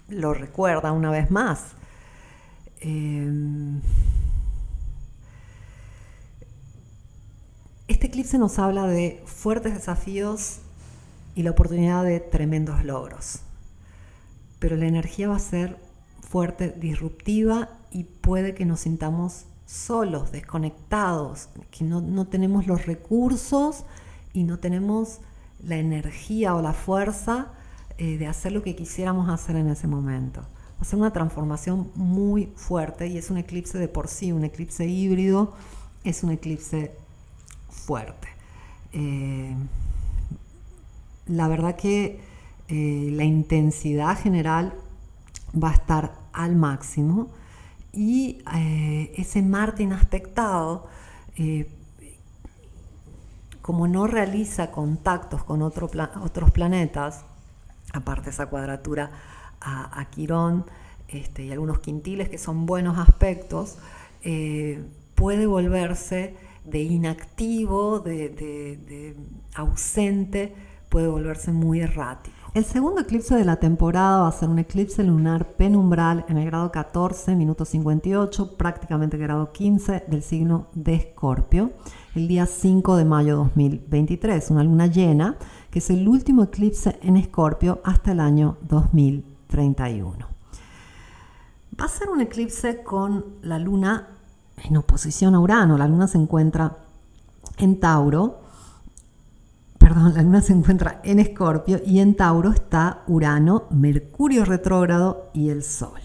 lo 0.08 0.34
recuerda 0.34 0.90
una 0.90 1.12
vez 1.12 1.30
más. 1.30 1.76
Em, 2.80 3.80
este 7.88 8.06
eclipse 8.06 8.38
nos 8.38 8.58
habla 8.58 8.86
de 8.86 9.22
fuertes 9.26 9.74
desafíos 9.74 10.58
y 11.34 11.42
la 11.42 11.50
oportunidad 11.50 12.04
de 12.04 12.20
tremendos 12.20 12.84
logros 12.84 13.40
pero 14.58 14.76
la 14.76 14.86
energía 14.86 15.28
va 15.28 15.36
a 15.36 15.40
ser 15.40 15.78
fuerte, 16.20 16.70
disruptiva 16.70 17.70
y 17.90 18.04
puede 18.04 18.54
que 18.54 18.64
nos 18.64 18.80
sintamos 18.80 19.44
solos, 19.66 20.32
desconectados, 20.32 21.48
que 21.70 21.84
no, 21.84 22.26
tenemos 22.26 22.66
los 22.66 22.86
recursos 22.86 23.84
y 24.32 24.44
no 24.44 24.58
tenemos 24.58 25.20
la 25.62 25.76
energía 25.76 26.54
o 26.54 26.62
la 26.62 26.72
fuerza 26.72 27.52
eh, 27.98 28.18
de 28.18 28.26
hacer 28.26 28.52
lo 28.52 28.62
que 28.62 28.76
quisiéramos 28.76 29.28
hacer 29.28 29.56
en 29.56 29.68
ese 29.68 29.86
momento. 29.86 30.42
Va 30.78 30.82
a 30.82 30.84
ser 30.84 30.98
una 31.00 31.12
transformación 31.12 31.90
muy 31.96 32.52
fuerte 32.54 33.08
y 33.08 33.18
es 33.18 33.30
un 33.30 33.38
eclipse 33.38 33.78
de 33.78 33.88
por 33.88 34.06
sí, 34.06 34.30
un 34.30 34.44
eclipse 34.44 34.86
híbrido, 34.86 35.54
es 36.04 36.22
un 36.22 36.30
eclipse 36.30 36.92
fuerte. 37.68 38.28
Eh, 38.92 39.56
la 41.26 41.48
verdad 41.48 41.74
que 41.74 42.20
eh, 42.68 43.08
la 43.12 43.24
intensidad 43.24 44.16
general 44.16 44.72
va 45.52 45.70
a 45.70 45.74
estar 45.74 46.12
al 46.32 46.54
máximo 46.54 47.28
y 47.92 48.42
eh, 48.54 49.12
ese 49.16 49.42
Marte 49.42 49.82
inaspectado, 49.82 50.86
como 53.62 53.86
no 53.88 54.06
realiza 54.06 54.70
contactos 54.70 55.44
con 55.44 55.62
otros 55.62 56.50
planetas, 56.52 57.24
aparte 57.92 58.30
esa 58.30 58.46
cuadratura 58.46 59.10
a, 59.60 60.04
Quirón 60.10 60.64
este, 61.08 61.44
y 61.44 61.52
algunos 61.52 61.80
quintiles 61.80 62.28
que 62.28 62.38
son 62.38 62.66
buenos 62.66 62.98
aspectos, 62.98 63.76
puede 65.14 65.46
volverse 65.46 66.34
de 66.64 66.82
inactivo, 66.82 68.00
de 68.00 69.16
ausente, 69.54 70.54
puede 70.88 71.08
volverse 71.08 71.52
muy 71.52 71.80
errático. 71.80 72.36
El 72.54 72.64
segundo 72.64 73.02
eclipse 73.02 73.34
de 73.34 73.44
la 73.44 73.56
temporada 73.56 74.22
va 74.22 74.28
a 74.28 74.32
ser 74.32 74.48
un 74.48 74.58
eclipse 74.58 75.04
lunar 75.04 75.52
penumbral 75.52 76.24
en 76.28 76.38
el 76.38 76.46
grado 76.46 76.72
14, 76.72 77.36
minuto 77.36 77.64
58, 77.64 78.56
prácticamente 78.56 79.18
grado 79.18 79.52
15 79.52 80.04
del 80.08 80.22
signo 80.22 80.68
de 80.74 80.94
Escorpio, 80.94 81.72
el 82.14 82.26
día 82.26 82.46
5 82.46 82.96
de 82.96 83.04
mayo 83.04 83.28
de 83.28 83.44
2023, 83.44 84.50
una 84.50 84.64
luna 84.64 84.86
llena, 84.86 85.36
que 85.70 85.78
es 85.80 85.90
el 85.90 86.08
último 86.08 86.42
eclipse 86.44 86.98
en 87.02 87.18
Escorpio 87.18 87.80
hasta 87.84 88.12
el 88.12 88.20
año 88.20 88.56
2031. 89.48 90.26
Va 91.80 91.84
a 91.84 91.88
ser 91.88 92.08
un 92.08 92.20
eclipse 92.20 92.82
con 92.82 93.24
la 93.42 93.58
luna 93.58 94.08
en 94.64 94.76
oposición 94.76 95.34
a 95.34 95.40
Urano, 95.40 95.78
la 95.78 95.86
luna 95.86 96.08
se 96.08 96.18
encuentra 96.18 96.78
en 97.58 97.78
Tauro, 97.78 98.40
perdón, 99.78 100.14
la 100.14 100.22
luna 100.22 100.42
se 100.42 100.52
encuentra 100.52 101.00
en 101.04 101.20
Escorpio 101.20 101.80
y 101.84 102.00
en 102.00 102.16
Tauro 102.16 102.50
está 102.50 103.02
Urano, 103.06 103.64
Mercurio 103.70 104.44
retrógrado 104.44 105.30
y 105.32 105.50
el 105.50 105.62
Sol. 105.62 106.00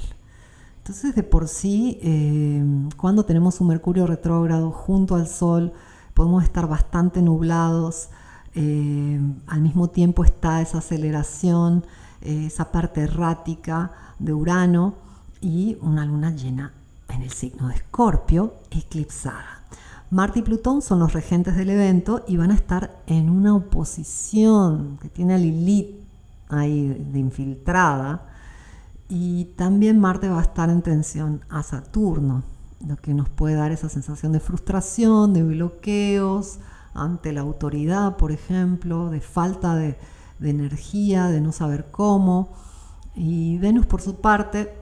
Entonces, 0.77 1.15
de 1.15 1.23
por 1.23 1.47
sí, 1.47 1.97
eh, 2.03 2.63
cuando 2.97 3.25
tenemos 3.25 3.61
un 3.61 3.67
Mercurio 3.69 4.05
retrógrado 4.05 4.69
junto 4.69 5.15
al 5.15 5.27
Sol, 5.27 5.73
podemos 6.13 6.43
estar 6.43 6.67
bastante 6.67 7.21
nublados. 7.21 8.09
Eh, 8.53 9.19
al 9.47 9.61
mismo 9.61 9.89
tiempo 9.89 10.23
está 10.23 10.61
esa 10.61 10.79
aceleración, 10.79 11.85
esa 12.23 12.71
parte 12.71 13.01
errática 13.01 13.91
de 14.19 14.33
Urano 14.33 14.95
y 15.41 15.77
una 15.81 16.05
luna 16.05 16.31
llena 16.31 16.73
en 17.09 17.21
el 17.21 17.31
signo 17.31 17.67
de 17.67 17.75
Escorpio, 17.75 18.55
eclipsada. 18.71 19.63
Marte 20.09 20.39
y 20.39 20.41
Plutón 20.43 20.81
son 20.81 20.99
los 20.99 21.13
regentes 21.13 21.55
del 21.55 21.71
evento 21.71 22.23
y 22.27 22.37
van 22.37 22.51
a 22.51 22.55
estar 22.55 23.01
en 23.07 23.29
una 23.29 23.55
oposición 23.55 24.97
que 25.01 25.09
tiene 25.09 25.33
a 25.33 25.37
Lilith 25.37 25.95
ahí 26.49 26.87
de 27.11 27.19
infiltrada. 27.19 28.27
Y 29.09 29.45
también 29.55 29.99
Marte 29.99 30.29
va 30.29 30.39
a 30.39 30.43
estar 30.43 30.69
en 30.69 30.81
tensión 30.81 31.41
a 31.49 31.63
Saturno, 31.63 32.43
lo 32.87 32.95
que 32.97 33.13
nos 33.13 33.29
puede 33.29 33.55
dar 33.55 33.71
esa 33.71 33.89
sensación 33.89 34.31
de 34.31 34.39
frustración, 34.39 35.33
de 35.33 35.43
bloqueos 35.43 36.59
ante 36.93 37.33
la 37.33 37.41
autoridad, 37.41 38.17
por 38.17 38.31
ejemplo, 38.31 39.09
de 39.09 39.19
falta 39.19 39.75
de, 39.75 39.97
de 40.39 40.49
energía, 40.49 41.27
de 41.27 41.41
no 41.41 41.51
saber 41.51 41.87
cómo. 41.91 42.53
Y 43.15 43.57
Venus, 43.59 43.85
por 43.85 44.01
su 44.01 44.21
parte, 44.21 44.73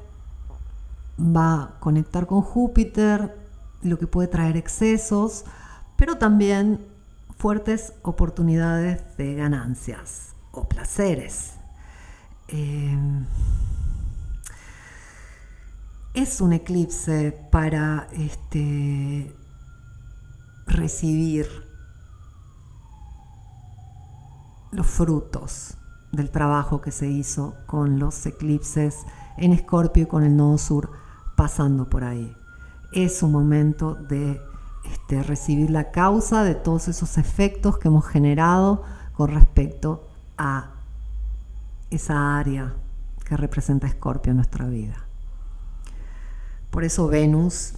va 1.20 1.64
a 1.64 1.80
conectar 1.80 2.28
con 2.28 2.42
Júpiter, 2.42 3.38
lo 3.82 3.98
que 3.98 4.08
puede 4.08 4.28
traer 4.28 4.58
excesos, 4.58 5.46
pero 5.96 6.18
también 6.18 6.80
fuertes 7.38 7.94
oportunidades 8.04 9.02
de 9.18 9.36
ganancias 9.36 10.34
o 10.52 10.68
placeres. 10.68 11.54
Em, 12.48 13.26
es 16.14 16.42
un 16.42 16.54
eclipse 16.54 17.32
para 17.52 18.08
este, 18.12 19.34
recibir 20.68 21.71
los 24.72 24.88
frutos 24.88 25.76
del 26.12 26.30
trabajo 26.30 26.82
que 26.82 26.92
se 26.92 27.08
hizo 27.08 27.56
con 27.66 28.00
los 28.00 28.26
eclipses 28.26 28.98
en 29.38 29.54
Escorpio 29.54 30.04
y 30.04 30.08
con 30.08 30.24
el 30.24 30.36
nodo 30.36 30.58
sur 30.58 30.92
pasando 31.36 31.90
por 31.90 32.04
ahí 32.04 32.36
es 32.92 33.24
un 33.24 33.32
momento 33.32 33.96
de 33.96 34.42
este, 34.84 35.24
recibir 35.24 35.70
la 35.70 35.92
causa 35.92 36.44
de 36.44 36.56
todos 36.56 36.88
esos 36.88 37.18
efectos 37.18 37.78
que 37.78 37.88
hemos 37.88 38.06
generado 38.06 38.84
con 39.14 39.30
respecto 39.30 40.08
a 40.38 40.72
esa 41.90 42.38
área 42.38 42.74
que 43.26 43.38
representa 43.38 43.88
Escorpio 43.88 44.32
en 44.32 44.38
nuestra 44.38 44.66
vida. 44.66 45.06
Por 46.70 46.84
eso 46.84 47.08
Venus, 47.08 47.74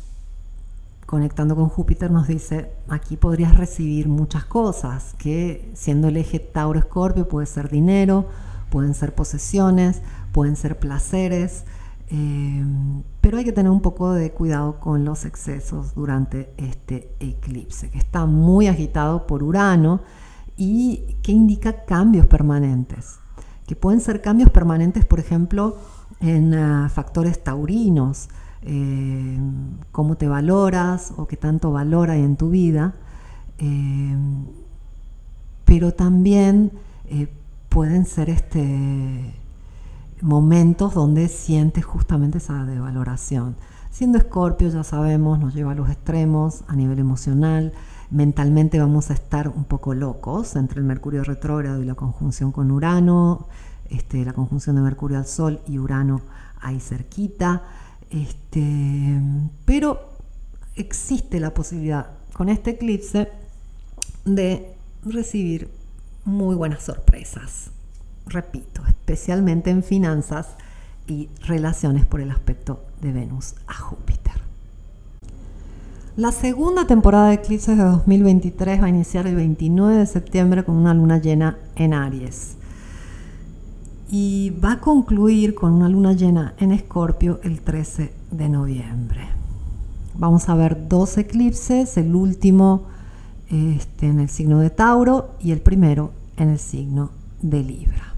conectando 1.14 1.56
con 1.56 1.70
Júpiter, 1.70 2.10
nos 2.10 2.28
dice, 2.28 2.72
aquí 2.90 3.18
podrías 3.18 3.56
recibir 3.56 4.08
muchas 4.08 4.46
cosas, 4.46 5.14
que 5.20 5.72
siendo 5.76 6.08
el 6.08 6.18
eje 6.18 6.40
Tauro-Escorpio 6.40 7.28
puede 7.28 7.46
ser 7.46 7.70
dinero, 7.70 8.26
pueden 8.72 8.96
ser 8.96 9.14
posesiones, 9.14 10.02
pueden 10.32 10.56
ser 10.56 10.80
placeres, 10.80 11.66
eh, 12.10 12.66
pero 13.22 13.38
hay 13.38 13.44
que 13.44 13.52
tener 13.52 13.70
un 13.70 13.82
poco 13.82 14.12
de 14.12 14.32
cuidado 14.32 14.80
con 14.80 15.06
los 15.06 15.26
excesos 15.26 15.94
durante 15.94 16.52
este 16.58 17.14
eclipse, 17.20 17.92
que 17.92 18.00
está 18.00 18.26
muy 18.26 18.66
agitado 18.66 19.28
por 19.28 19.44
Urano 19.44 20.02
y 20.58 21.18
que 21.22 21.32
indica 21.32 21.86
cambios 21.86 22.26
permanentes, 22.26 23.20
que 23.68 23.76
pueden 23.76 24.02
ser 24.02 24.24
cambios 24.24 24.50
permanentes, 24.50 25.06
por 25.06 25.20
ejemplo, 25.20 25.78
en 26.22 26.56
ah, 26.56 26.90
factores 26.92 27.44
taurinos, 27.44 28.30
eh, 28.64 29.40
cómo 29.92 30.16
te 30.16 30.28
valoras 30.28 31.14
o 31.18 31.28
qué 31.28 31.38
tanto 31.38 31.72
valora 31.72 32.16
en 32.16 32.36
tu 32.38 32.50
vida, 32.50 32.96
eh, 33.58 34.16
pero 35.66 35.94
también 35.94 36.72
pueden 37.70 38.06
ser 38.06 38.30
este 38.30 39.34
momentos 40.24 40.94
donde 40.94 41.28
sientes 41.28 41.86
justamente 41.86 42.38
esa 42.38 42.66
devaloración. 42.66 43.56
Siendo 43.92 44.18
escorpio, 44.18 44.70
ya 44.70 44.84
sabemos, 44.84 45.38
nos 45.38 45.54
lleva 45.54 45.74
a 45.74 45.76
los 45.76 45.90
extremos 45.90 46.64
a 46.68 46.76
nivel 46.76 46.98
emocional. 46.98 47.74
Mentalmente 48.10 48.80
vamos 48.80 49.12
a 49.12 49.14
estar 49.14 49.50
un 49.50 49.66
poco 49.66 49.94
locos 49.94 50.56
entre 50.56 50.80
el 50.80 50.86
Mercurio 50.86 51.24
retrógrado 51.24 51.82
y 51.82 51.86
la 51.86 51.96
conjunción 51.96 52.52
con 52.52 52.72
Urano, 52.72 53.48
este, 53.90 54.24
la 54.24 54.34
conjunción 54.34 54.78
de 54.78 54.82
Mercurio 54.82 55.18
al 55.18 55.28
Sol 55.28 55.60
y 55.68 55.78
Urano 55.78 56.22
ahí 56.62 56.80
cerquita. 56.80 57.64
Este, 58.14 59.20
pero 59.66 60.00
existe 60.76 61.40
la 61.40 61.54
posibilidad 61.54 62.12
con 62.34 62.50
este 62.50 62.72
eclipse 62.72 63.30
de 64.24 64.74
recibir 65.04 65.70
muy 66.24 66.56
buenas 66.56 66.84
sorpresas 66.84 67.72
repito, 68.26 68.82
especialmente 68.88 69.70
en 69.70 69.84
finanzas 69.84 70.48
y 71.08 71.30
relaciones 71.46 72.06
por 72.06 72.22
el 72.22 72.32
aspecto 72.32 72.84
de 73.02 73.12
Venus 73.12 73.56
a 73.68 73.74
Júpiter. 73.74 74.34
La 76.16 76.32
segunda 76.32 76.86
temporada 76.86 77.30
de 77.30 77.36
eclipses 77.36 77.78
de 77.78 77.84
2023 77.84 78.82
va 78.82 78.86
a 78.86 78.90
iniciar 78.90 79.26
el 79.26 79.36
29 79.36 79.98
de 79.98 80.06
septiembre 80.06 80.64
con 80.64 80.76
una 80.76 80.94
luna 80.94 81.18
llena 81.18 81.58
en 81.76 81.94
Aries. 81.94 82.56
Y 84.16 84.52
va 84.64 84.74
a 84.74 84.80
concluir 84.80 85.56
con 85.56 85.74
una 85.74 85.90
luna 85.90 86.14
llena 86.14 86.54
en 86.60 86.72
Escorpio 86.72 87.40
el 87.44 87.62
13 87.62 88.14
de 88.30 88.48
noviembre. 88.48 89.28
Vamos 90.16 90.50
a 90.50 90.56
ver 90.56 90.88
dos 90.88 91.18
eclipses, 91.18 91.98
el 91.98 92.14
último 92.14 92.84
este, 93.50 94.08
en 94.08 94.20
el 94.20 94.30
signo 94.30 94.60
de 94.60 94.70
Tauro 94.70 95.32
y 95.40 95.52
el 95.52 95.62
primero 95.62 96.12
en 96.38 96.50
el 96.50 96.60
signo 96.60 97.10
de 97.42 97.64
Libra 97.64 98.14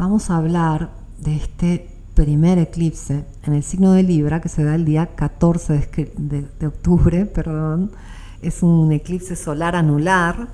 vamos 0.00 0.30
a 0.30 0.38
hablar 0.38 0.88
de 1.18 1.36
este 1.36 1.90
primer 2.14 2.56
eclipse 2.56 3.26
en 3.42 3.52
el 3.52 3.62
signo 3.62 3.92
de 3.92 4.02
Libra 4.02 4.40
que 4.40 4.48
se 4.48 4.64
da 4.64 4.74
el 4.74 4.86
día 4.86 5.14
14 5.14 5.90
de, 6.16 6.66
octubre, 6.66 7.26
perdón. 7.34 7.92
Es 8.40 8.62
un 8.62 8.90
eclipse 8.92 9.36
solar 9.36 9.76
anular. 9.76 10.48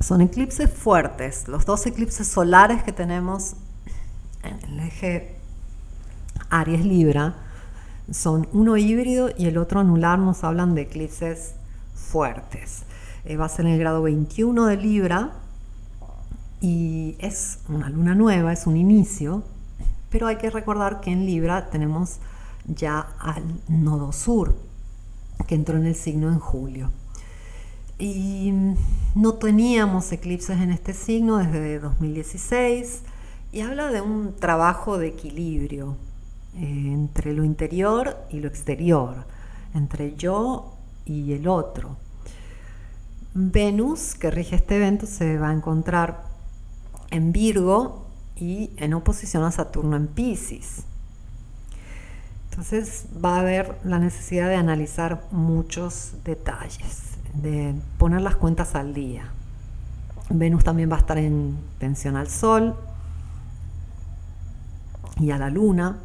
Son 0.00 0.22
eclipses 0.22 0.70
fuertes. 0.70 1.46
Los 1.46 1.66
dos 1.66 1.86
eclipses 1.86 2.26
solares 2.26 2.82
que 2.82 2.92
tenemos 2.92 3.54
en 4.42 4.58
el 4.70 4.80
eje 4.80 5.36
Aries 6.48 6.84
Libra 6.86 7.34
son 8.10 8.48
uno 8.52 8.78
híbrido 8.78 9.28
y 9.36 9.46
el 9.46 9.58
otro 9.58 9.78
anular. 9.78 10.18
Nos 10.18 10.42
hablan 10.42 10.74
de 10.74 10.82
eclipses 10.82 11.52
fuertes. 11.94 12.84
Eh, 13.26 13.36
va 13.36 13.44
a 13.44 13.48
ser 13.50 13.66
en 13.66 13.72
el 13.72 13.78
grado 13.78 14.02
21 14.02 14.64
de 14.66 14.76
Libra 14.78 15.32
y 16.62 17.16
es 17.18 17.58
una 17.68 17.90
luna 17.90 18.14
nueva, 18.14 18.54
es 18.54 18.66
un 18.66 18.78
inicio, 18.78 19.44
pero 20.10 20.26
hay 20.26 20.36
que 20.36 20.48
recordar 20.48 21.00
que 21.00 21.10
en 21.10 21.26
Libra 21.26 21.68
tenemos 21.68 22.20
ya 22.66 23.00
al 23.18 23.42
nodo 23.68 24.12
sur, 24.12 24.54
que 25.46 25.54
entró 25.54 25.76
en 25.76 25.86
el 25.86 25.94
signo 25.94 26.28
en 26.28 26.38
julio. 26.38 26.90
Y 28.00 28.52
no 29.14 29.34
teníamos 29.34 30.10
eclipses 30.10 30.58
en 30.58 30.70
este 30.70 30.94
signo 30.94 31.36
desde 31.36 31.78
2016 31.78 33.02
y 33.52 33.60
habla 33.60 33.88
de 33.88 34.00
un 34.00 34.34
trabajo 34.36 34.96
de 34.96 35.08
equilibrio 35.08 35.96
eh, 36.56 36.62
entre 36.64 37.34
lo 37.34 37.44
interior 37.44 38.16
y 38.30 38.40
lo 38.40 38.48
exterior, 38.48 39.26
entre 39.74 40.16
yo 40.16 40.76
y 41.04 41.34
el 41.34 41.46
otro. 41.46 41.96
Venus, 43.34 44.14
que 44.14 44.30
rige 44.30 44.56
este 44.56 44.76
evento, 44.76 45.06
se 45.06 45.38
va 45.38 45.50
a 45.50 45.52
encontrar 45.52 46.24
en 47.10 47.32
Virgo 47.32 48.06
y 48.34 48.70
en 48.76 48.94
oposición 48.94 49.44
a 49.44 49.52
Saturno 49.52 49.96
en 49.96 50.06
Pisces. 50.06 50.84
Entonces 52.50 53.06
va 53.24 53.36
a 53.36 53.40
haber 53.40 53.78
la 53.84 53.98
necesidad 53.98 54.48
de 54.48 54.56
analizar 54.56 55.24
muchos 55.30 56.14
detalles, 56.24 57.09
de 57.34 57.74
poner 57.98 58.20
las 58.22 58.36
cuentas 58.36 58.74
al 58.74 58.94
día. 58.94 59.30
Venus 60.28 60.64
también 60.64 60.90
va 60.90 60.96
a 60.96 61.00
estar 61.00 61.18
en 61.18 61.58
tensión 61.78 62.16
al 62.16 62.28
Sol 62.28 62.76
y 65.18 65.30
a 65.30 65.38
la 65.38 65.50
Luna. 65.50 65.98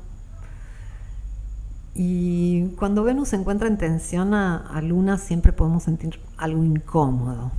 Y 1.93 2.69
cuando 2.78 3.03
Venus 3.03 3.30
se 3.30 3.38
encuentra 3.38 3.67
en 3.67 3.78
tensión 3.78 4.34
a, 4.34 4.57
a 4.57 4.82
Luna 4.82 5.17
siempre 5.17 5.53
podemos 5.53 5.84
sentir 5.84 6.19
algo 6.38 6.63
incómodo 6.63 7.51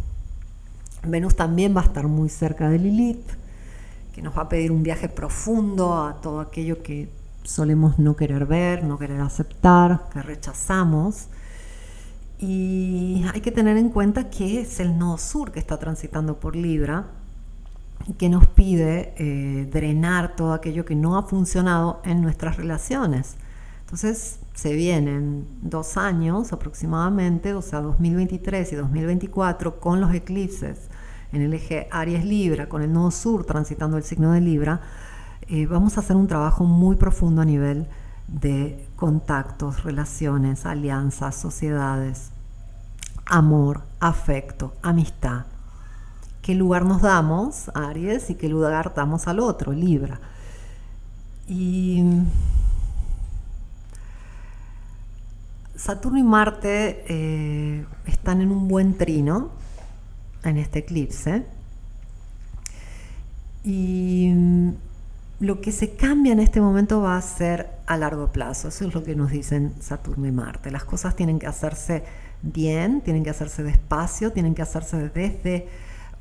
Venus 1.06 1.36
también 1.36 1.76
va 1.76 1.82
a 1.82 1.84
estar 1.84 2.06
muy 2.08 2.28
cerca 2.28 2.68
de 2.68 2.78
Lilith, 2.78 3.30
que 4.14 4.22
nos 4.22 4.36
va 4.36 4.42
a 4.42 4.48
pedir 4.48 4.72
un 4.72 4.82
viaje 4.82 5.08
profundo 5.08 6.02
a 6.02 6.20
todo 6.20 6.40
aquello 6.40 6.82
que 6.82 7.08
solemos 7.44 7.98
no 7.98 8.16
querer 8.16 8.46
ver, 8.46 8.84
no 8.84 8.98
querer 8.98 9.20
aceptar, 9.20 10.08
que 10.12 10.22
rechazamos. 10.22 11.28
Y 12.38 13.24
hay 13.32 13.40
que 13.40 13.50
tener 13.50 13.76
en 13.76 13.88
cuenta 13.88 14.28
que 14.28 14.60
es 14.60 14.80
el 14.80 14.98
nodo 14.98 15.18
sur 15.18 15.52
que 15.52 15.58
está 15.58 15.78
transitando 15.78 16.38
por 16.38 16.54
Libra 16.54 17.06
y 18.06 18.12
que 18.12 18.28
nos 18.28 18.46
pide 18.46 19.14
eh, 19.16 19.68
drenar 19.72 20.36
todo 20.36 20.52
aquello 20.52 20.84
que 20.84 20.94
no 20.94 21.16
ha 21.16 21.22
funcionado 21.22 22.00
en 22.04 22.20
nuestras 22.20 22.56
relaciones. 22.56 23.36
Entonces 23.80 24.40
se 24.54 24.74
vienen 24.74 25.46
dos 25.62 25.96
años 25.96 26.52
aproximadamente, 26.52 27.54
o 27.54 27.62
sea, 27.62 27.80
2023 27.80 28.72
y 28.72 28.76
2024, 28.76 29.80
con 29.80 30.00
los 30.00 30.14
eclipses 30.14 30.88
en 31.32 31.42
el 31.42 31.54
eje 31.54 31.88
Aries 31.90 32.24
Libra, 32.24 32.68
con 32.68 32.82
el 32.82 32.92
nodo 32.92 33.10
sur 33.10 33.44
transitando 33.44 33.96
el 33.96 34.02
signo 34.02 34.32
de 34.32 34.40
Libra, 34.40 34.80
eh, 35.48 35.66
vamos 35.66 35.96
a 35.96 36.00
hacer 36.00 36.16
un 36.16 36.26
trabajo 36.26 36.64
muy 36.64 36.96
profundo 36.96 37.42
a 37.42 37.44
nivel 37.44 37.86
de 38.28 38.88
contactos, 38.96 39.84
relaciones, 39.84 40.66
alianzas, 40.66 41.34
sociedades, 41.36 42.30
amor, 43.24 43.82
afecto, 44.00 44.74
amistad. 44.82 45.46
¿Qué 46.42 46.54
lugar 46.54 46.84
nos 46.84 47.02
damos, 47.02 47.70
Aries, 47.74 48.30
y 48.30 48.34
qué 48.36 48.48
lugar 48.48 48.94
damos 48.94 49.26
al 49.26 49.40
otro, 49.40 49.72
Libra? 49.72 50.20
Y 51.48 52.04
Saturno 55.74 56.18
y 56.18 56.22
Marte 56.22 57.04
eh, 57.08 57.86
están 58.06 58.40
en 58.40 58.50
un 58.50 58.68
buen 58.68 58.96
trino 58.96 59.50
en 60.42 60.56
este 60.56 60.80
eclipse. 60.80 61.46
Y 63.64 64.32
lo 65.38 65.60
que 65.60 65.72
se 65.72 65.96
cambia 65.96 66.32
en 66.32 66.40
este 66.40 66.60
momento 66.60 67.00
va 67.00 67.16
a 67.16 67.22
ser 67.22 67.70
a 67.86 67.96
largo 67.96 68.32
plazo. 68.32 68.68
Eso 68.68 68.86
es 68.86 68.94
lo 68.94 69.02
que 69.02 69.14
nos 69.14 69.30
dicen 69.30 69.74
Saturno 69.80 70.26
y 70.26 70.32
Marte. 70.32 70.70
Las 70.70 70.84
cosas 70.84 71.14
tienen 71.14 71.38
que 71.38 71.46
hacerse 71.46 72.04
bien, 72.42 73.02
tienen 73.02 73.22
que 73.22 73.30
hacerse 73.30 73.62
despacio, 73.62 74.32
tienen 74.32 74.54
que 74.54 74.62
hacerse 74.62 75.10
desde 75.10 75.68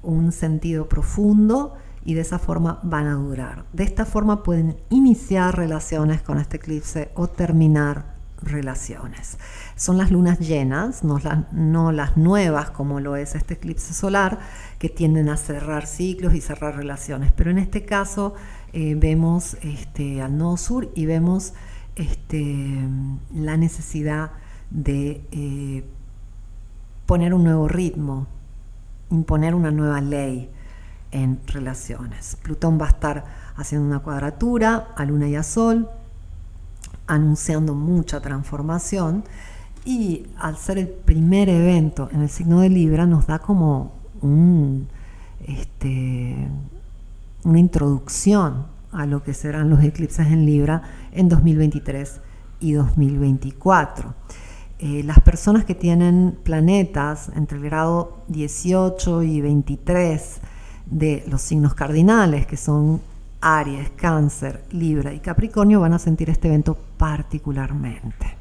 un 0.01 0.31
sentido 0.31 0.87
profundo 0.89 1.75
y 2.03 2.13
de 2.13 2.21
esa 2.21 2.39
forma 2.39 2.79
van 2.83 3.07
a 3.07 3.15
durar. 3.15 3.65
De 3.73 3.83
esta 3.83 4.05
forma 4.05 4.43
pueden 4.43 4.77
iniciar 4.89 5.57
relaciones 5.57 6.21
con 6.21 6.39
este 6.39 6.57
eclipse 6.57 7.11
o 7.15 7.27
terminar 7.27 8.15
relaciones. 8.41 9.37
Son 9.75 9.97
las 9.97 10.11
lunas 10.11 10.39
llenas, 10.39 11.03
no 11.03 11.91
las, 11.91 12.17
nuevas 12.17 12.69
como 12.69 12.99
lo 12.99 13.15
es 13.15 13.33
este 13.35 13.55
eclipse 13.55 13.93
solar, 13.93 14.39
que 14.77 14.89
tienden 14.89 15.29
a 15.29 15.37
cerrar 15.37 15.87
ciclos 15.87 16.33
y 16.33 16.41
cerrar 16.41 16.75
relaciones. 16.75 17.31
Pero 17.31 17.49
en 17.49 17.57
este 17.57 17.85
caso 17.85 18.35
eh, 18.77 18.93
vemos 18.93 19.55
este, 19.61 20.21
al 20.21 20.37
nodo 20.37 20.57
sur 20.57 20.91
y 20.95 21.05
vemos 21.05 21.53
este, 21.95 22.85
la 23.33 23.55
necesidad 23.55 24.31
de 24.69 25.25
eh, 25.31 25.85
poner 27.05 27.33
un 27.33 27.45
nuevo 27.45 27.69
ritmo, 27.69 28.27
imponer 29.11 29.55
una 29.55 29.71
nueva 29.71 30.01
ley 30.01 30.51
en 31.11 31.39
relaciones. 31.47 32.37
Plutón 32.43 32.77
va 32.77 32.87
a 32.87 32.89
estar 32.89 33.23
haciendo 33.55 33.87
una 33.87 33.99
cuadratura 33.99 34.89
a 34.97 35.05
Luna 35.05 35.29
y 35.29 35.37
a 35.37 35.43
Sol, 35.43 35.87
anunciando 37.07 37.75
mucha 37.75 38.19
transformación 38.19 39.23
y 39.85 40.27
al 40.37 40.57
ser 40.57 40.79
el 40.79 40.89
primer 40.89 41.47
evento 41.47 42.09
en 42.11 42.23
el 42.23 42.29
signo 42.29 42.59
de 42.59 42.67
Libra 42.67 43.05
nos 43.05 43.25
da 43.25 43.39
como 43.39 43.93
un, 44.21 44.89
este, 45.47 46.49
una 47.45 47.59
introducción 47.59 48.65
a 48.91 49.05
lo 49.05 49.23
que 49.23 49.33
serán 49.33 49.69
los 49.69 49.81
eclipses 49.83 50.27
en 50.27 50.45
Libra 50.45 50.81
en 51.11 51.29
2023 51.29 52.19
y 52.59 52.73
2024. 52.73 54.13
Eh, 54.79 55.03
las 55.03 55.21
personas 55.21 55.63
que 55.63 55.75
tienen 55.75 56.37
planetas 56.43 57.29
entre 57.35 57.57
el 57.57 57.63
grado 57.63 58.23
18 58.27 59.23
y 59.23 59.41
23 59.41 60.39
de 60.87 61.23
los 61.27 61.41
signos 61.41 61.73
cardinales, 61.75 62.45
que 62.45 62.57
son 62.57 62.99
Aries, 63.41 63.91
Cáncer, 63.95 64.63
Libra 64.71 65.13
y 65.13 65.19
Capricornio, 65.19 65.79
van 65.79 65.93
a 65.93 65.99
sentir 65.99 66.29
este 66.29 66.47
evento 66.47 66.77
particularmente. 66.97 68.35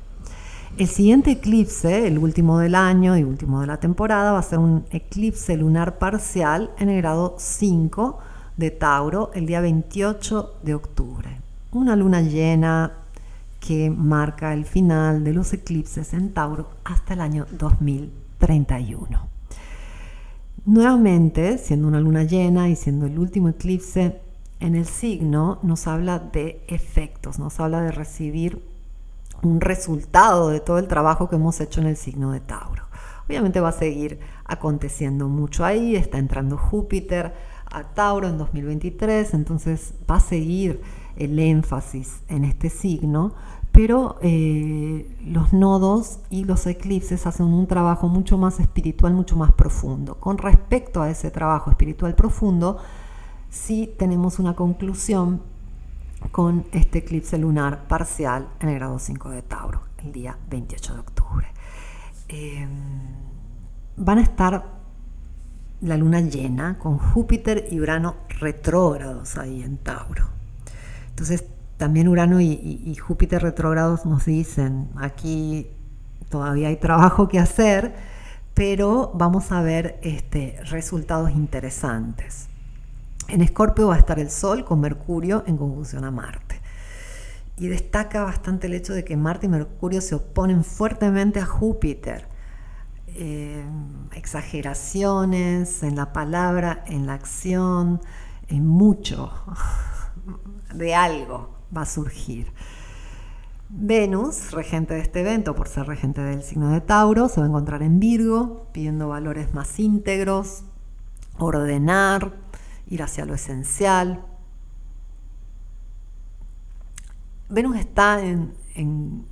El 0.77 0.89
siguiente 0.89 1.33
eclipse, 1.33 2.09
el 2.09 2.19
último 2.19 2.59
del 2.59 2.75
año 2.75 3.17
y 3.17 3.23
último 3.23 3.61
de 3.61 3.67
la 3.69 3.77
temporada, 3.77 4.33
va 4.33 4.39
a 4.39 4.43
ser 4.43 4.59
un 4.59 4.87
eclipse 4.91 5.57
lunar 5.57 5.99
parcial 5.99 6.71
en 6.79 6.89
el 6.89 6.97
grado 6.97 7.37
5 7.39 8.19
de 8.57 8.71
Tauro 8.71 9.31
el 9.35 9.47
día 9.47 9.61
28 9.61 10.61
de 10.63 10.75
octubre. 10.75 11.41
Una 11.73 11.97
luna 11.97 12.23
llena 12.23 12.93
que 13.61 13.91
marca 13.91 14.53
el 14.53 14.65
final 14.65 15.25
de 15.25 15.33
los 15.33 15.53
eclipses 15.53 16.13
en 16.15 16.33
Tauro 16.33 16.71
hasta 16.85 17.15
el 17.15 17.21
año 17.21 17.47
2031. 17.51 19.29
Nuevamente, 20.67 21.59
siendo 21.59 21.89
una 21.89 22.01
luna 22.01 22.25
llena 22.25 22.69
y 22.69 22.77
siendo 22.77 23.07
el 23.07 23.19
último 23.19 23.49
eclipse 23.49 24.21
en 24.61 24.75
el 24.77 24.87
signo, 24.87 25.59
nos 25.63 25.87
habla 25.87 26.19
de 26.19 26.65
efectos, 26.69 27.39
nos 27.39 27.59
habla 27.61 27.83
de 27.83 27.91
recibir 27.91 28.63
un 29.43 29.61
resultado 29.61 30.49
de 30.49 30.61
todo 30.61 30.79
el 30.79 30.89
trabajo 30.89 31.29
que 31.29 31.37
hemos 31.37 31.61
hecho 31.61 31.81
en 31.81 31.89
el 31.89 31.97
signo 31.97 32.33
de 32.33 32.41
Tauro. 32.41 32.85
Obviamente 33.27 33.61
va 33.61 33.71
a 33.71 33.73
seguir 33.73 34.21
aconteciendo 34.45 35.29
mucho 35.29 35.65
ahí, 35.65 35.97
está 35.97 36.19
entrando 36.19 36.57
Júpiter 36.57 37.33
a 37.75 37.95
Tauro 37.95 38.29
en 38.29 38.39
2023, 38.39 39.35
entonces 39.35 39.95
va 40.11 40.17
a 40.17 40.21
seguir 40.21 40.81
el 41.17 41.39
énfasis 41.39 42.23
en 42.29 42.45
este 42.45 42.71
signo, 42.71 43.35
pero 43.73 44.19
eh, 44.23 45.17
los 45.25 45.53
nodos 45.53 46.21
y 46.31 46.45
los 46.45 46.67
eclipses 46.67 47.27
hacen 47.27 47.47
un 47.47 47.67
trabajo 47.67 48.09
mucho 48.09 48.39
más 48.39 48.61
espiritual, 48.61 49.13
mucho 49.15 49.37
más 49.37 49.53
profundo. 49.53 50.15
Con 50.21 50.39
respecto 50.39 51.03
a 51.03 51.11
ese 51.11 51.31
trabajo 51.33 51.71
espiritual 51.71 52.15
profundo, 52.15 52.79
sí 53.51 53.93
tenemos 53.99 54.39
una 54.39 54.55
conclusión 54.55 55.43
con 56.31 56.65
este 56.73 57.01
eclipse 57.01 57.37
lunar 57.37 57.87
parcial 57.89 58.49
en 58.61 58.69
el 58.69 58.77
grado 58.77 58.99
5 58.99 59.31
de 59.31 59.43
Tauro, 59.43 59.83
el 59.99 60.13
día 60.13 60.39
28 60.49 60.95
de 60.95 61.01
octubre. 61.01 61.47
Em, 62.29 62.71
van 63.97 64.19
a 64.19 64.23
estar 64.23 64.74
la 65.85 65.99
luna 65.99 66.21
llena 66.21 66.79
con 66.79 66.99
Júpiter 66.99 67.69
y 67.71 67.79
Urano 67.79 68.17
retrógrados 68.41 69.37
ahí 69.37 69.63
en 69.63 69.77
Tauro. 69.77 70.29
Entonces, 71.11 71.45
también 71.77 72.09
Urano 72.09 72.41
y, 72.41 72.97
Júpiter 72.97 73.43
retrógrados 73.43 74.07
nos 74.07 74.25
dicen, 74.25 74.89
aquí 74.97 75.69
todavía 76.31 76.69
hay 76.69 76.77
trabajo 76.77 77.29
que 77.29 77.39
hacer, 77.39 77.95
pero 78.55 79.13
vamos 79.15 79.53
a 79.53 79.61
ver 79.61 79.99
este, 80.03 80.59
resultados 80.65 81.33
interesantes. 81.33 82.49
En 83.29 83.43
Escorpio 83.43 83.89
va 83.89 83.97
a 83.97 83.99
estar 83.99 84.19
el 84.19 84.31
Sol 84.31 84.65
con 84.65 84.81
Mercurio 84.81 85.45
en 85.47 85.59
conjunción 85.59 86.05
a 86.05 86.11
Marte. 86.11 86.61
Y 87.59 87.69
destaca 87.69 88.25
bastante 88.25 88.69
el 88.69 88.75
hecho 88.75 88.95
de 88.95 89.05
que 89.05 89.17
Marte 89.17 89.47
y 89.47 89.49
Mercurio 89.51 90.01
se 90.01 90.15
oponen 90.15 90.65
fuertemente 90.65 91.41
a 91.41 91.47
Júpiter. 91.47 92.27
Eh, 93.17 93.65
exageraciones 94.11 95.85
en 95.85 95.95
la 95.95 96.13
palabra, 96.13 96.83
en 96.89 97.07
la 97.07 97.15
acción, 97.15 98.01
en 98.49 98.67
mucho 98.67 99.31
de 100.75 100.97
algo 100.97 101.51
va 101.77 101.83
a 101.83 101.87
surgir. 101.87 102.53
Venus, 103.69 104.51
regente 104.51 104.95
de 104.95 105.01
este 105.01 105.21
evento, 105.21 105.55
por 105.55 105.69
ser 105.69 105.87
regente 105.87 106.23
del 106.23 106.43
signo 106.43 106.71
de 106.71 106.81
Tauro, 106.81 107.29
se 107.29 107.39
va 107.39 107.47
a 107.47 107.49
encontrar 107.49 107.83
en 107.83 108.01
Virgo, 108.01 108.67
pidiendo 108.73 109.07
valores 109.07 109.55
más 109.55 109.79
íntegros, 109.79 110.65
ordenar, 111.39 112.33
ir 112.89 113.01
hacia 113.01 113.27
lo 113.27 113.35
esencial. 113.35 114.25
Venus 117.49 117.77
está 117.77 118.21
en, 118.25 118.55
en 118.75 119.25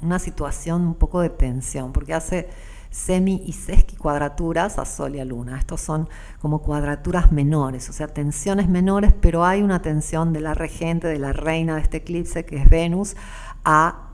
una 0.00 0.20
situación 0.20 0.82
un 0.82 0.94
poco 0.94 1.20
de 1.20 1.30
tensión, 1.30 1.92
porque 1.92 2.14
hace 2.14 2.48
semi 2.94 3.42
y 3.44 3.52
sesqui 3.52 3.96
cuadraturas 3.96 4.78
a 4.78 4.84
Sol 4.84 5.16
y 5.16 5.20
a 5.20 5.24
Luna. 5.24 5.58
Estos 5.58 5.80
son 5.80 6.08
como 6.40 6.62
cuadraturas 6.62 7.32
menores, 7.32 7.90
o 7.90 7.92
sea, 7.92 8.06
tensiones 8.06 8.68
menores, 8.68 9.12
pero 9.20 9.44
hay 9.44 9.62
una 9.62 9.82
tensión 9.82 10.32
de 10.32 10.40
la 10.40 10.54
regente, 10.54 11.08
de 11.08 11.18
la 11.18 11.32
reina 11.32 11.74
de 11.74 11.80
este 11.82 11.96
eclipse, 11.98 12.44
que 12.44 12.56
es 12.56 12.70
Venus, 12.70 13.16
a 13.64 14.10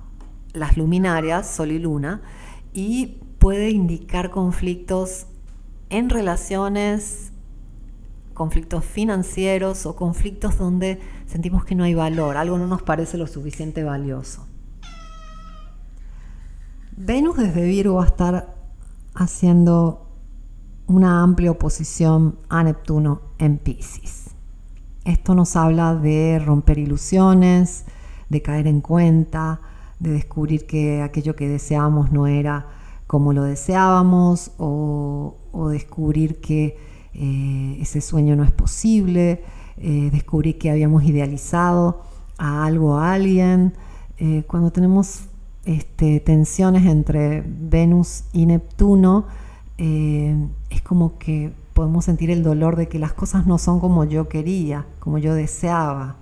las 0.54 0.78
luminarias, 0.78 1.46
Sol 1.46 1.72
y 1.72 1.78
Luna, 1.78 2.22
y 2.72 3.18
puede 3.38 3.68
indicar 3.68 4.30
conflictos 4.30 5.26
en 5.90 6.08
relaciones, 6.08 7.32
conflictos 8.32 8.82
financieros 8.82 9.84
o 9.84 9.94
conflictos 9.94 10.56
donde 10.56 11.00
sentimos 11.26 11.66
que 11.66 11.74
no 11.74 11.84
hay 11.84 11.92
valor, 11.92 12.38
algo 12.38 12.56
no 12.56 12.66
nos 12.66 12.80
parece 12.80 13.18
lo 13.18 13.26
suficiente 13.26 13.84
valioso. 13.84 14.46
Venus 16.96 17.36
desde 17.36 17.62
Virgo 17.64 17.96
va 17.96 18.04
a 18.04 18.06
estar 18.06 18.59
haciendo 19.14 20.06
una 20.86 21.22
amplia 21.22 21.52
oposición 21.52 22.38
a 22.48 22.64
Neptuno 22.64 23.22
en 23.38 23.58
Pisces. 23.58 24.30
Esto 25.04 25.34
nos 25.34 25.56
habla 25.56 25.94
de 25.94 26.38
romper 26.44 26.78
ilusiones, 26.78 27.84
de 28.28 28.42
caer 28.42 28.66
en 28.66 28.80
cuenta, 28.80 29.60
de 29.98 30.10
descubrir 30.10 30.66
que 30.66 31.02
aquello 31.02 31.36
que 31.36 31.48
deseábamos 31.48 32.12
no 32.12 32.26
era 32.26 32.66
como 33.06 33.32
lo 33.32 33.42
deseábamos 33.42 34.52
o, 34.56 35.36
descubrir 35.72 36.40
que 36.40 36.78
eh, 37.12 37.78
ese 37.80 38.00
sueño 38.00 38.36
no 38.36 38.44
es 38.44 38.52
posible, 38.52 39.42
eh, 39.78 40.10
descubrir 40.12 40.58
que 40.58 40.70
habíamos 40.70 41.02
idealizado 41.02 42.02
a 42.38 42.64
algo, 42.64 42.98
a 42.98 43.12
alguien. 43.12 43.74
Eh, 44.18 44.44
cuando 44.46 44.70
tenemos 44.70 45.29
este, 45.64 46.20
tensiones 46.20 46.86
entre 46.86 47.44
Venus 47.46 48.24
y 48.32 48.46
Neptuno, 48.46 49.26
eh, 49.78 50.36
es 50.70 50.82
como 50.82 51.18
que 51.18 51.52
podemos 51.74 52.04
sentir 52.04 52.30
el 52.30 52.42
dolor 52.42 52.76
de 52.76 52.88
que 52.88 52.98
las 52.98 53.12
cosas 53.12 53.46
no 53.46 53.58
son 53.58 53.80
como 53.80 54.04
yo 54.04 54.28
quería, 54.28 54.86
como 54.98 55.18
yo 55.18 55.34
deseaba. 55.34 56.16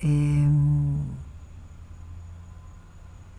Eh, 0.00 0.48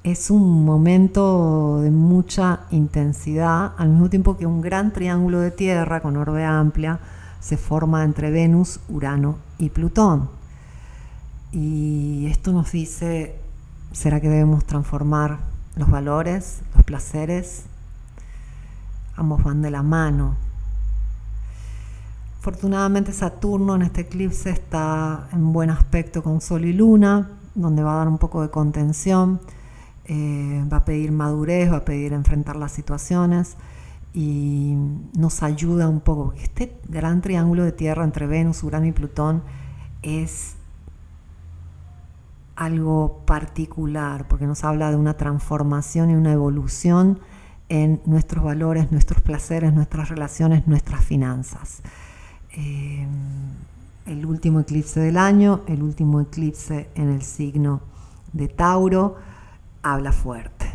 es 0.04 0.30
un 0.30 0.64
momento 0.66 1.82
de 1.82 1.90
mucha 1.90 2.62
intensidad, 2.70 3.74
al 3.78 3.90
mismo 3.90 4.10
tiempo 4.10 4.38
que 4.38 4.46
un 4.46 4.62
gran 4.62 4.94
triángulo 4.94 5.40
de 5.40 5.50
tierra 5.50 6.00
con 6.02 6.16
orbe 6.16 6.44
amplia 6.44 7.00
se 7.40 7.58
forma 7.58 8.04
entre 8.04 8.30
Venus, 8.30 8.80
Urano 8.88 9.38
y 9.58 9.70
Plutón. 9.70 10.30
Y 11.52 12.28
esto 12.28 12.52
nos 12.52 12.72
dice 12.72 13.36
¿Será 13.96 14.20
que 14.20 14.28
debemos 14.28 14.66
transformar 14.66 15.40
los 15.78 15.90
valores, 15.90 16.60
los 16.76 16.84
placeres? 16.84 17.64
Ambos 19.16 19.42
van 19.42 19.62
de 19.62 19.72
la 19.72 19.84
mano. 19.84 20.36
Afortunadamente 22.42 23.14
Saturno 23.14 23.74
en 23.74 23.84
este 23.84 24.02
eclipse 24.02 24.50
está 24.50 25.30
en 25.32 25.54
buen 25.54 25.70
aspecto 25.70 26.22
con 26.22 26.42
Sol 26.42 26.66
y 26.66 26.74
Luna, 26.74 27.30
donde 27.56 27.84
va 27.84 27.94
a 27.94 27.98
dar 28.00 28.10
un 28.10 28.18
poco 28.18 28.42
de 28.42 28.50
contención, 28.50 29.40
eh, 30.04 30.62
va 30.72 30.78
a 30.78 30.86
pedir 30.86 31.14
madurez, 31.14 31.72
va 31.72 31.78
a 31.78 31.86
pedir 31.86 32.12
enfrentar 32.12 32.58
las 32.58 32.74
situaciones 32.74 33.56
y 34.14 34.76
nos 35.18 35.42
ayuda 35.42 35.88
un 35.88 36.02
poco. 36.02 36.34
Este 36.34 36.78
gran 36.90 37.22
triángulo 37.22 37.64
de 37.64 37.72
tierra 37.72 38.04
entre 38.04 38.28
Venus, 38.28 38.62
Urano 38.62 38.88
y 38.88 38.92
Plutón 38.92 39.42
es 40.02 40.58
algo 42.56 43.24
particular, 43.26 44.28
porque 44.28 44.48
nos 44.48 44.64
habla 44.64 44.90
de 44.90 44.98
una 44.98 45.16
transformación 45.16 46.10
y 46.10 46.16
una 46.16 46.32
evolución 46.32 47.20
en 47.70 48.02
nuestros 48.06 48.44
valores, 48.44 48.92
nuestros 48.92 49.22
placeres, 49.22 49.74
nuestras 49.74 50.10
relaciones, 50.10 50.68
nuestras 50.68 51.04
finanzas. 51.04 51.82
Eh, 52.52 53.08
el 54.06 54.26
último 54.26 54.60
eclipse 54.60 55.00
del 55.00 55.18
año, 55.18 55.62
el 55.68 55.82
último 55.82 56.22
eclipse 56.22 56.90
en 56.96 57.10
el 57.10 57.24
signo 57.24 57.82
de 58.34 58.48
Tauro, 58.48 59.16
habla 59.82 60.12
fuerte. 60.12 60.72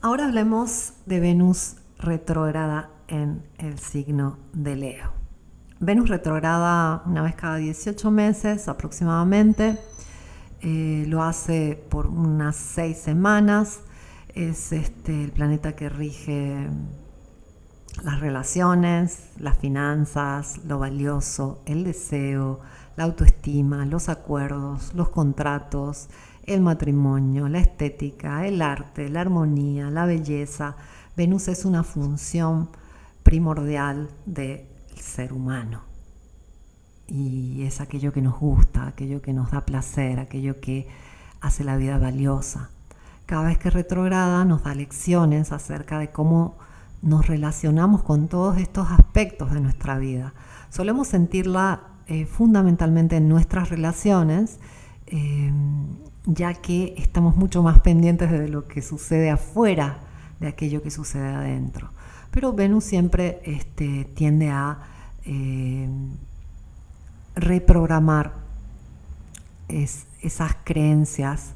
Ahora 0.00 0.26
hablemos 0.26 0.94
de 1.06 1.20
Venus 1.20 1.76
retrógrada 1.98 2.88
en 3.08 3.42
el 3.58 3.78
signo 3.78 4.38
de 4.52 4.76
Leo. 4.76 5.12
Venus 5.80 6.08
retrograda 6.08 7.02
una 7.06 7.22
vez 7.22 7.34
cada 7.34 7.56
18 7.56 8.10
meses 8.10 8.68
aproximadamente 8.68 9.78
eh, 10.62 11.04
lo 11.08 11.22
hace 11.22 11.82
por 11.88 12.06
unas 12.06 12.56
seis 12.56 12.98
semanas, 12.98 13.80
es 14.34 14.72
este, 14.72 15.24
el 15.24 15.32
planeta 15.32 15.74
que 15.74 15.88
rige 15.88 16.68
las 18.04 18.20
relaciones, 18.20 19.30
las 19.38 19.58
finanzas, 19.58 20.60
lo 20.64 20.78
valioso, 20.78 21.62
el 21.66 21.84
deseo, 21.84 22.60
la 22.96 23.04
autoestima, 23.04 23.84
los 23.86 24.08
acuerdos, 24.08 24.92
los 24.94 25.08
contratos, 25.08 26.08
el 26.44 26.60
matrimonio, 26.60 27.48
la 27.48 27.60
estética, 27.60 28.46
el 28.46 28.62
arte, 28.62 29.08
la 29.08 29.20
armonía, 29.20 29.90
la 29.90 30.06
belleza. 30.06 30.76
Venus 31.16 31.48
es 31.48 31.64
una 31.64 31.84
función 31.84 32.70
primordial 33.22 34.10
del 34.26 34.66
ser 34.96 35.32
humano. 35.32 35.89
Y 37.10 37.64
es 37.64 37.80
aquello 37.80 38.12
que 38.12 38.22
nos 38.22 38.38
gusta, 38.38 38.86
aquello 38.86 39.20
que 39.20 39.32
nos 39.32 39.50
da 39.50 39.66
placer, 39.66 40.20
aquello 40.20 40.60
que 40.60 40.86
hace 41.40 41.64
la 41.64 41.76
vida 41.76 41.98
valiosa. 41.98 42.70
Cada 43.26 43.48
vez 43.48 43.58
que 43.58 43.68
retrograda 43.68 44.44
nos 44.44 44.62
da 44.62 44.74
lecciones 44.74 45.52
acerca 45.52 45.98
de 45.98 46.10
cómo 46.10 46.56
nos 47.02 47.26
relacionamos 47.26 48.02
con 48.02 48.28
todos 48.28 48.58
estos 48.58 48.90
aspectos 48.90 49.52
de 49.52 49.60
nuestra 49.60 49.98
vida. 49.98 50.34
Solemos 50.68 51.08
sentirla 51.08 51.82
eh, 52.06 52.26
fundamentalmente 52.26 53.16
en 53.16 53.28
nuestras 53.28 53.70
relaciones, 53.70 54.60
eh, 55.06 55.52
ya 56.26 56.54
que 56.54 56.94
estamos 56.96 57.36
mucho 57.36 57.62
más 57.62 57.80
pendientes 57.80 58.30
de 58.30 58.48
lo 58.48 58.68
que 58.68 58.82
sucede 58.82 59.30
afuera 59.30 59.98
de 60.38 60.48
aquello 60.48 60.82
que 60.82 60.90
sucede 60.90 61.28
adentro. 61.28 61.90
Pero 62.30 62.52
Venus 62.52 62.84
siempre 62.84 63.40
este, 63.44 64.04
tiende 64.14 64.50
a 64.50 64.78
eh, 65.24 65.88
reprogramar 67.34 68.34
esas 69.68 70.56
creencias 70.64 71.54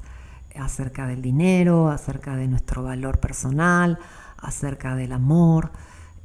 acerca 0.57 1.07
del 1.07 1.21
dinero, 1.21 1.89
acerca 1.91 2.37
de 2.37 2.47
nuestro 2.47 2.85
valor 2.85 3.19
personal, 3.19 3.99
acerca 4.39 4.95
del 4.95 5.13
amor. 5.13 5.73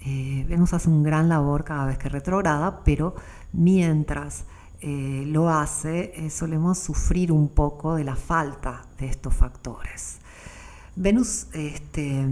Eh, 0.01 0.45
Venus 0.47 0.73
hace 0.73 0.89
un 0.89 1.03
gran 1.03 1.29
labor 1.29 1.63
cada 1.63 1.85
vez 1.85 1.97
que 1.97 2.09
retrograda, 2.09 2.83
pero 2.83 3.15
mientras 3.51 4.45
eh, 4.81 5.23
lo 5.27 5.49
hace, 5.49 6.13
eh, 6.15 6.29
solemos 6.29 6.79
sufrir 6.79 7.31
un 7.31 7.49
poco 7.49 7.95
de 7.95 8.03
la 8.03 8.15
falta 8.15 8.83
de 8.97 9.07
estos 9.07 9.33
factores. 9.33 10.19
Venus, 10.95 11.47
este, 11.53 12.25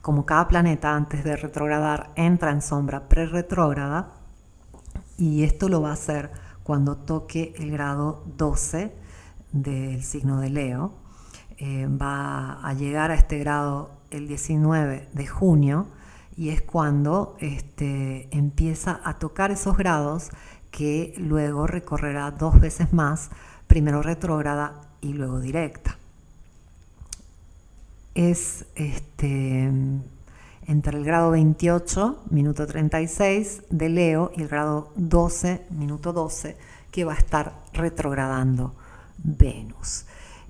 como 0.00 0.24
cada 0.24 0.48
planeta 0.48 0.94
antes 0.94 1.24
de 1.24 1.36
retrogradar, 1.36 2.10
entra 2.14 2.50
en 2.52 2.62
sombra 2.62 3.08
pre-retrógrada 3.08 4.17
y 5.18 5.42
esto 5.42 5.68
lo 5.68 5.82
va 5.82 5.90
a 5.90 5.94
hacer 5.94 6.30
cuando 6.62 6.96
toque 6.96 7.52
el 7.58 7.70
grado 7.70 8.24
12 8.38 8.94
del 9.52 10.02
signo 10.02 10.40
de 10.40 10.50
Leo. 10.50 10.92
va 11.60 12.60
a 12.66 12.72
llegar 12.72 13.10
a 13.10 13.14
este 13.14 13.38
grado 13.38 13.90
el 14.10 14.28
19 14.28 15.08
de 15.12 15.26
junio 15.26 15.88
y 16.36 16.50
es 16.50 16.62
cuando 16.62 17.36
este, 17.40 18.28
empieza 18.30 19.00
a 19.02 19.18
tocar 19.18 19.50
esos 19.50 19.76
grados 19.76 20.30
que 20.70 21.14
luego 21.18 21.66
recorrerá 21.66 22.30
dos 22.30 22.60
veces 22.60 22.92
más, 22.92 23.30
primero 23.66 24.02
retrógrada 24.02 24.80
y 25.00 25.14
luego 25.14 25.40
directa. 25.40 25.98
Es 28.14 28.66
este, 28.76 29.72
entre 30.68 30.98
el 30.98 31.04
grado 31.04 31.30
28, 31.30 32.24
minuto 32.28 32.66
36 32.66 33.62
de 33.70 33.88
Leo, 33.88 34.30
y 34.36 34.42
el 34.42 34.48
grado 34.48 34.92
12, 34.96 35.62
minuto 35.70 36.12
12, 36.12 36.58
que 36.90 37.04
va 37.04 37.14
a 37.14 37.16
estar 37.16 37.54
retrogradando 37.72 38.74
Venus. 39.16 40.04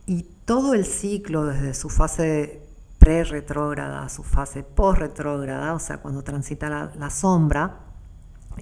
Y 0.07 0.25
todo 0.45 0.75
el 0.75 0.85
ciclo 0.85 1.47
desde 1.47 1.73
su 1.73 1.89
fase 1.89 2.67
pre-retrógrada 2.99 4.03
a 4.03 4.09
su 4.09 4.25
fase 4.25 4.65
post-retrógrada, 4.65 5.73
o 5.73 5.79
sea, 5.79 5.99
cuando 5.99 6.23
transita 6.23 6.69
la, 6.69 7.11
sombra, 7.11 7.79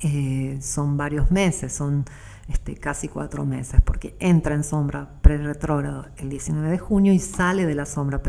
eh, 0.03 0.59
son 0.61 0.99
varios 0.99 1.31
meses, 1.31 1.73
son 1.73 2.05
este, 2.49 2.77
casi 2.77 3.09
cuatro 3.09 3.45
meses, 3.45 3.81
porque 3.81 4.17
entra 4.21 4.55
en 4.55 4.63
sombra 4.63 5.21
pre-retrógrada 5.21 6.13
el 6.17 6.29
19 6.29 6.71
de 6.71 6.79
junio 6.79 7.13
y 7.13 7.19
sale 7.19 7.67
de 7.67 7.75
la 7.75 7.87
sombra 7.87 8.21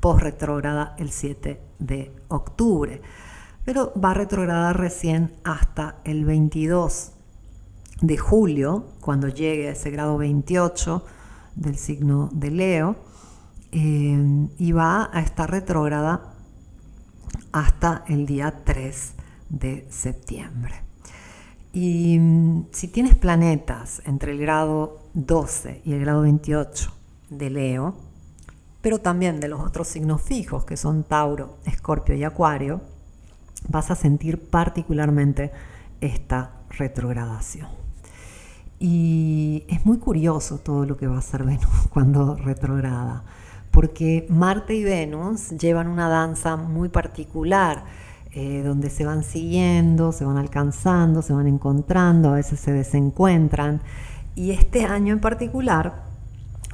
post-retrógrada 0.00 0.94
el 0.98 1.10
7 1.10 1.60
de 1.78 2.12
octubre. 2.28 3.02
Pero 3.64 3.92
va 4.02 4.12
a 4.12 4.72
recién 4.72 5.34
hasta 5.44 5.96
el 6.04 6.24
22 6.24 7.12
de 8.00 8.16
julio, 8.16 8.86
cuando 9.00 9.28
llegue 9.28 9.68
a 9.68 9.72
ese 9.72 9.90
grado 9.90 10.16
28 10.16 11.04
del 11.56 11.76
signo 11.76 12.30
de 12.32 12.50
Leo 12.50 12.96
eh, 13.72 14.48
y 14.56 14.72
va 14.72 15.10
a 15.12 15.20
estar 15.20 15.50
retrógrada 15.50 16.32
hasta 17.52 18.04
el 18.06 18.24
día 18.24 18.62
3 18.64 19.12
de 19.50 19.86
septiembre. 19.90 20.87
Y 21.72 22.18
mm, 22.18 22.66
si 22.72 22.88
tienes 22.88 23.14
planetas 23.14 24.02
entre 24.04 24.32
el 24.32 24.38
grado 24.38 24.98
12 25.14 25.82
y 25.84 25.92
el 25.92 26.00
grado 26.00 26.22
28 26.22 26.92
de 27.30 27.50
Leo, 27.50 27.94
pero 28.80 28.98
también 28.98 29.40
de 29.40 29.48
los 29.48 29.60
otros 29.60 29.88
signos 29.88 30.22
fijos 30.22 30.64
que 30.64 30.76
son 30.76 31.04
Tauro, 31.04 31.58
Escorpio 31.64 32.14
y 32.14 32.24
Acuario, 32.24 32.80
vas 33.68 33.90
a 33.90 33.96
sentir 33.96 34.48
particularmente 34.48 35.50
esta 36.00 36.52
retrogradación. 36.70 37.68
Y 38.80 39.64
es 39.68 39.84
muy 39.84 39.98
curioso 39.98 40.58
todo 40.58 40.86
lo 40.86 40.96
que 40.96 41.08
va 41.08 41.16
a 41.16 41.18
hacer 41.18 41.42
Venus 41.42 41.66
cuando 41.90 42.36
retrograda 42.36 43.24
porque 43.70 44.26
Marte 44.28 44.74
y 44.74 44.84
Venus 44.84 45.50
llevan 45.50 45.88
una 45.88 46.08
danza 46.08 46.56
muy 46.56 46.88
particular, 46.88 47.84
eh, 48.40 48.62
donde 48.62 48.88
se 48.88 49.04
van 49.04 49.24
siguiendo, 49.24 50.12
se 50.12 50.24
van 50.24 50.36
alcanzando, 50.36 51.22
se 51.22 51.32
van 51.32 51.48
encontrando, 51.48 52.28
a 52.28 52.34
veces 52.34 52.60
se 52.60 52.70
desencuentran. 52.70 53.80
Y 54.36 54.52
este 54.52 54.84
año 54.84 55.12
en 55.12 55.18
particular, 55.18 56.04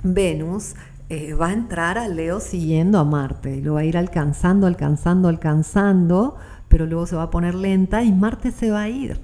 Venus 0.02 0.74
eh, 1.08 1.32
va 1.32 1.46
a 1.46 1.52
entrar 1.54 1.96
a 1.96 2.06
Leo 2.06 2.40
siguiendo 2.40 2.98
a 2.98 3.04
Marte, 3.04 3.62
lo 3.62 3.72
va 3.72 3.80
a 3.80 3.84
ir 3.84 3.96
alcanzando, 3.96 4.66
alcanzando, 4.66 5.28
alcanzando, 5.28 6.36
pero 6.68 6.84
luego 6.84 7.06
se 7.06 7.16
va 7.16 7.22
a 7.22 7.30
poner 7.30 7.54
lenta 7.54 8.02
y 8.02 8.12
Marte 8.12 8.52
se 8.52 8.70
va 8.70 8.82
a 8.82 8.90
ir. 8.90 9.22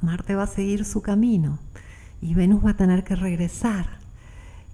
Marte 0.00 0.34
va 0.34 0.42
a 0.42 0.48
seguir 0.48 0.84
su 0.84 1.02
camino 1.02 1.60
y 2.20 2.34
Venus 2.34 2.66
va 2.66 2.70
a 2.70 2.76
tener 2.76 3.04
que 3.04 3.14
regresar. 3.14 3.86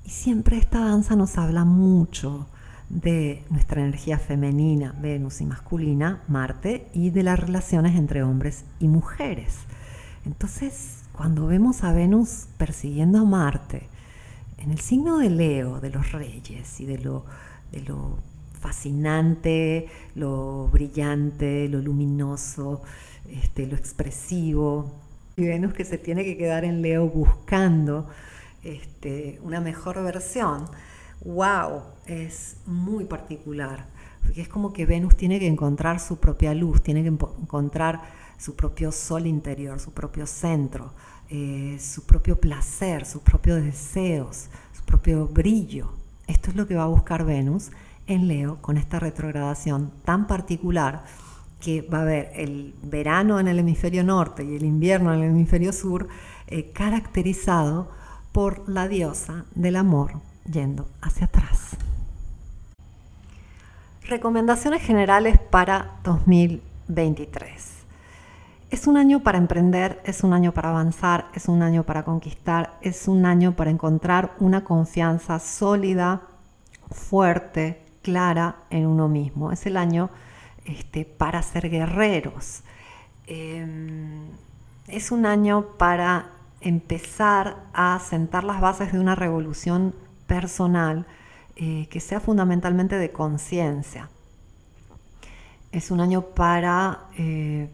Y 0.06 0.08
siempre 0.08 0.56
esta 0.56 0.80
danza 0.80 1.14
nos 1.14 1.36
habla 1.36 1.66
mucho 1.66 2.46
de 2.92 3.42
nuestra 3.48 3.80
energía 3.80 4.18
femenina, 4.18 4.94
Venus 5.00 5.40
y 5.40 5.46
masculina, 5.46 6.22
Marte, 6.28 6.88
y 6.92 7.10
de 7.10 7.22
las 7.22 7.40
relaciones 7.40 7.96
entre 7.96 8.22
hombres 8.22 8.64
y 8.80 8.88
mujeres. 8.88 9.56
Entonces, 10.26 11.02
cuando 11.12 11.46
vemos 11.46 11.82
a 11.84 11.92
Venus 11.92 12.48
persiguiendo 12.58 13.20
a 13.20 13.24
Marte, 13.24 13.88
en 14.58 14.70
el 14.70 14.78
signo 14.78 15.18
de 15.18 15.30
Leo, 15.30 15.80
de 15.80 15.90
los 15.90 16.12
reyes 16.12 16.80
y 16.80 16.86
de 16.86 16.98
lo, 16.98 17.24
de 17.72 17.80
lo 17.80 18.18
fascinante, 18.60 19.88
lo 20.14 20.68
brillante, 20.68 21.68
lo 21.68 21.80
luminoso, 21.80 22.82
este, 23.28 23.66
lo 23.66 23.74
expresivo, 23.74 24.92
y 25.36 25.46
Venus 25.46 25.72
que 25.72 25.86
se 25.86 25.96
tiene 25.96 26.24
que 26.24 26.36
quedar 26.36 26.64
en 26.64 26.82
Leo 26.82 27.08
buscando 27.08 28.06
este, 28.62 29.40
una 29.42 29.60
mejor 29.60 30.02
versión, 30.04 30.66
wow, 31.24 31.82
es 32.06 32.56
muy 32.66 33.04
particular, 33.04 33.86
porque 34.22 34.42
es 34.42 34.48
como 34.48 34.72
que 34.72 34.86
Venus 34.86 35.16
tiene 35.16 35.38
que 35.38 35.46
encontrar 35.46 36.00
su 36.00 36.16
propia 36.16 36.54
luz, 36.54 36.82
tiene 36.82 37.02
que 37.02 37.08
encontrar 37.08 38.02
su 38.38 38.56
propio 38.56 38.90
sol 38.90 39.26
interior, 39.26 39.78
su 39.78 39.92
propio 39.92 40.26
centro, 40.26 40.92
eh, 41.28 41.78
su 41.80 42.04
propio 42.04 42.38
placer, 42.40 43.06
sus 43.06 43.22
propios 43.22 43.62
deseos, 43.62 44.48
su 44.72 44.82
propio 44.84 45.28
brillo. 45.28 45.92
Esto 46.26 46.50
es 46.50 46.56
lo 46.56 46.66
que 46.66 46.74
va 46.74 46.84
a 46.84 46.88
buscar 46.88 47.24
Venus 47.24 47.70
en 48.06 48.26
Leo 48.26 48.60
con 48.60 48.76
esta 48.76 48.98
retrogradación 48.98 49.92
tan 50.04 50.26
particular 50.26 51.04
que 51.60 51.82
va 51.82 51.98
a 51.98 52.02
haber 52.02 52.32
el 52.34 52.74
verano 52.82 53.38
en 53.38 53.46
el 53.46 53.60
hemisferio 53.60 54.02
norte 54.02 54.44
y 54.44 54.56
el 54.56 54.64
invierno 54.64 55.14
en 55.14 55.20
el 55.20 55.30
hemisferio 55.30 55.72
sur 55.72 56.08
eh, 56.48 56.72
caracterizado 56.72 57.88
por 58.32 58.68
la 58.68 58.88
diosa 58.88 59.44
del 59.54 59.76
amor 59.76 60.31
yendo 60.44 60.88
hacia 61.00 61.26
atrás. 61.26 61.76
Recomendaciones 64.04 64.82
generales 64.82 65.38
para 65.38 65.92
2023. 66.04 67.72
Es 68.70 68.86
un 68.86 68.96
año 68.96 69.22
para 69.22 69.38
emprender, 69.38 70.00
es 70.04 70.24
un 70.24 70.32
año 70.32 70.52
para 70.52 70.70
avanzar, 70.70 71.26
es 71.34 71.46
un 71.48 71.62
año 71.62 71.84
para 71.84 72.04
conquistar, 72.04 72.78
es 72.80 73.06
un 73.06 73.26
año 73.26 73.52
para 73.54 73.70
encontrar 73.70 74.32
una 74.38 74.64
confianza 74.64 75.38
sólida, 75.38 76.22
fuerte, 76.90 77.82
clara 78.02 78.56
en 78.70 78.86
uno 78.86 79.08
mismo. 79.08 79.52
Es 79.52 79.66
el 79.66 79.76
año 79.76 80.10
este, 80.64 81.04
para 81.04 81.42
ser 81.42 81.70
guerreros. 81.70 82.62
Em, 83.26 84.28
es 84.88 85.12
un 85.12 85.26
año 85.26 85.66
para 85.78 86.30
empezar 86.60 87.56
a 87.72 87.98
sentar 88.00 88.44
las 88.44 88.60
bases 88.60 88.92
de 88.92 89.00
una 89.00 89.14
revolución 89.14 89.94
personal 90.26 91.06
eh, 91.54 91.86
que 91.90 92.00
sea 92.00 92.18
fundamentalmente 92.18 92.96
de 92.96 93.12
conciencia. 93.12 94.08
Es 95.70 95.90
un 95.90 96.00
año 96.00 96.22
para 96.34 97.08
eh, 97.18 97.68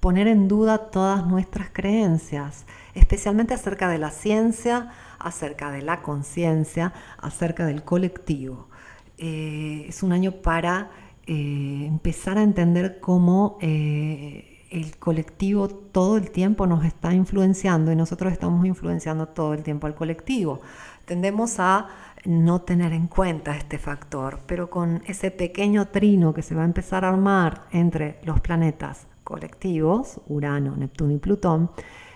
poner 0.00 0.26
en 0.26 0.48
duda 0.48 0.90
todas 0.90 1.24
nuestras 1.24 1.70
creencias, 1.72 2.64
especialmente 2.94 3.54
acerca 3.54 3.88
de 3.88 3.98
la 3.98 4.10
ciencia, 4.10 4.90
acerca 5.20 5.70
de 5.70 5.82
la 5.82 6.02
conciencia, 6.02 6.92
acerca 7.18 7.66
del 7.66 7.84
colectivo. 7.84 8.68
Eh, 9.16 9.86
es 9.88 10.02
un 10.02 10.12
año 10.12 10.32
para 10.32 10.90
empezar 11.30 12.38
a 12.38 12.42
entender 12.42 13.00
cómo 13.00 13.58
el 13.60 14.96
colectivo 14.98 15.68
todo 15.68 16.16
el 16.16 16.30
tiempo 16.30 16.66
nos 16.66 16.86
está 16.86 17.12
influenciando 17.12 17.92
y 17.92 17.96
nosotros 17.96 18.32
estamos 18.32 18.64
influenciando 18.64 19.28
todo 19.28 19.52
el 19.52 19.62
tiempo 19.62 19.86
al 19.86 19.94
colectivo. 19.94 20.62
Tendemos 21.08 21.58
a 21.58 21.88
no 22.26 22.60
tener 22.60 22.92
en 22.92 23.06
cuenta 23.06 23.56
este 23.56 23.78
factor, 23.78 24.40
pero 24.46 24.68
con 24.68 25.02
ese 25.06 25.30
pequeño 25.30 25.88
trino 25.88 26.34
que 26.34 26.42
se 26.42 26.54
va 26.54 26.62
a 26.62 26.66
empezar 26.66 27.02
a 27.02 27.08
armar 27.08 27.62
entre 27.72 28.20
los 28.24 28.40
planetas 28.40 29.06
colectivos, 29.24 30.20
Urano, 30.26 30.76
Neptuno 30.76 31.14
y 31.14 31.18
Plutón, 31.18 31.70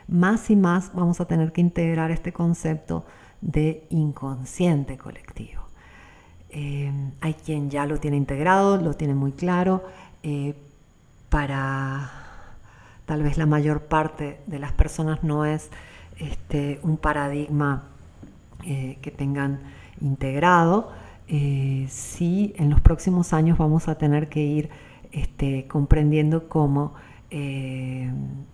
más 0.09 0.51
y 0.51 0.57
más 0.57 0.93
vamos 0.93 1.23
a 1.23 1.25
tener 1.25 1.53
que 1.53 1.63
integrar 1.63 2.11
este 2.11 2.35
concepto 2.35 3.07
de 3.41 3.87
inconsciente 3.89 4.99
colectivo. 4.99 5.63
Eh, 6.51 6.93
hay 7.23 7.33
quien 7.33 7.71
ya 7.71 7.87
lo 7.87 7.99
tiene 7.99 8.19
integrado, 8.19 8.77
lo 8.77 8.93
tiene 8.93 9.15
muy 9.15 9.33
claro, 9.33 9.85
eh, 10.23 10.55
para 11.31 12.11
tal 13.07 13.23
vez 13.23 13.39
la 13.39 13.47
mayor 13.47 13.85
parte 13.85 14.43
de 14.47 14.59
las 14.59 14.73
personas 14.73 15.25
no 15.25 15.47
es 15.47 15.71
este, 16.19 16.79
un 16.83 16.99
paradigma 16.99 17.92
eh, 18.65 18.99
que 19.03 19.11
tengan 19.11 19.61
integrado. 20.01 20.91
Eh, 21.29 21.87
sí, 21.89 22.55
en 22.57 22.71
los 22.71 22.81
próximos 22.81 23.33
años 23.33 23.59
vamos 23.59 23.89
a 23.89 23.97
tener 23.97 24.29
que 24.29 24.41
ir 24.41 24.71
este, 25.13 25.67
comprendiendo 25.67 26.49
cómo 26.49 26.95
eh, 27.31 28.11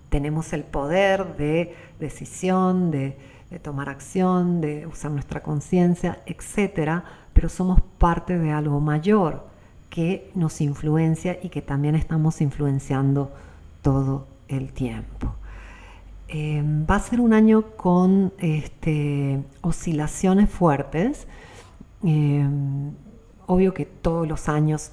tenemos 0.09 0.53
el 0.53 0.65
poder 0.65 1.37
de 1.37 1.75
decisión, 1.99 2.91
de, 2.91 3.17
de 3.51 3.59
tomar 3.59 3.89
acción, 3.89 4.61
de 4.61 4.87
usar 4.87 5.11
nuestra 5.11 5.43
conciencia, 5.43 6.21
etcétera, 6.27 7.05
pero 7.33 7.49
somos 7.49 7.81
parte 7.99 8.39
de 8.39 8.53
algo 8.53 8.81
mayor 8.81 9.47
que 9.91 10.31
nos 10.35 10.61
influencia 10.61 11.39
y 11.43 11.49
que 11.49 11.63
también 11.63 11.95
estamos 11.95 12.41
influenciando 12.41 13.33
todo 13.83 14.27
el 14.49 14.73
tiempo. 14.73 15.35
Eh, 16.29 16.63
va 16.89 16.97
a 16.97 17.01
ser 17.01 17.21
un 17.21 17.33
año 17.33 17.63
con 17.77 18.35
este, 18.39 19.43
oscilaciones 19.63 20.51
fuertes. 20.51 21.27
Eh, 22.05 22.47
obvio 23.47 23.73
que 23.73 23.87
todos 23.87 24.29
los 24.29 24.49
años 24.49 24.93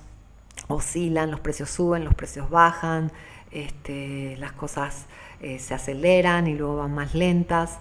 oscilan, 0.68 1.32
los 1.32 1.42
precios 1.42 1.70
suben, 1.70 2.06
los 2.06 2.16
precios 2.16 2.50
bajan, 2.50 3.12
este, 3.52 4.38
las 4.38 4.54
cosas 4.54 5.06
eh, 5.42 5.60
se 5.60 5.74
aceleran 5.74 6.48
y 6.48 6.56
luego 6.56 6.78
van 6.78 6.94
más 6.94 7.14
lentas. 7.14 7.80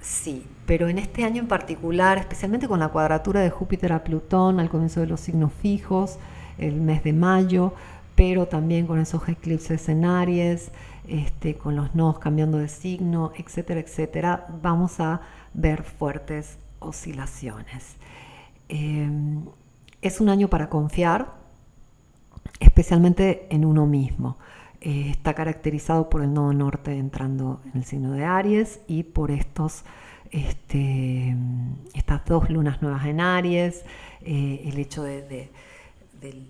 Sí, 0.00 0.46
pero 0.66 0.88
en 0.88 0.98
este 0.98 1.24
año 1.24 1.42
en 1.42 1.48
particular, 1.48 2.18
especialmente 2.18 2.68
con 2.68 2.80
la 2.80 2.88
cuadratura 2.88 3.40
de 3.40 3.50
Júpiter 3.50 3.92
a 3.92 4.04
Plutón 4.04 4.60
al 4.60 4.68
comienzo 4.68 5.00
de 5.00 5.06
los 5.06 5.20
signos 5.20 5.52
fijos, 5.52 6.18
el 6.58 6.80
mes 6.80 7.02
de 7.02 7.12
mayo, 7.12 7.74
pero 8.14 8.46
también 8.46 8.86
con 8.86 8.98
esos 8.98 9.28
eclipses 9.28 9.88
en 9.88 10.04
Aries, 10.04 10.70
este, 11.06 11.54
con 11.54 11.76
los 11.76 11.94
nodos 11.94 12.18
cambiando 12.18 12.58
de 12.58 12.68
signo, 12.68 13.32
etcétera, 13.36 13.80
etcétera, 13.80 14.46
vamos 14.62 15.00
a 15.00 15.20
ver 15.54 15.82
fuertes 15.82 16.58
oscilaciones. 16.78 17.96
Em, 18.68 19.44
es 20.00 20.20
un 20.20 20.28
año 20.28 20.48
para 20.48 20.68
confiar, 20.68 21.34
especialmente 22.60 23.46
en 23.50 23.64
uno 23.64 23.86
mismo. 23.86 24.38
Eh, 24.80 25.10
está 25.10 25.34
caracterizado 25.34 26.08
por 26.10 26.22
el 26.22 26.32
nodo 26.32 26.52
norte 26.52 26.96
entrando 26.96 27.60
en 27.66 27.80
el 27.80 27.84
signo 27.84 28.12
de 28.12 28.24
Aries 28.24 28.80
y 28.88 29.04
por 29.04 29.30
estos, 29.30 29.84
este, 30.30 31.36
estas 31.94 32.24
dos 32.24 32.50
lunas 32.50 32.82
nuevas 32.82 33.06
en 33.06 33.20
Aries, 33.20 33.84
eh, 34.22 34.62
el 34.64 34.78
hecho 34.78 35.02
de 35.02 35.50
del, 36.22 36.46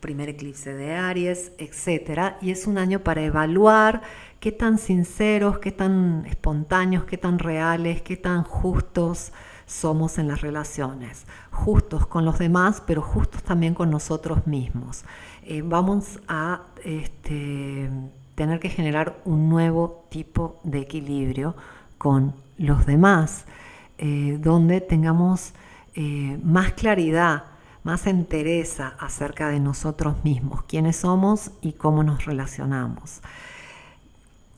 primer 0.00 0.28
eclipse 0.28 0.74
de 0.74 0.94
Aries, 0.94 1.52
etc. 1.58 2.34
Y 2.40 2.50
es 2.50 2.66
un 2.66 2.78
año 2.78 3.00
para 3.00 3.22
evaluar 3.22 4.02
qué 4.40 4.50
tan 4.52 4.78
sinceros, 4.78 5.58
qué 5.58 5.70
tan 5.70 6.26
espontáneos, 6.26 7.04
qué 7.04 7.16
tan 7.16 7.38
reales, 7.38 8.02
qué 8.02 8.16
tan 8.16 8.42
justos 8.42 9.32
somos 9.66 10.18
en 10.18 10.28
las 10.28 10.40
relaciones. 10.40 11.26
Justos 11.50 12.06
con 12.06 12.24
los 12.24 12.38
demás, 12.38 12.82
pero 12.86 13.02
justos 13.02 13.42
también 13.42 13.74
con 13.74 13.90
nosotros 13.90 14.46
mismos. 14.46 15.04
Eh, 15.44 15.62
vamos 15.64 16.20
a 16.26 16.62
este, 16.84 17.88
tener 18.34 18.58
que 18.58 18.68
generar 18.68 19.20
un 19.24 19.48
nuevo 19.48 20.04
tipo 20.10 20.60
de 20.64 20.80
equilibrio 20.80 21.54
con 21.98 22.34
los 22.58 22.84
demás, 22.84 23.44
eh, 23.98 24.38
donde 24.40 24.80
tengamos 24.80 25.52
eh, 25.94 26.38
más 26.42 26.72
claridad 26.72 27.53
más 27.84 28.06
entereza 28.06 28.94
acerca 28.98 29.48
de 29.48 29.60
nosotros 29.60 30.24
mismos, 30.24 30.64
quiénes 30.64 30.96
somos 30.96 31.52
y 31.60 31.74
cómo 31.74 32.02
nos 32.02 32.24
relacionamos. 32.24 33.20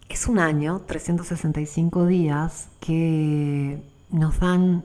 Es 0.09 0.29
un 0.29 0.39
año, 0.39 0.83
365 0.87 2.07
días, 2.07 2.69
que 2.81 3.83
nos 4.11 4.39
dan 4.39 4.85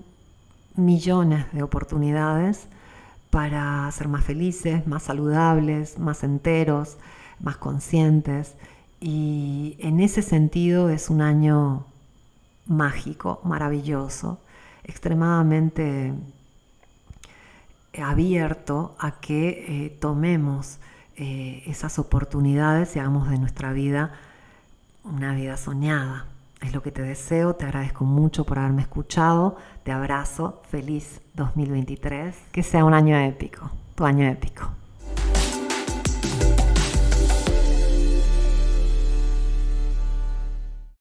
millones 0.75 1.45
de 1.53 1.61
oportunidades 1.61 2.67
para 3.29 3.89
ser 3.91 4.07
más 4.07 4.25
felices, 4.25 4.87
más 4.87 5.03
saludables, 5.03 5.99
más 5.99 6.23
enteros, 6.23 6.97
más 7.39 7.57
conscientes. 7.57 8.55
Y 8.99 9.77
en 9.79 9.99
ese 9.99 10.23
sentido 10.23 10.89
es 10.89 11.11
un 11.11 11.21
año 11.21 11.85
mágico, 12.65 13.39
maravilloso, 13.43 14.39
extremadamente 14.83 16.13
abierto 17.99 18.95
a 18.99 19.19
que 19.19 19.65
eh, 19.67 19.89
tomemos 19.99 20.79
eh, 21.15 21.63
esas 21.65 21.99
oportunidades 21.99 22.95
y 22.95 22.99
hagamos 22.99 23.29
de 23.29 23.37
nuestra 23.37 23.73
vida 23.73 24.11
una 25.03 25.33
vida 25.33 25.57
soñada. 25.57 26.27
Es 26.61 26.73
lo 26.73 26.83
que 26.83 26.91
te 26.91 27.01
deseo, 27.01 27.55
te 27.55 27.65
agradezco 27.65 28.05
mucho 28.05 28.45
por 28.45 28.59
haberme 28.59 28.83
escuchado, 28.83 29.57
te 29.83 29.91
abrazo, 29.91 30.61
feliz 30.69 31.21
2023, 31.33 32.35
que 32.51 32.63
sea 32.63 32.85
un 32.85 32.93
año 32.93 33.17
épico, 33.17 33.71
tu 33.95 34.05
año 34.05 34.27
épico. 34.27 34.80